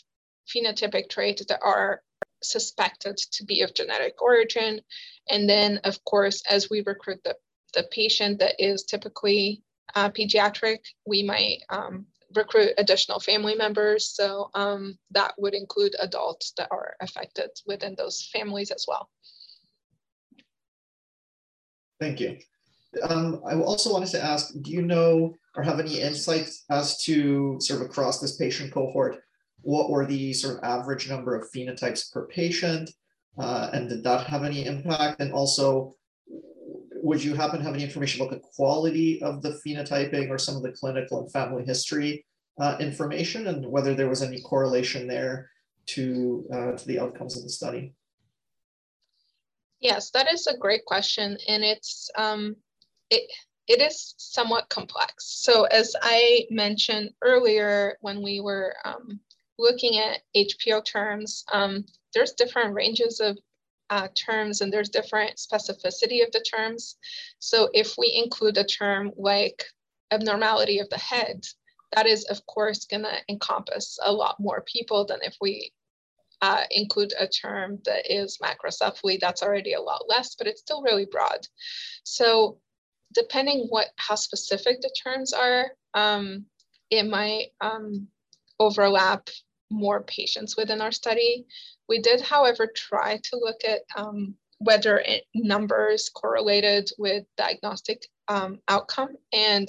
phenotypic 0.48 1.10
traits 1.10 1.44
that 1.44 1.60
are 1.62 2.00
suspected 2.42 3.18
to 3.18 3.44
be 3.44 3.60
of 3.60 3.74
genetic 3.74 4.22
origin. 4.22 4.80
And 5.28 5.46
then, 5.46 5.78
of 5.84 6.02
course, 6.04 6.42
as 6.48 6.70
we 6.70 6.82
recruit 6.86 7.22
the, 7.22 7.36
the 7.74 7.86
patient 7.90 8.38
that 8.38 8.54
is 8.58 8.84
typically 8.84 9.60
uh, 9.94 10.08
pediatric, 10.08 10.78
we 11.06 11.22
might 11.22 11.58
um, 11.68 12.06
recruit 12.34 12.70
additional 12.78 13.20
family 13.20 13.54
members. 13.54 14.08
So 14.08 14.48
um, 14.54 14.98
that 15.10 15.34
would 15.36 15.52
include 15.52 15.94
adults 16.00 16.54
that 16.56 16.68
are 16.70 16.94
affected 16.98 17.50
within 17.66 17.94
those 17.94 18.26
families 18.32 18.70
as 18.70 18.86
well. 18.88 19.10
Thank 22.00 22.20
you. 22.20 22.38
Um, 23.02 23.40
I 23.46 23.54
also 23.54 23.92
wanted 23.92 24.10
to 24.10 24.22
ask, 24.22 24.54
do 24.62 24.70
you 24.70 24.82
know 24.82 25.34
or 25.56 25.62
have 25.62 25.80
any 25.80 26.00
insights 26.00 26.64
as 26.70 26.98
to 27.04 27.56
sort 27.60 27.80
of 27.80 27.86
across 27.86 28.20
this 28.20 28.36
patient 28.36 28.72
cohort, 28.72 29.22
what 29.62 29.90
were 29.90 30.06
the 30.06 30.32
sort 30.32 30.58
of 30.58 30.64
average 30.64 31.08
number 31.08 31.34
of 31.34 31.50
phenotypes 31.50 32.12
per 32.12 32.26
patient? 32.26 32.90
Uh, 33.38 33.70
and 33.72 33.88
did 33.88 34.04
that 34.04 34.26
have 34.26 34.44
any 34.44 34.66
impact? 34.66 35.20
And 35.20 35.32
also, 35.32 35.96
would 37.02 37.22
you 37.22 37.34
happen 37.34 37.58
to 37.58 37.64
have 37.64 37.74
any 37.74 37.84
information 37.84 38.20
about 38.20 38.32
the 38.32 38.42
quality 38.54 39.22
of 39.22 39.42
the 39.42 39.60
phenotyping 39.64 40.30
or 40.30 40.38
some 40.38 40.56
of 40.56 40.62
the 40.62 40.72
clinical 40.72 41.20
and 41.20 41.32
family 41.32 41.64
history 41.64 42.24
uh, 42.60 42.76
information 42.80 43.48
and 43.48 43.66
whether 43.66 43.94
there 43.94 44.08
was 44.08 44.22
any 44.22 44.40
correlation 44.42 45.06
there 45.06 45.50
to, 45.86 46.46
uh, 46.52 46.72
to 46.72 46.86
the 46.86 46.98
outcomes 46.98 47.36
of 47.36 47.42
the 47.42 47.48
study? 47.48 47.92
Yes, 49.80 50.10
that 50.10 50.32
is 50.32 50.46
a 50.46 50.56
great 50.56 50.84
question. 50.84 51.36
And 51.46 51.62
it's, 51.62 52.10
um, 52.16 52.56
it, 53.10 53.30
it 53.66 53.80
is 53.80 54.14
somewhat 54.18 54.68
complex. 54.68 55.42
So 55.42 55.64
as 55.64 55.94
I 56.02 56.46
mentioned 56.50 57.10
earlier, 57.22 57.96
when 58.00 58.22
we 58.22 58.40
were 58.40 58.74
um, 58.84 59.20
looking 59.58 59.98
at 59.98 60.20
HPO 60.36 60.84
terms, 60.84 61.44
um, 61.52 61.84
there's 62.12 62.32
different 62.32 62.74
ranges 62.74 63.20
of 63.20 63.38
uh, 63.90 64.08
terms 64.14 64.60
and 64.60 64.72
there's 64.72 64.88
different 64.88 65.36
specificity 65.36 66.24
of 66.24 66.32
the 66.32 66.40
terms. 66.40 66.96
So 67.38 67.68
if 67.74 67.94
we 67.98 68.20
include 68.22 68.58
a 68.58 68.64
term 68.64 69.12
like 69.16 69.64
abnormality 70.10 70.78
of 70.78 70.88
the 70.90 70.98
head, 70.98 71.44
that 71.92 72.06
is 72.06 72.24
of 72.24 72.44
course 72.46 72.86
gonna 72.86 73.18
encompass 73.28 73.98
a 74.04 74.12
lot 74.12 74.36
more 74.40 74.64
people 74.66 75.04
than 75.06 75.20
if 75.22 75.36
we 75.40 75.72
uh, 76.42 76.62
include 76.70 77.12
a 77.18 77.26
term 77.26 77.78
that 77.84 78.12
is 78.12 78.38
macrocephaly, 78.42 79.18
that's 79.18 79.42
already 79.42 79.72
a 79.74 79.80
lot 79.80 80.02
less, 80.08 80.34
but 80.34 80.46
it's 80.46 80.60
still 80.60 80.82
really 80.82 81.06
broad. 81.06 81.46
So 82.02 82.58
depending 83.14 83.66
what 83.68 83.88
how 83.96 84.14
specific 84.14 84.80
the 84.80 84.90
terms 85.02 85.32
are, 85.32 85.70
um, 85.94 86.46
it 86.90 87.04
might 87.04 87.48
um, 87.60 88.08
overlap 88.58 89.28
more 89.70 90.02
patients 90.02 90.56
within 90.56 90.80
our 90.80 90.92
study. 90.92 91.46
We 91.88 92.00
did, 92.00 92.20
however, 92.20 92.68
try 92.74 93.18
to 93.24 93.36
look 93.36 93.64
at 93.64 93.80
um, 93.96 94.34
whether 94.58 95.04
numbers 95.34 96.10
correlated 96.14 96.90
with 96.98 97.24
diagnostic 97.36 98.06
um, 98.28 98.60
outcome. 98.68 99.16
And 99.32 99.68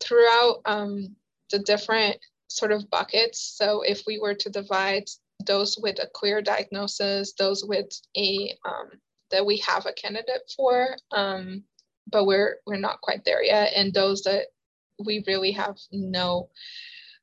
throughout 0.00 0.60
um, 0.64 1.16
the 1.50 1.58
different 1.58 2.16
sort 2.48 2.72
of 2.72 2.88
buckets, 2.90 3.40
so 3.40 3.82
if 3.82 4.02
we 4.06 4.18
were 4.18 4.34
to 4.34 4.50
divide 4.50 5.04
those 5.44 5.78
with 5.78 5.98
a 6.02 6.08
clear 6.14 6.40
diagnosis, 6.42 7.34
those 7.38 7.64
with 7.64 7.90
a 8.16 8.56
um, 8.64 8.90
that 9.30 9.44
we 9.44 9.58
have 9.58 9.86
a 9.86 9.92
candidate 9.92 10.50
for, 10.56 10.96
but 12.10 12.26
we're 12.26 12.56
we're 12.66 12.76
not 12.76 13.00
quite 13.00 13.24
there 13.24 13.42
yet, 13.42 13.72
and 13.74 13.92
those 13.92 14.22
that 14.22 14.46
we 15.04 15.24
really 15.26 15.52
have 15.52 15.76
no 15.92 16.48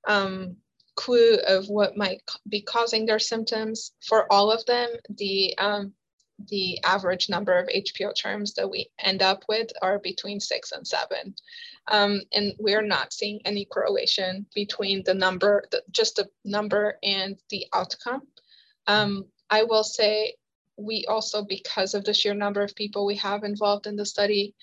um, 0.08 0.56
clue 0.96 1.38
of 1.48 1.68
what 1.68 1.98
might 1.98 2.22
be 2.48 2.62
causing 2.62 3.06
their 3.06 3.20
symptoms. 3.20 3.92
For 4.08 4.32
all 4.32 4.52
of 4.52 4.66
them, 4.66 4.90
the 5.10 5.58
um, 5.58 5.94
the 6.50 6.84
average 6.84 7.30
number 7.30 7.58
of 7.58 7.68
HPO 7.68 8.14
terms 8.16 8.54
that 8.54 8.70
we 8.70 8.90
end 9.00 9.22
up 9.22 9.44
with 9.48 9.70
are 9.82 10.00
between 10.00 10.40
six 10.40 10.72
and 10.72 10.86
seven. 10.86 11.36
Um, 11.88 12.22
and 12.34 12.54
we're 12.60 12.82
not 12.82 13.14
seeing 13.14 13.40
any 13.46 13.66
correlation 13.66 14.46
between 14.54 15.04
the 15.06 15.14
number, 15.14 15.64
the, 15.72 15.84
just 15.92 16.18
the 16.18 16.28
number 16.44 16.98
and 17.04 17.38
the 17.50 17.66
outcome. 17.74 18.24
Um, 18.88 19.26
I 19.50 19.64
will 19.64 19.84
say 19.84 20.36
we 20.78 21.06
also, 21.08 21.44
because 21.44 21.94
of 21.94 22.04
the 22.04 22.14
sheer 22.14 22.34
number 22.34 22.62
of 22.62 22.76
people 22.76 23.06
we 23.06 23.16
have 23.18 23.44
involved 23.44 23.88
in 23.88 23.96
the 23.96 24.06
study, 24.06 24.56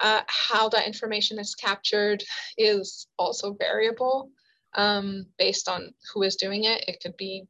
uh, 0.00 0.22
how 0.26 0.68
that 0.70 0.86
information 0.86 1.38
is 1.38 1.54
captured 1.54 2.22
is 2.56 3.06
also 3.18 3.54
variable 3.54 4.30
um, 4.74 5.26
based 5.38 5.68
on 5.68 5.92
who 6.12 6.22
is 6.22 6.36
doing 6.36 6.64
it. 6.64 6.84
It 6.88 7.00
could 7.00 7.16
be 7.16 7.46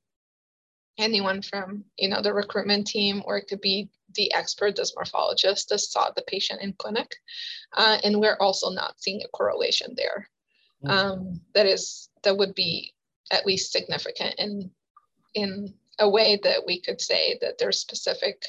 anyone 0.98 1.40
from 1.40 1.84
you 1.96 2.08
know 2.08 2.20
the 2.20 2.34
recruitment 2.34 2.86
team, 2.86 3.22
or 3.24 3.38
it 3.38 3.46
could 3.48 3.60
be 3.60 3.88
the 4.14 4.32
expert, 4.34 4.76
dysmorphologist 4.76 5.68
that 5.68 5.78
saw 5.78 6.10
the 6.10 6.24
patient 6.26 6.60
in 6.60 6.74
clinic. 6.74 7.14
Uh, 7.76 7.98
and 8.04 8.20
we're 8.20 8.36
also 8.40 8.70
not 8.70 9.00
seeing 9.00 9.22
a 9.22 9.28
correlation 9.28 9.94
there. 9.96 10.28
Mm. 10.84 10.90
Um, 10.90 11.40
that 11.54 11.66
is 11.66 12.08
that 12.24 12.36
would 12.36 12.54
be 12.54 12.92
at 13.30 13.46
least 13.46 13.72
significant 13.72 14.34
in 14.38 14.70
in 15.34 15.74
a 15.98 16.08
way 16.08 16.38
that 16.42 16.64
we 16.66 16.80
could 16.80 17.00
say 17.00 17.38
that 17.40 17.58
there's 17.58 17.78
specific 17.78 18.42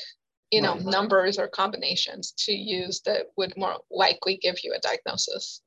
you 0.52 0.62
know 0.62 0.76
right. 0.76 0.86
numbers 0.86 1.40
or 1.40 1.48
combinations 1.48 2.32
to 2.38 2.54
use 2.54 3.02
that 3.02 3.26
would 3.38 3.56
more 3.58 3.78
likely 3.90 4.38
give 4.38 4.56
you 4.64 4.74
a 4.76 4.80
diagnosis. 4.80 5.62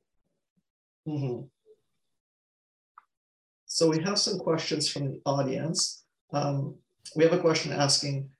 Mm-hmm. 1.08 1.46
So 3.66 3.90
we 3.90 4.02
have 4.04 4.18
some 4.18 4.38
questions 4.38 4.88
from 4.88 5.08
the 5.08 5.20
audience. 5.26 6.04
Um, 6.32 6.76
we 7.14 7.24
have 7.24 7.32
a 7.32 7.38
question 7.38 7.72
asking, 7.72 8.30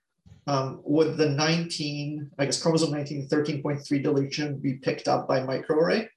um, 0.47 0.81
would 0.83 1.17
the 1.17 1.29
19, 1.29 2.31
I 2.39 2.45
guess 2.45 2.61
chromosome 2.61 2.91
19, 2.91 3.27
13.3 3.27 4.03
deletion 4.03 4.57
be 4.57 4.75
picked 4.75 5.07
up 5.07 5.27
by 5.27 5.41
microarray? 5.41 6.07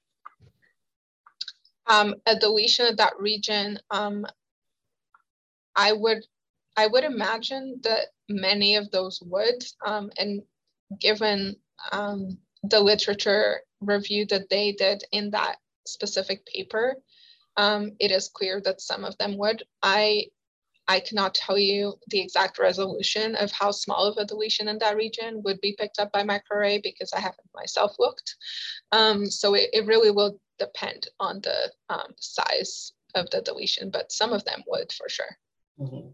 Um, 1.87 2.15
a 2.25 2.35
deletion 2.35 2.87
of 2.87 2.97
that 2.97 3.13
region, 3.19 3.77
um, 3.91 4.25
I 5.75 5.91
would 5.91 6.25
I 6.77 6.87
would 6.87 7.03
imagine 7.03 7.79
that 7.83 8.07
many 8.29 8.75
of 8.75 8.89
those 8.91 9.21
would, 9.21 9.63
um, 9.85 10.09
and 10.17 10.41
given 10.99 11.55
um, 11.91 12.37
the 12.63 12.79
literature 12.79 13.61
review 13.81 14.25
that 14.27 14.49
they 14.49 14.71
did 14.71 15.03
in 15.11 15.31
that 15.31 15.57
specific 15.85 16.45
paper, 16.45 16.95
um, 17.57 17.91
it 17.99 18.11
is 18.11 18.29
clear 18.33 18.61
that 18.61 18.81
some 18.81 19.03
of 19.03 19.17
them 19.17 19.37
would. 19.37 19.63
I 19.81 20.27
I 20.87 20.99
cannot 20.99 21.35
tell 21.35 21.57
you 21.57 21.93
the 22.07 22.19
exact 22.19 22.59
resolution 22.59 23.35
of 23.35 23.51
how 23.51 23.71
small 23.71 24.05
of 24.05 24.17
a 24.17 24.25
deletion 24.25 24.67
in 24.67 24.77
that 24.79 24.97
region 24.97 25.41
would 25.43 25.61
be 25.61 25.75
picked 25.77 25.99
up 25.99 26.11
by 26.11 26.23
microarray 26.23 26.81
because 26.83 27.13
I 27.13 27.19
haven't 27.19 27.47
myself 27.55 27.95
looked. 27.97 28.35
Um, 28.91 29.25
so 29.27 29.53
it, 29.53 29.69
it, 29.71 29.85
really 29.85 30.11
will 30.11 30.39
depend 30.59 31.07
on 31.19 31.39
the 31.41 31.71
um, 31.89 32.13
size 32.17 32.91
of 33.15 33.29
the 33.29 33.41
deletion, 33.41 33.89
but 33.89 34.11
some 34.11 34.33
of 34.33 34.43
them 34.43 34.63
would 34.67 34.91
for 34.91 35.07
sure. 35.07 35.37
Mm-hmm. 35.79 36.09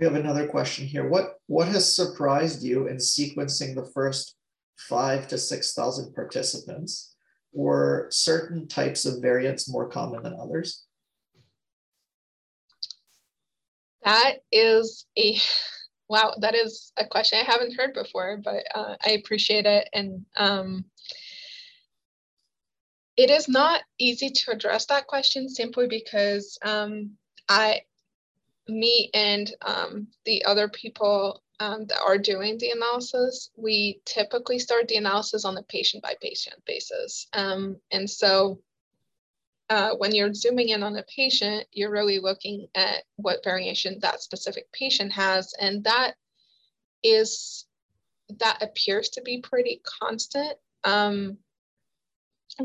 We 0.00 0.06
have 0.06 0.16
another 0.16 0.48
question 0.48 0.86
here. 0.86 1.08
What, 1.08 1.34
what 1.46 1.68
has 1.68 1.94
surprised 1.94 2.64
you 2.64 2.88
in 2.88 2.96
sequencing 2.96 3.74
the 3.74 3.88
first 3.94 4.34
five 4.76 5.28
to 5.28 5.38
6,000 5.38 6.14
participants? 6.14 7.10
were 7.52 8.06
certain 8.10 8.68
types 8.68 9.04
of 9.04 9.20
variants 9.20 9.68
more 9.68 9.88
common 9.88 10.22
than 10.22 10.36
others? 10.38 10.84
That 14.04 14.36
is 14.50 15.06
a 15.18 15.36
wow. 16.08 16.34
That 16.40 16.54
is 16.54 16.92
a 16.96 17.06
question 17.06 17.38
I 17.40 17.50
haven't 17.50 17.76
heard 17.76 17.92
before, 17.92 18.40
but 18.42 18.64
uh, 18.74 18.96
I 19.04 19.10
appreciate 19.10 19.66
it. 19.66 19.88
And 19.92 20.24
um, 20.36 20.86
it 23.16 23.30
is 23.30 23.48
not 23.48 23.82
easy 23.98 24.30
to 24.30 24.52
address 24.52 24.86
that 24.86 25.06
question 25.06 25.48
simply 25.48 25.86
because 25.86 26.58
um, 26.64 27.12
I, 27.48 27.82
me, 28.70 29.10
and 29.14 29.52
um, 29.62 30.06
the 30.24 30.44
other 30.44 30.68
people 30.68 31.42
um, 31.60 31.86
that 31.86 32.00
are 32.04 32.18
doing 32.18 32.56
the 32.56 32.70
analysis, 32.70 33.50
we 33.56 34.00
typically 34.06 34.58
start 34.58 34.88
the 34.88 34.96
analysis 34.96 35.44
on 35.44 35.58
a 35.58 35.62
patient 35.64 36.02
by 36.02 36.14
patient 36.20 36.56
basis. 36.66 37.26
Um, 37.34 37.76
and 37.90 38.08
so 38.08 38.60
uh, 39.68 39.90
when 39.96 40.14
you're 40.14 40.34
zooming 40.34 40.70
in 40.70 40.82
on 40.82 40.96
a 40.96 41.04
patient, 41.04 41.66
you're 41.72 41.92
really 41.92 42.18
looking 42.18 42.66
at 42.74 43.04
what 43.16 43.44
variation 43.44 43.98
that 44.00 44.22
specific 44.22 44.72
patient 44.72 45.12
has. 45.12 45.52
And 45.60 45.84
that 45.84 46.14
is, 47.04 47.66
that 48.38 48.62
appears 48.62 49.10
to 49.10 49.22
be 49.22 49.40
pretty 49.42 49.82
constant. 49.84 50.54
Um, 50.84 51.36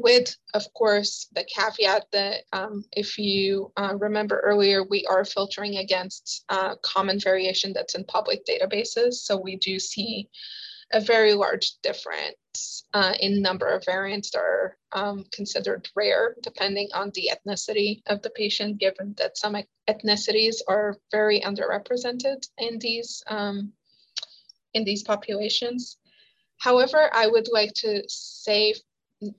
with, 0.02 0.36
of 0.54 0.72
course, 0.74 1.28
the 1.34 1.44
caveat 1.44 2.06
that 2.12 2.44
um, 2.54 2.84
if 2.92 3.18
you 3.18 3.72
uh, 3.78 3.96
remember 3.98 4.40
earlier, 4.40 4.84
we 4.84 5.06
are 5.06 5.26
filtering 5.26 5.78
against 5.78 6.44
uh, 6.50 6.76
common 6.82 7.20
variation 7.20 7.74
that's 7.74 7.96
in 7.96 8.04
public 8.06 8.46
databases. 8.46 9.14
So 9.14 9.38
we 9.38 9.58
do 9.58 9.80
see 9.80 10.30
a 10.94 11.02
very 11.02 11.34
large 11.34 11.74
difference 11.82 12.86
uh, 12.94 13.14
in 13.20 13.42
number 13.42 13.68
of 13.68 13.84
variants 13.86 14.32
that 14.32 14.40
are 14.40 14.78
um, 14.92 15.26
considered 15.32 15.90
rare, 15.96 16.36
depending 16.44 16.90
on 16.94 17.12
the 17.14 17.32
ethnicity 17.34 18.02
of 18.08 18.22
the 18.22 18.30
patient, 18.30 18.78
given 18.78 19.14
that 19.18 19.38
some 19.38 19.58
ethnicities 19.90 20.58
are 20.68 20.98
very 21.12 21.42
underrepresented 21.42 22.48
in 22.58 22.80
these, 22.80 23.24
um, 23.28 23.74
in 24.74 24.84
these 24.84 25.04
populations. 25.04 25.98
However, 26.58 27.10
I 27.14 27.28
would 27.28 27.50
like 27.52 27.74
to 27.76 28.04
say 28.08 28.76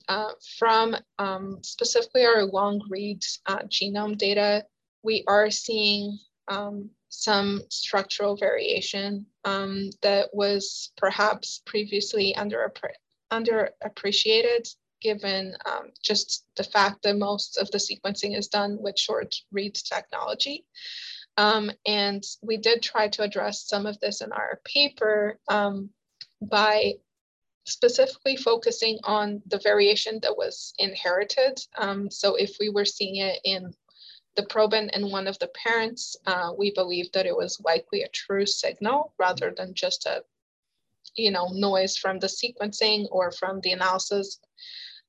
uh, 0.09 0.33
from 0.59 0.97
um, 1.19 1.59
specifically 1.63 2.25
our 2.25 2.45
long 2.45 2.83
read 2.89 3.23
uh, 3.47 3.61
genome 3.65 4.17
data, 4.17 4.65
we 5.03 5.25
are 5.27 5.51
seeing 5.51 6.19
um, 6.49 6.91
some 7.09 7.63
structural 7.71 8.37
variation 8.37 9.27
um, 9.45 9.91
that 10.03 10.29
was 10.33 10.93
perhaps 10.97 11.63
previously 11.67 12.35
under 12.37 12.73
underappreciated 13.33 14.69
given 15.01 15.55
um, 15.67 15.91
just 16.03 16.45
the 16.57 16.65
fact 16.65 17.03
that 17.03 17.17
most 17.17 17.59
of 17.59 17.71
the 17.71 17.79
sequencing 17.79 18.37
is 18.37 18.49
done 18.49 18.79
with 18.81 18.99
short 18.99 19.35
read 19.53 19.75
technology. 19.75 20.65
Um, 21.37 21.71
and 21.87 22.25
we 22.43 22.57
did 22.57 22.83
try 22.83 23.09
to 23.09 23.23
address 23.23 23.69
some 23.69 23.87
of 23.87 24.01
this 24.01 24.23
in 24.23 24.33
our 24.33 24.61
paper 24.65 25.39
um, 25.49 25.91
by 26.41 26.95
specifically 27.67 28.37
focusing 28.37 28.99
on 29.05 29.43
the 29.47 29.61
variation 29.63 30.19
that 30.23 30.37
was 30.37 30.73
inherited. 30.79 31.59
Um, 31.77 32.11
so 32.11 32.37
if 32.37 32.57
we 32.61 32.69
were 32.69 32.85
seeing 32.85 33.17
it 33.17 33.39
in 33.45 33.73
the 34.37 34.45
proband 34.45 34.91
and 34.93 35.11
one 35.11 35.27
of 35.27 35.39
the 35.39 35.49
parents, 35.49 36.17
uh, 36.27 36.53
we 36.57 36.73
believe 36.73 37.11
that 37.13 37.27
it 37.27 37.37
was 37.37 37.61
likely 37.65 38.03
a 38.03 38.09
true 38.09 38.47
signal 38.47 39.13
rather 39.19 39.53
than 39.57 39.75
just 39.75 40.07
a 40.07 40.23
you 41.17 41.31
know, 41.31 41.49
noise 41.53 41.97
from 41.97 42.19
the 42.19 42.27
sequencing 42.27 43.07
or 43.11 43.33
from 43.33 43.61
the 43.63 43.73
analysis 43.73 44.39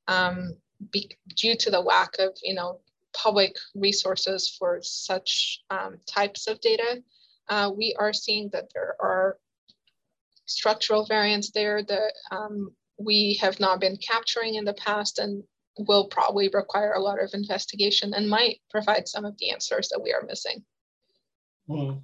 um, 0.07 0.55
be, 0.91 1.09
due 1.35 1.55
to 1.55 1.69
the 1.69 1.79
lack 1.79 2.17
of, 2.19 2.37
you 2.43 2.53
know, 2.53 2.79
public 3.13 3.55
resources 3.75 4.55
for 4.57 4.79
such 4.81 5.61
um, 5.69 5.97
types 6.05 6.47
of 6.47 6.59
data, 6.61 7.01
uh, 7.49 7.71
we 7.75 7.95
are 7.99 8.13
seeing 8.13 8.49
that 8.51 8.71
there 8.73 8.95
are 8.99 9.37
structural 10.47 11.05
variants 11.05 11.51
there 11.51 11.83
that 11.83 12.13
um, 12.31 12.71
we 12.97 13.37
have 13.41 13.59
not 13.59 13.79
been 13.79 13.97
capturing 13.97 14.55
in 14.55 14.65
the 14.65 14.73
past 14.73 15.19
and 15.19 15.43
will 15.77 16.07
probably 16.07 16.49
require 16.53 16.93
a 16.93 16.99
lot 16.99 17.21
of 17.21 17.29
investigation 17.33 18.13
and 18.13 18.29
might 18.29 18.59
provide 18.71 19.07
some 19.07 19.25
of 19.25 19.37
the 19.37 19.51
answers 19.51 19.89
that 19.89 20.01
we 20.01 20.11
are 20.11 20.25
missing. 20.25 20.63
Hmm. 21.67 21.97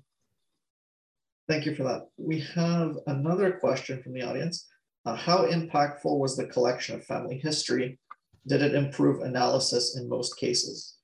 Thank 1.47 1.65
you 1.65 1.75
for 1.75 1.83
that. 1.83 2.09
We 2.17 2.41
have 2.55 2.97
another 3.07 3.53
question 3.53 4.01
from 4.01 4.13
the 4.13 4.21
audience. 4.21 4.67
Uh, 5.05 5.15
how 5.15 5.45
impactful 5.45 6.17
was 6.17 6.37
the 6.37 6.45
collection 6.45 6.95
of 6.95 7.05
family 7.05 7.37
history? 7.37 7.99
Did 8.47 8.61
it 8.61 8.75
improve 8.75 9.21
analysis 9.21 9.97
in 9.97 10.07
most 10.07 10.37
cases? 10.37 10.97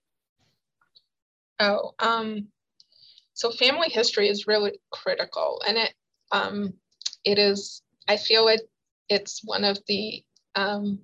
Oh, 1.59 1.91
um, 1.99 2.47
so 3.33 3.51
family 3.51 3.89
history 3.89 4.29
is 4.29 4.47
really 4.47 4.79
critical, 4.91 5.61
and 5.67 5.77
it 5.77 5.93
um, 6.31 6.73
it 7.23 7.39
is. 7.39 7.81
I 8.07 8.17
feel 8.17 8.47
it. 8.47 8.61
It's 9.09 9.41
one 9.43 9.63
of 9.63 9.79
the 9.87 10.23
um, 10.55 10.99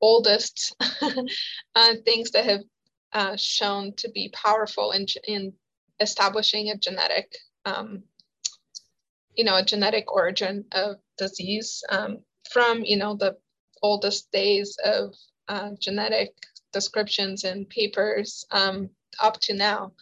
oldest 0.00 0.74
uh, 1.74 1.94
things 2.04 2.30
that 2.32 2.44
have 2.44 2.62
uh, 3.12 3.36
shown 3.36 3.94
to 3.96 4.10
be 4.10 4.32
powerful 4.32 4.92
in 4.92 5.06
in 5.26 5.52
establishing 6.00 6.70
a 6.70 6.76
genetic 6.76 7.34
um, 7.64 8.04
you 9.40 9.44
know, 9.44 9.56
a 9.56 9.64
genetic 9.64 10.12
origin 10.12 10.64
of 10.72 10.96
disease 11.16 11.82
um, 11.88 12.18
from, 12.52 12.82
you 12.84 12.96
know, 12.96 13.14
the 13.14 13.36
oldest 13.82 14.30
days 14.32 14.76
of 14.84 15.14
uh, 15.48 15.70
genetic 15.78 16.34
descriptions 16.72 17.44
and 17.44 17.68
papers 17.68 18.44
um, 18.50 18.90
up 19.22 19.40
to 19.40 19.54
now. 19.54 19.92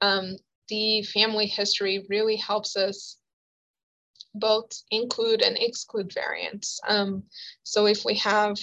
Um, 0.00 0.36
the 0.68 1.02
family 1.04 1.46
history 1.46 2.04
really 2.08 2.36
helps 2.36 2.76
us 2.76 3.18
both 4.34 4.70
include 4.90 5.42
and 5.42 5.56
exclude 5.58 6.12
variants. 6.12 6.80
Um, 6.88 7.24
so 7.62 7.86
if 7.86 8.04
we 8.04 8.14
have 8.16 8.56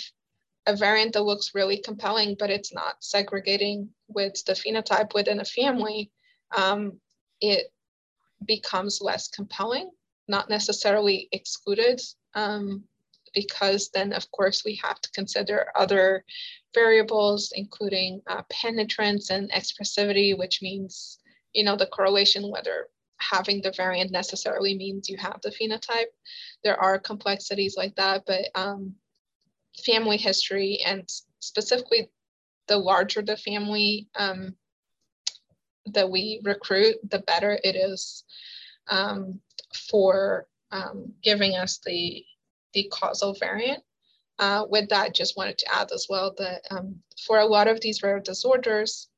a 0.65 0.75
variant 0.75 1.13
that 1.13 1.23
looks 1.23 1.55
really 1.55 1.77
compelling, 1.77 2.35
but 2.37 2.49
it's 2.49 2.73
not 2.73 3.03
segregating 3.03 3.89
with 4.07 4.43
the 4.45 4.53
phenotype 4.53 5.13
within 5.13 5.39
a 5.39 5.45
family, 5.45 6.11
um, 6.55 6.99
it 7.41 7.71
becomes 8.45 9.01
less 9.01 9.27
compelling 9.27 9.91
not 10.29 10.49
necessarily 10.49 11.27
excluded 11.31 11.99
um, 12.35 12.83
because 13.33 13.89
then 13.89 14.13
of 14.13 14.31
course 14.31 14.63
we 14.63 14.79
have 14.81 15.01
to 15.01 15.11
consider 15.11 15.67
other 15.75 16.23
variables 16.73 17.51
including 17.55 18.21
uh, 18.27 18.43
penetrance 18.49 19.31
and 19.31 19.51
expressivity 19.51 20.37
which 20.37 20.61
means 20.61 21.19
you 21.53 21.63
know 21.63 21.75
the 21.75 21.87
correlation 21.87 22.49
whether 22.49 22.87
having 23.19 23.61
the 23.61 23.73
variant 23.75 24.11
necessarily 24.11 24.75
means 24.75 25.09
you 25.09 25.17
have 25.17 25.39
the 25.43 25.51
phenotype 25.51 26.11
there 26.63 26.79
are 26.79 26.99
complexities 26.99 27.75
like 27.77 27.95
that 27.95 28.23
but 28.25 28.45
um, 28.55 28.93
family 29.85 30.17
history 30.17 30.79
and 30.85 31.09
specifically 31.39 32.09
the 32.67 32.77
larger 32.77 33.21
the 33.21 33.37
family 33.37 34.07
um, 34.15 34.55
that 35.93 36.09
we 36.09 36.41
recruit 36.43 36.95
the 37.09 37.19
better 37.19 37.59
it 37.63 37.75
is 37.75 38.23
um, 38.89 39.39
for 39.89 40.47
um, 40.71 41.13
giving 41.23 41.55
us 41.55 41.79
the, 41.85 42.23
the 42.73 42.89
causal 42.91 43.33
variant. 43.33 43.83
Uh, 44.37 44.65
with 44.69 44.87
that, 44.89 45.13
just 45.13 45.35
wanted 45.35 45.57
to 45.57 45.75
add 45.75 45.91
as 45.93 46.07
well 46.09 46.33
that 46.37 46.61
um, 46.71 46.95
for 47.25 47.39
a 47.39 47.45
lot 47.45 47.67
of 47.67 47.81
these 47.81 48.01
rare 48.01 48.19
disorders, 48.19 49.09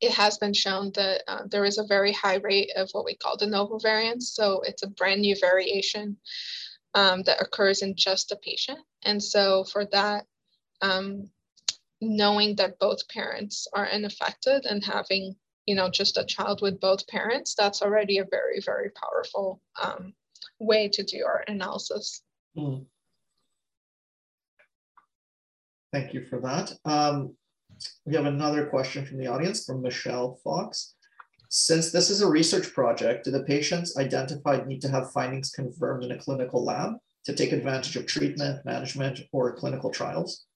it 0.00 0.12
has 0.12 0.38
been 0.38 0.54
shown 0.54 0.92
that 0.94 1.22
uh, 1.28 1.42
there 1.46 1.64
is 1.64 1.78
a 1.78 1.86
very 1.86 2.12
high 2.12 2.36
rate 2.36 2.70
of 2.76 2.88
what 2.92 3.04
we 3.04 3.14
call 3.14 3.36
de 3.36 3.46
novo 3.46 3.78
variants. 3.78 4.34
So 4.34 4.62
it's 4.66 4.82
a 4.82 4.88
brand 4.88 5.20
new 5.20 5.36
variation 5.40 6.16
um, 6.94 7.22
that 7.24 7.40
occurs 7.40 7.82
in 7.82 7.94
just 7.96 8.32
a 8.32 8.36
patient. 8.36 8.78
And 9.04 9.22
so 9.22 9.64
for 9.64 9.84
that, 9.92 10.24
um, 10.80 11.30
knowing 12.00 12.56
that 12.56 12.78
both 12.78 13.06
parents 13.08 13.66
are 13.74 13.88
unaffected 13.88 14.64
and 14.64 14.82
having 14.82 15.36
you 15.70 15.76
know, 15.76 15.88
just 15.88 16.16
a 16.16 16.24
child 16.24 16.60
with 16.62 16.80
both 16.80 17.06
parents, 17.06 17.54
that's 17.54 17.80
already 17.80 18.18
a 18.18 18.24
very, 18.24 18.60
very 18.60 18.90
powerful 18.90 19.60
um, 19.80 20.12
way 20.58 20.88
to 20.88 21.04
do 21.04 21.24
our 21.24 21.44
analysis. 21.46 22.22
Mm. 22.56 22.86
Thank 25.92 26.12
you 26.12 26.24
for 26.24 26.40
that. 26.40 26.72
Um, 26.84 27.36
we 28.04 28.14
have 28.14 28.26
another 28.26 28.66
question 28.66 29.04
from 29.04 29.18
the 29.18 29.26
audience 29.26 29.64
from 29.64 29.82
Michelle 29.82 30.38
Fox. 30.42 30.94
Since 31.48 31.90
this 31.90 32.10
is 32.10 32.22
a 32.22 32.30
research 32.30 32.72
project, 32.72 33.24
do 33.24 33.30
the 33.30 33.42
patients 33.42 33.96
identified 33.96 34.66
need 34.66 34.80
to 34.82 34.88
have 34.88 35.12
findings 35.12 35.50
confirmed 35.50 36.04
in 36.04 36.12
a 36.12 36.18
clinical 36.18 36.64
lab 36.64 36.94
to 37.24 37.34
take 37.34 37.52
advantage 37.52 37.96
of 37.96 38.06
treatment, 38.06 38.64
management, 38.64 39.20
or 39.32 39.56
clinical 39.56 39.90
trials? 39.90 40.46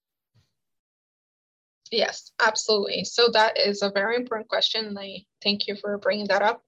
Yes, 1.90 2.32
absolutely. 2.40 3.04
So 3.04 3.28
that 3.32 3.58
is 3.58 3.82
a 3.82 3.90
very 3.90 4.16
important 4.16 4.48
question, 4.48 4.86
and 4.86 4.98
I 4.98 5.24
thank 5.42 5.66
you 5.66 5.76
for 5.76 5.98
bringing 5.98 6.28
that 6.28 6.42
up. 6.42 6.62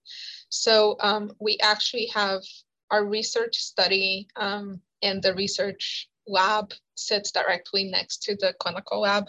So 0.48 0.96
um, 1.00 1.32
we 1.40 1.58
actually 1.62 2.06
have 2.14 2.42
our 2.90 3.04
research 3.04 3.56
study 3.56 4.28
um, 4.36 4.80
and 5.02 5.22
the 5.22 5.34
research 5.34 6.08
lab 6.26 6.72
sits 6.94 7.30
directly 7.30 7.84
next 7.84 8.22
to 8.24 8.36
the 8.36 8.54
clinical 8.60 9.00
lab. 9.00 9.28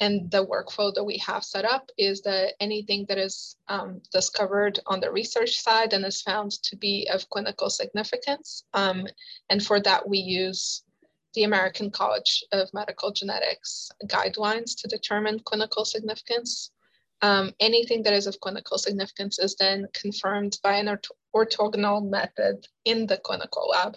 And 0.00 0.30
the 0.30 0.46
workflow 0.46 0.94
that 0.94 1.04
we 1.04 1.18
have 1.18 1.42
set 1.42 1.64
up 1.64 1.90
is 1.98 2.22
that 2.22 2.54
anything 2.60 3.04
that 3.08 3.18
is 3.18 3.56
um, 3.66 4.00
discovered 4.12 4.78
on 4.86 5.00
the 5.00 5.10
research 5.10 5.60
side 5.60 5.92
and 5.92 6.04
is 6.04 6.22
found 6.22 6.52
to 6.62 6.76
be 6.76 7.08
of 7.12 7.28
clinical 7.30 7.68
significance. 7.68 8.64
Um, 8.74 9.06
and 9.50 9.64
for 9.64 9.80
that, 9.80 10.08
we 10.08 10.18
use 10.18 10.84
the 11.34 11.44
American 11.44 11.90
College 11.90 12.44
of 12.52 12.72
Medical 12.72 13.12
Genetics 13.12 13.90
guidelines 14.06 14.80
to 14.80 14.88
determine 14.88 15.40
clinical 15.40 15.84
significance. 15.84 16.70
Um, 17.20 17.52
anything 17.58 18.04
that 18.04 18.12
is 18.12 18.28
of 18.28 18.38
clinical 18.40 18.78
significance 18.78 19.40
is 19.40 19.56
then 19.56 19.88
confirmed 19.92 20.58
by 20.62 20.74
an 20.74 20.96
orthogonal 21.34 22.08
method 22.08 22.66
in 22.84 23.06
the 23.06 23.18
clinical 23.18 23.68
lab 23.68 23.96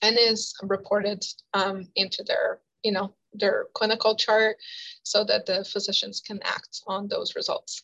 and 0.00 0.16
is 0.18 0.54
reported 0.62 1.22
um, 1.54 1.88
into 1.94 2.22
their, 2.24 2.60
you 2.82 2.92
know, 2.92 3.14
their 3.32 3.66
clinical 3.74 4.16
chart 4.16 4.56
so 5.02 5.24
that 5.24 5.46
the 5.46 5.64
physicians 5.64 6.20
can 6.20 6.40
act 6.42 6.82
on 6.86 7.08
those 7.08 7.34
results. 7.36 7.82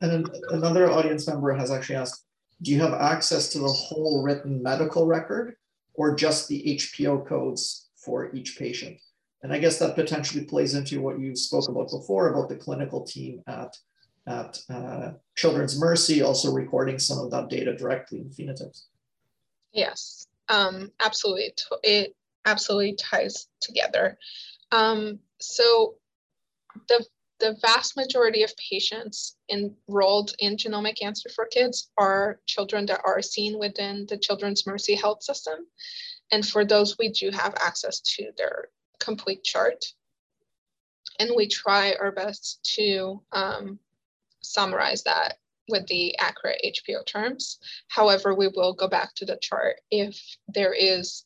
And 0.00 0.28
another 0.50 0.90
audience 0.90 1.28
member 1.28 1.52
has 1.52 1.70
actually 1.70 1.96
asked, 1.96 2.24
do 2.60 2.72
you 2.72 2.80
have 2.80 2.92
access 2.92 3.48
to 3.50 3.60
the 3.60 3.68
whole 3.68 4.22
written 4.22 4.62
medical 4.62 5.06
record 5.06 5.54
or 5.94 6.14
just 6.14 6.48
the 6.48 6.76
HPO 6.76 7.26
codes 7.26 7.90
for 7.96 8.34
each 8.34 8.58
patient? 8.58 8.98
And 9.42 9.52
I 9.52 9.58
guess 9.58 9.78
that 9.78 9.94
potentially 9.94 10.44
plays 10.44 10.74
into 10.74 11.00
what 11.00 11.18
you 11.18 11.34
spoke 11.34 11.68
about 11.68 11.90
before 11.90 12.28
about 12.28 12.48
the 12.48 12.56
clinical 12.56 13.04
team 13.04 13.42
at, 13.46 13.76
at 14.26 14.60
uh, 14.68 15.12
Children's 15.36 15.78
Mercy 15.78 16.22
also 16.22 16.52
recording 16.52 16.98
some 16.98 17.18
of 17.18 17.30
that 17.32 17.48
data 17.48 17.76
directly 17.76 18.20
in 18.20 18.30
PhenoTips. 18.30 18.84
Yes, 19.72 20.26
um, 20.52 20.92
absolutely. 21.00 21.54
It 21.82 22.14
absolutely 22.44 22.94
ties 22.94 23.48
together. 23.60 24.18
Um, 24.70 25.18
so 25.40 25.94
the 26.88 27.04
the 27.40 27.56
vast 27.60 27.96
majority 27.96 28.44
of 28.44 28.52
patients 28.56 29.36
enrolled 29.50 30.32
in 30.38 30.56
Genomic 30.56 31.02
Answer 31.02 31.28
for 31.34 31.44
Kids 31.46 31.90
are 31.98 32.38
children 32.46 32.86
that 32.86 33.00
are 33.04 33.20
seen 33.20 33.58
within 33.58 34.06
the 34.08 34.16
Children's 34.16 34.64
Mercy 34.64 34.94
Health 34.94 35.24
System. 35.24 35.66
And 36.30 36.46
for 36.46 36.64
those, 36.64 36.96
we 36.98 37.08
do 37.08 37.30
have 37.32 37.54
access 37.60 37.98
to 38.00 38.30
their 38.36 38.68
complete 39.00 39.42
chart. 39.42 39.84
And 41.18 41.32
we 41.34 41.48
try 41.48 41.94
our 41.94 42.12
best 42.12 42.60
to 42.76 43.20
um, 43.32 43.80
summarize 44.40 45.02
that 45.02 45.38
with 45.68 45.86
the 45.86 46.16
accurate 46.18 46.64
HPO 46.64 47.06
terms. 47.06 47.58
However, 47.88 48.34
we 48.34 48.48
will 48.48 48.72
go 48.72 48.88
back 48.88 49.14
to 49.16 49.24
the 49.24 49.38
chart 49.40 49.76
if 49.90 50.20
there 50.48 50.74
is 50.74 51.24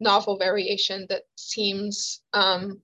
novel 0.00 0.36
variation 0.36 1.06
that 1.08 1.22
seems 1.36 2.22
um, 2.32 2.80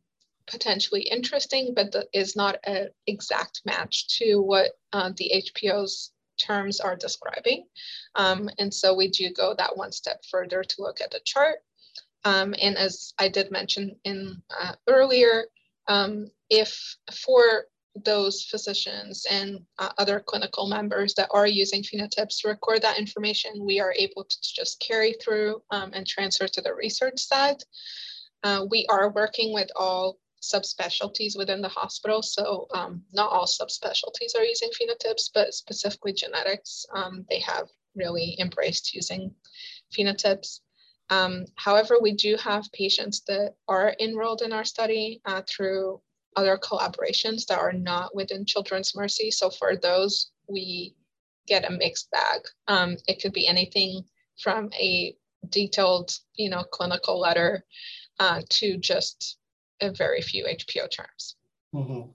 potentially 0.46 1.02
interesting, 1.02 1.74
but 1.74 1.94
is 2.12 2.36
not 2.36 2.56
an 2.64 2.88
exact 3.06 3.62
match 3.64 4.18
to 4.18 4.40
what 4.40 4.72
uh, 4.92 5.10
the 5.16 5.32
HPO's 5.34 6.12
terms 6.38 6.80
are 6.80 6.96
describing. 6.96 7.66
Um, 8.14 8.48
and 8.58 8.72
so 8.72 8.94
we 8.94 9.08
do 9.08 9.30
go 9.30 9.54
that 9.58 9.76
one 9.76 9.92
step 9.92 10.22
further 10.30 10.62
to 10.62 10.82
look 10.82 11.00
at 11.00 11.10
the 11.10 11.20
chart. 11.24 11.56
Um, 12.24 12.54
and 12.60 12.76
as 12.76 13.12
I 13.18 13.28
did 13.28 13.50
mention 13.50 13.96
in 14.04 14.42
uh, 14.60 14.74
earlier, 14.86 15.44
um, 15.86 16.30
if 16.50 16.96
for 17.12 17.64
those 18.04 18.44
physicians 18.44 19.26
and 19.30 19.60
uh, 19.78 19.90
other 19.98 20.20
clinical 20.20 20.68
members 20.68 21.14
that 21.14 21.28
are 21.32 21.46
using 21.46 21.82
PhenoTips 21.82 22.40
to 22.40 22.48
record 22.48 22.82
that 22.82 22.98
information, 22.98 23.64
we 23.64 23.80
are 23.80 23.94
able 23.96 24.24
to 24.24 24.36
just 24.42 24.80
carry 24.80 25.14
through 25.22 25.62
um, 25.70 25.90
and 25.94 26.06
transfer 26.06 26.48
to 26.48 26.60
the 26.60 26.74
research 26.74 27.20
side. 27.20 27.62
Uh, 28.42 28.64
we 28.70 28.86
are 28.88 29.10
working 29.10 29.52
with 29.52 29.68
all 29.76 30.18
subspecialties 30.42 31.36
within 31.36 31.60
the 31.60 31.68
hospital. 31.68 32.22
So 32.22 32.68
um, 32.74 33.02
not 33.12 33.32
all 33.32 33.46
subspecialties 33.46 34.36
are 34.36 34.44
using 34.44 34.70
PhenoTips, 34.70 35.30
but 35.34 35.54
specifically 35.54 36.12
genetics, 36.12 36.86
um, 36.94 37.24
they 37.28 37.40
have 37.40 37.68
really 37.94 38.36
embraced 38.38 38.94
using 38.94 39.34
PhenoTips. 39.96 40.60
Um, 41.10 41.46
however, 41.56 41.96
we 42.00 42.12
do 42.12 42.36
have 42.36 42.70
patients 42.72 43.22
that 43.28 43.54
are 43.66 43.94
enrolled 43.98 44.42
in 44.42 44.52
our 44.52 44.64
study 44.64 45.20
uh, 45.24 45.42
through 45.48 46.00
other 46.38 46.56
collaborations 46.56 47.46
that 47.46 47.58
are 47.58 47.72
not 47.72 48.14
within 48.14 48.44
Children's 48.44 48.94
Mercy. 48.94 49.32
So 49.32 49.50
for 49.50 49.74
those, 49.74 50.30
we 50.48 50.94
get 51.48 51.68
a 51.68 51.72
mixed 51.72 52.12
bag. 52.12 52.42
Um, 52.68 52.96
it 53.08 53.20
could 53.20 53.32
be 53.32 53.48
anything 53.48 54.04
from 54.40 54.70
a 54.80 55.16
detailed, 55.48 56.16
you 56.36 56.48
know, 56.48 56.62
clinical 56.62 57.18
letter 57.18 57.64
uh, 58.20 58.42
to 58.50 58.76
just 58.76 59.38
a 59.80 59.90
very 59.90 60.22
few 60.22 60.44
HPO 60.44 60.88
terms. 60.90 61.34
Mm-hmm. 61.74 62.10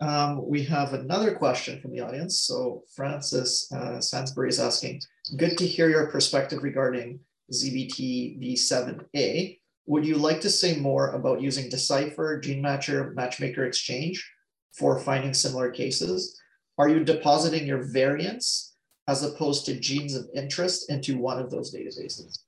Um, 0.00 0.48
we 0.48 0.64
have 0.64 0.92
another 0.92 1.34
question 1.34 1.80
from 1.80 1.92
the 1.92 2.00
audience. 2.00 2.40
So 2.40 2.82
Francis 2.94 3.70
uh, 3.72 4.00
Sansbury 4.00 4.48
is 4.48 4.58
asking, 4.58 5.02
good 5.36 5.56
to 5.58 5.66
hear 5.66 5.88
your 5.88 6.10
perspective 6.10 6.64
regarding 6.64 7.20
ZBTB7A. 7.52 9.58
Would 9.88 10.06
you 10.06 10.16
like 10.16 10.42
to 10.42 10.50
say 10.50 10.76
more 10.76 11.12
about 11.12 11.40
using 11.40 11.70
Decipher, 11.70 12.38
GeneMatcher, 12.44 13.14
Matchmaker 13.14 13.64
Exchange 13.64 14.22
for 14.74 15.00
finding 15.00 15.32
similar 15.32 15.70
cases? 15.70 16.38
Are 16.76 16.90
you 16.90 17.02
depositing 17.02 17.66
your 17.66 17.84
variants 17.90 18.76
as 19.08 19.22
opposed 19.22 19.64
to 19.64 19.80
genes 19.80 20.14
of 20.14 20.28
interest 20.34 20.90
into 20.90 21.16
one 21.16 21.38
of 21.38 21.50
those 21.50 21.74
databases? 21.74 22.40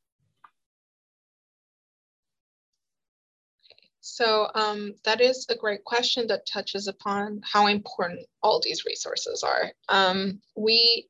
So 4.02 4.48
um, 4.54 4.92
that 5.04 5.22
is 5.22 5.46
a 5.48 5.56
great 5.56 5.82
question 5.84 6.26
that 6.26 6.46
touches 6.46 6.88
upon 6.88 7.40
how 7.42 7.68
important 7.68 8.20
all 8.42 8.60
these 8.62 8.84
resources 8.84 9.42
are. 9.42 9.72
Um, 9.88 10.42
we 10.56 11.08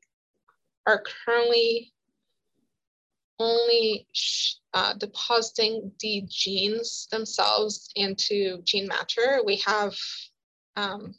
are 0.87 1.03
currently 1.25 1.91
only 3.41 4.07
uh, 4.73 4.93
depositing 4.93 5.91
the 5.99 6.23
genes 6.27 7.07
themselves 7.11 7.89
into 7.95 8.61
gene 8.63 8.87
GeneMatcher. 8.87 9.45
We 9.45 9.57
have, 9.57 9.95
um, 10.75 11.15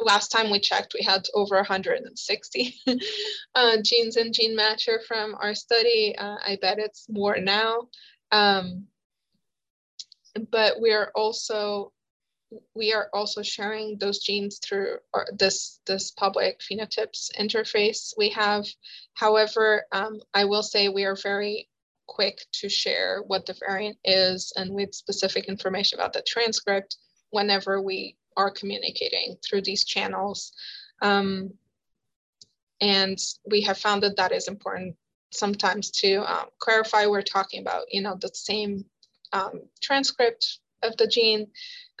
last 0.00 0.28
time 0.28 0.50
we 0.50 0.60
checked, 0.60 0.94
we 0.98 1.04
had 1.04 1.24
over 1.34 1.56
160 1.56 2.74
uh, 3.54 3.76
genes 3.82 4.16
in 4.16 4.32
GeneMatcher 4.32 5.04
from 5.06 5.36
our 5.40 5.54
study. 5.54 6.14
Uh, 6.18 6.36
I 6.44 6.58
bet 6.60 6.78
it's 6.78 7.06
more 7.08 7.38
now. 7.38 7.88
Um, 8.30 8.88
but 10.50 10.80
we 10.80 10.92
are 10.92 11.12
also 11.14 11.92
we 12.74 12.92
are 12.92 13.08
also 13.12 13.42
sharing 13.42 13.98
those 13.98 14.18
genes 14.18 14.58
through 14.58 14.98
this 15.32 15.80
this 15.86 16.10
public 16.10 16.60
PhenoTips 16.60 17.30
interface 17.38 18.14
we 18.16 18.28
have. 18.30 18.66
However, 19.14 19.86
um, 19.92 20.20
I 20.32 20.44
will 20.44 20.62
say 20.62 20.88
we 20.88 21.04
are 21.04 21.16
very 21.16 21.68
quick 22.06 22.46
to 22.52 22.68
share 22.68 23.22
what 23.26 23.46
the 23.46 23.56
variant 23.66 23.98
is 24.04 24.52
and 24.56 24.70
with 24.70 24.94
specific 24.94 25.46
information 25.46 25.98
about 25.98 26.12
the 26.12 26.22
transcript 26.26 26.96
whenever 27.30 27.80
we 27.80 28.16
are 28.36 28.50
communicating 28.50 29.36
through 29.44 29.62
these 29.62 29.84
channels. 29.84 30.52
Um, 31.02 31.54
and 32.80 33.18
we 33.50 33.62
have 33.62 33.78
found 33.78 34.02
that 34.02 34.16
that 34.16 34.32
is 34.32 34.48
important 34.48 34.96
sometimes 35.32 35.90
to 35.90 36.16
um, 36.30 36.46
clarify 36.58 37.06
we're 37.06 37.22
talking 37.22 37.60
about, 37.60 37.84
you 37.90 38.02
know, 38.02 38.16
the 38.20 38.30
same 38.32 38.84
um, 39.32 39.62
transcript 39.80 40.60
of 40.84 40.96
the 40.96 41.06
gene 41.06 41.46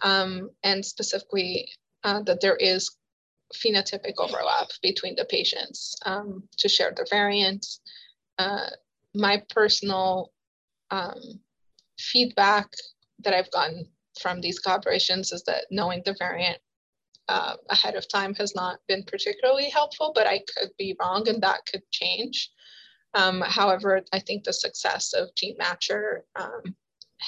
um, 0.02 0.50
and 0.62 0.84
specifically 0.84 1.68
uh, 2.04 2.22
that 2.22 2.40
there 2.40 2.56
is 2.56 2.96
phenotypic 3.54 4.14
overlap 4.18 4.68
between 4.82 5.14
the 5.16 5.24
patients 5.24 5.96
um, 6.06 6.42
to 6.58 6.68
share 6.68 6.92
the 6.96 7.06
variant. 7.10 7.66
Uh, 8.38 8.66
my 9.14 9.42
personal 9.50 10.32
um, 10.90 11.20
feedback 11.98 12.68
that 13.22 13.34
I've 13.34 13.50
gotten 13.50 13.86
from 14.20 14.40
these 14.40 14.60
collaborations 14.60 15.32
is 15.32 15.42
that 15.46 15.66
knowing 15.70 16.02
the 16.04 16.16
variant 16.18 16.58
uh, 17.28 17.54
ahead 17.70 17.94
of 17.94 18.08
time 18.08 18.34
has 18.34 18.54
not 18.54 18.80
been 18.86 19.02
particularly 19.04 19.70
helpful, 19.70 20.12
but 20.14 20.26
I 20.26 20.40
could 20.56 20.70
be 20.78 20.96
wrong 21.00 21.28
and 21.28 21.42
that 21.42 21.60
could 21.70 21.82
change. 21.90 22.50
Um, 23.14 23.40
however, 23.40 24.02
I 24.12 24.18
think 24.18 24.44
the 24.44 24.52
success 24.52 25.12
of 25.12 25.28
GeneMatcher 25.34 26.20
um, 26.36 26.74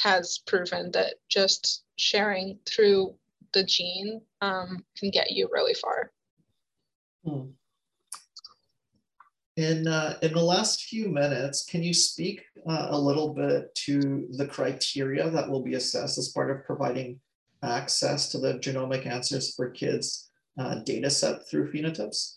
has 0.03 0.39
proven 0.47 0.91
that 0.93 1.15
just 1.29 1.85
sharing 1.97 2.59
through 2.67 3.15
the 3.53 3.65
gene 3.65 4.21
um, 4.41 4.85
can 4.99 5.11
get 5.11 5.33
you 5.33 5.49
really 5.53 5.75
far. 5.75 6.13
Hmm. 7.25 7.51
In, 9.57 9.87
uh, 9.87 10.19
in 10.21 10.35
the 10.35 10.43
last 10.43 10.83
few 10.83 11.09
minutes, 11.09 11.65
can 11.65 11.83
you 11.83 11.95
speak 11.95 12.43
uh, 12.69 12.89
a 12.91 12.99
little 12.99 13.33
bit 13.33 13.75
to 13.87 14.27
the 14.33 14.47
criteria 14.47 15.31
that 15.31 15.49
will 15.49 15.63
be 15.63 15.75
assessed 15.75 16.19
as 16.19 16.29
part 16.29 16.51
of 16.51 16.65
providing 16.67 17.19
access 17.63 18.29
to 18.31 18.39
the 18.39 18.55
genomic 18.55 19.07
answers 19.07 19.55
for 19.55 19.71
kids 19.71 20.31
uh, 20.59 20.77
data 20.85 21.09
set 21.09 21.49
through 21.49 21.73
PhenoTips, 21.73 22.37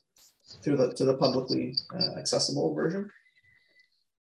through 0.64 0.78
the, 0.78 0.93
to 0.93 1.03
the 1.03 1.18
publicly 1.18 1.76
uh, 1.93 2.18
accessible 2.18 2.74
version? 2.74 3.10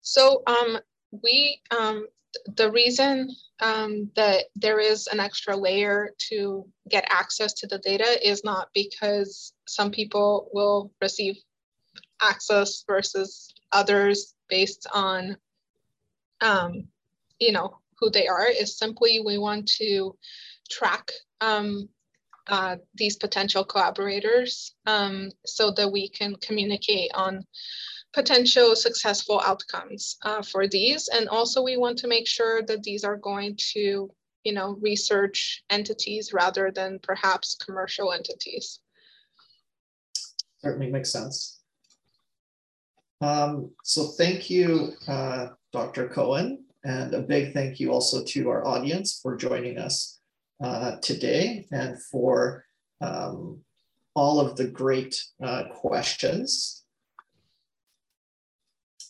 So 0.01 0.41
um, 0.47 0.79
we 1.23 1.61
um, 1.77 2.07
the 2.55 2.71
reason 2.71 3.29
um, 3.59 4.09
that 4.15 4.45
there 4.55 4.79
is 4.79 5.07
an 5.07 5.19
extra 5.19 5.55
layer 5.55 6.11
to 6.29 6.65
get 6.89 7.07
access 7.09 7.53
to 7.53 7.67
the 7.67 7.79
data 7.79 8.27
is 8.27 8.43
not 8.43 8.69
because 8.73 9.53
some 9.67 9.91
people 9.91 10.49
will 10.53 10.91
receive 11.01 11.37
access 12.21 12.83
versus 12.87 13.53
others 13.71 14.35
based 14.47 14.87
on, 14.93 15.37
um, 16.41 16.87
you 17.39 17.51
know, 17.51 17.77
who 17.99 18.09
they 18.09 18.27
are. 18.27 18.47
Is 18.47 18.77
simply 18.77 19.21
we 19.25 19.37
want 19.37 19.67
to 19.77 20.15
track 20.69 21.11
um, 21.41 21.89
uh, 22.47 22.77
these 22.95 23.15
potential 23.15 23.63
collaborators 23.63 24.73
um, 24.85 25.29
so 25.45 25.71
that 25.71 25.91
we 25.91 26.09
can 26.09 26.35
communicate 26.35 27.11
on 27.13 27.45
potential 28.13 28.75
successful 28.75 29.41
outcomes 29.45 30.17
uh, 30.23 30.41
for 30.41 30.67
these. 30.67 31.09
And 31.09 31.29
also 31.29 31.61
we 31.61 31.77
want 31.77 31.97
to 31.99 32.07
make 32.07 32.27
sure 32.27 32.61
that 32.63 32.83
these 32.83 33.03
are 33.03 33.17
going 33.17 33.57
to, 33.73 34.09
you 34.43 34.53
know, 34.53 34.77
research 34.81 35.63
entities 35.69 36.33
rather 36.33 36.71
than 36.71 36.99
perhaps 37.03 37.55
commercial 37.55 38.11
entities. 38.11 38.79
Certainly 40.59 40.91
makes 40.91 41.11
sense. 41.11 41.59
Um, 43.21 43.71
so 43.83 44.07
thank 44.17 44.49
you, 44.49 44.93
uh, 45.07 45.47
Dr. 45.71 46.07
Cohen, 46.07 46.63
and 46.83 47.13
a 47.13 47.21
big 47.21 47.53
thank 47.53 47.79
you 47.79 47.91
also 47.91 48.23
to 48.23 48.49
our 48.49 48.65
audience 48.65 49.19
for 49.21 49.35
joining 49.35 49.77
us 49.77 50.19
uh, 50.63 50.95
today 51.01 51.67
and 51.71 52.01
for 52.01 52.65
um, 53.01 53.59
all 54.15 54.39
of 54.39 54.55
the 54.55 54.67
great 54.67 55.21
uh, 55.43 55.63
questions 55.73 56.78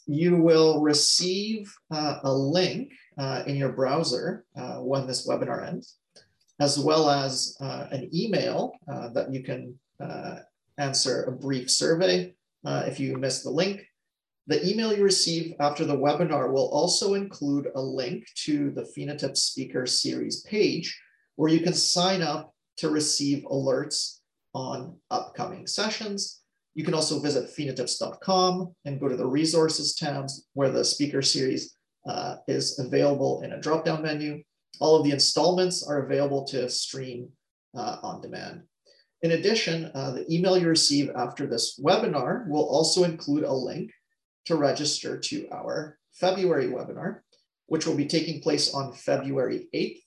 you 0.09 0.37
will 0.37 0.81
receive 0.81 1.71
uh, 1.91 2.15
a 2.23 2.33
link 2.33 2.91
uh, 3.19 3.43
in 3.45 3.55
your 3.55 3.71
browser 3.71 4.43
uh, 4.57 4.77
when 4.77 5.05
this 5.05 5.27
webinar 5.27 5.67
ends, 5.67 5.97
as 6.59 6.79
well 6.79 7.11
as 7.11 7.55
uh, 7.61 7.85
an 7.91 8.09
email 8.11 8.73
uh, 8.91 9.09
that 9.09 9.31
you 9.31 9.43
can 9.43 9.77
answer 10.79 11.23
a 11.23 11.31
brief 11.31 11.69
survey 11.69 12.33
if 12.65 12.99
you 12.99 13.17
missed 13.17 13.43
the 13.43 13.51
link. 13.51 13.85
The 14.47 14.67
email 14.67 14.97
you 14.97 15.03
receive 15.03 15.53
after 15.59 15.85
the 15.85 15.95
webinar 15.97 16.51
will 16.51 16.69
also 16.69 17.13
include 17.13 17.67
a 17.75 17.81
link 17.81 18.25
to 18.45 18.71
the 18.71 18.89
PhenoTips 18.97 19.37
Speaker 19.37 19.85
Series 19.85 20.41
page, 20.41 20.99
where 21.35 21.51
you 21.51 21.59
can 21.59 21.73
sign 21.73 22.23
up 22.23 22.55
to 22.77 22.89
receive 22.89 23.43
alerts 23.43 24.21
on 24.55 24.97
upcoming 25.11 25.67
sessions 25.67 26.38
you 26.75 26.83
can 26.83 26.93
also 26.93 27.19
visit 27.19 27.49
phenotips.com 27.55 28.73
and 28.85 28.99
go 28.99 29.07
to 29.07 29.17
the 29.17 29.25
resources 29.25 29.95
tabs 29.95 30.47
where 30.53 30.71
the 30.71 30.85
speaker 30.85 31.21
series 31.21 31.75
uh, 32.07 32.35
is 32.47 32.79
available 32.79 33.41
in 33.41 33.53
a 33.53 33.59
drop-down 33.59 34.01
menu. 34.01 34.41
All 34.79 34.95
of 34.95 35.03
the 35.03 35.11
installments 35.11 35.85
are 35.87 36.05
available 36.05 36.45
to 36.45 36.69
stream 36.69 37.29
uh, 37.75 37.97
on 38.01 38.21
demand. 38.21 38.63
In 39.21 39.31
addition, 39.31 39.91
uh, 39.93 40.11
the 40.11 40.33
email 40.33 40.57
you 40.57 40.67
receive 40.67 41.11
after 41.15 41.45
this 41.45 41.79
webinar 41.83 42.47
will 42.47 42.63
also 42.63 43.03
include 43.03 43.43
a 43.43 43.53
link 43.53 43.91
to 44.45 44.55
register 44.55 45.19
to 45.19 45.47
our 45.51 45.97
February 46.13 46.67
webinar, 46.67 47.19
which 47.67 47.85
will 47.85 47.95
be 47.95 48.07
taking 48.07 48.41
place 48.41 48.73
on 48.73 48.93
February 48.93 49.67
8th. 49.75 50.01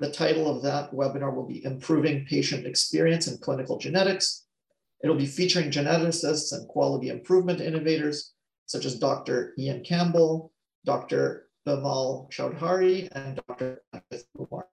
The 0.00 0.10
title 0.10 0.54
of 0.54 0.62
that 0.62 0.92
webinar 0.92 1.34
will 1.34 1.46
be 1.46 1.64
Improving 1.64 2.26
Patient 2.26 2.66
Experience 2.66 3.26
in 3.26 3.38
Clinical 3.38 3.78
Genetics, 3.78 4.43
It'll 5.04 5.16
be 5.16 5.26
featuring 5.26 5.70
geneticists 5.70 6.52
and 6.52 6.66
quality 6.66 7.10
improvement 7.10 7.60
innovators, 7.60 8.32
such 8.64 8.86
as 8.86 8.98
Dr. 8.98 9.52
Ian 9.58 9.84
Campbell, 9.84 10.50
Dr. 10.86 11.48
Bimal 11.68 12.32
Chaudhari 12.32 13.08
and 13.12 13.38
Dr. 13.46 13.82
Kumar. 14.34 14.66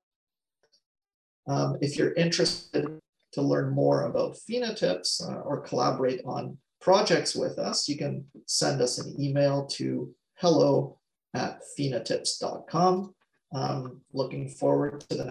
Um, 1.48 1.78
if 1.82 1.98
you're 1.98 2.14
interested 2.14 3.02
to 3.34 3.42
learn 3.42 3.74
more 3.74 4.06
about 4.06 4.38
PhenoTips 4.50 5.30
uh, 5.30 5.42
or 5.42 5.60
collaborate 5.62 6.22
on 6.26 6.58
projects 6.80 7.36
with 7.36 7.60
us, 7.60 7.90
you 7.90 7.98
can 7.98 8.26
send 8.46 8.82
us 8.82 9.00
an 9.00 9.14
email 9.20 9.66
to 9.68 10.16
hello 10.36 10.98
at 11.34 11.60
phenotips.com. 11.78 13.14
Um, 13.54 14.02
looking 14.14 14.48
forward 14.48 15.02
to 15.10 15.18
the 15.18 15.26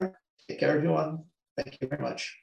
next. 0.00 0.16
Take 0.48 0.58
care, 0.58 0.76
everyone. 0.76 1.24
Thank 1.56 1.78
you 1.80 1.86
very 1.86 2.02
much. 2.02 2.41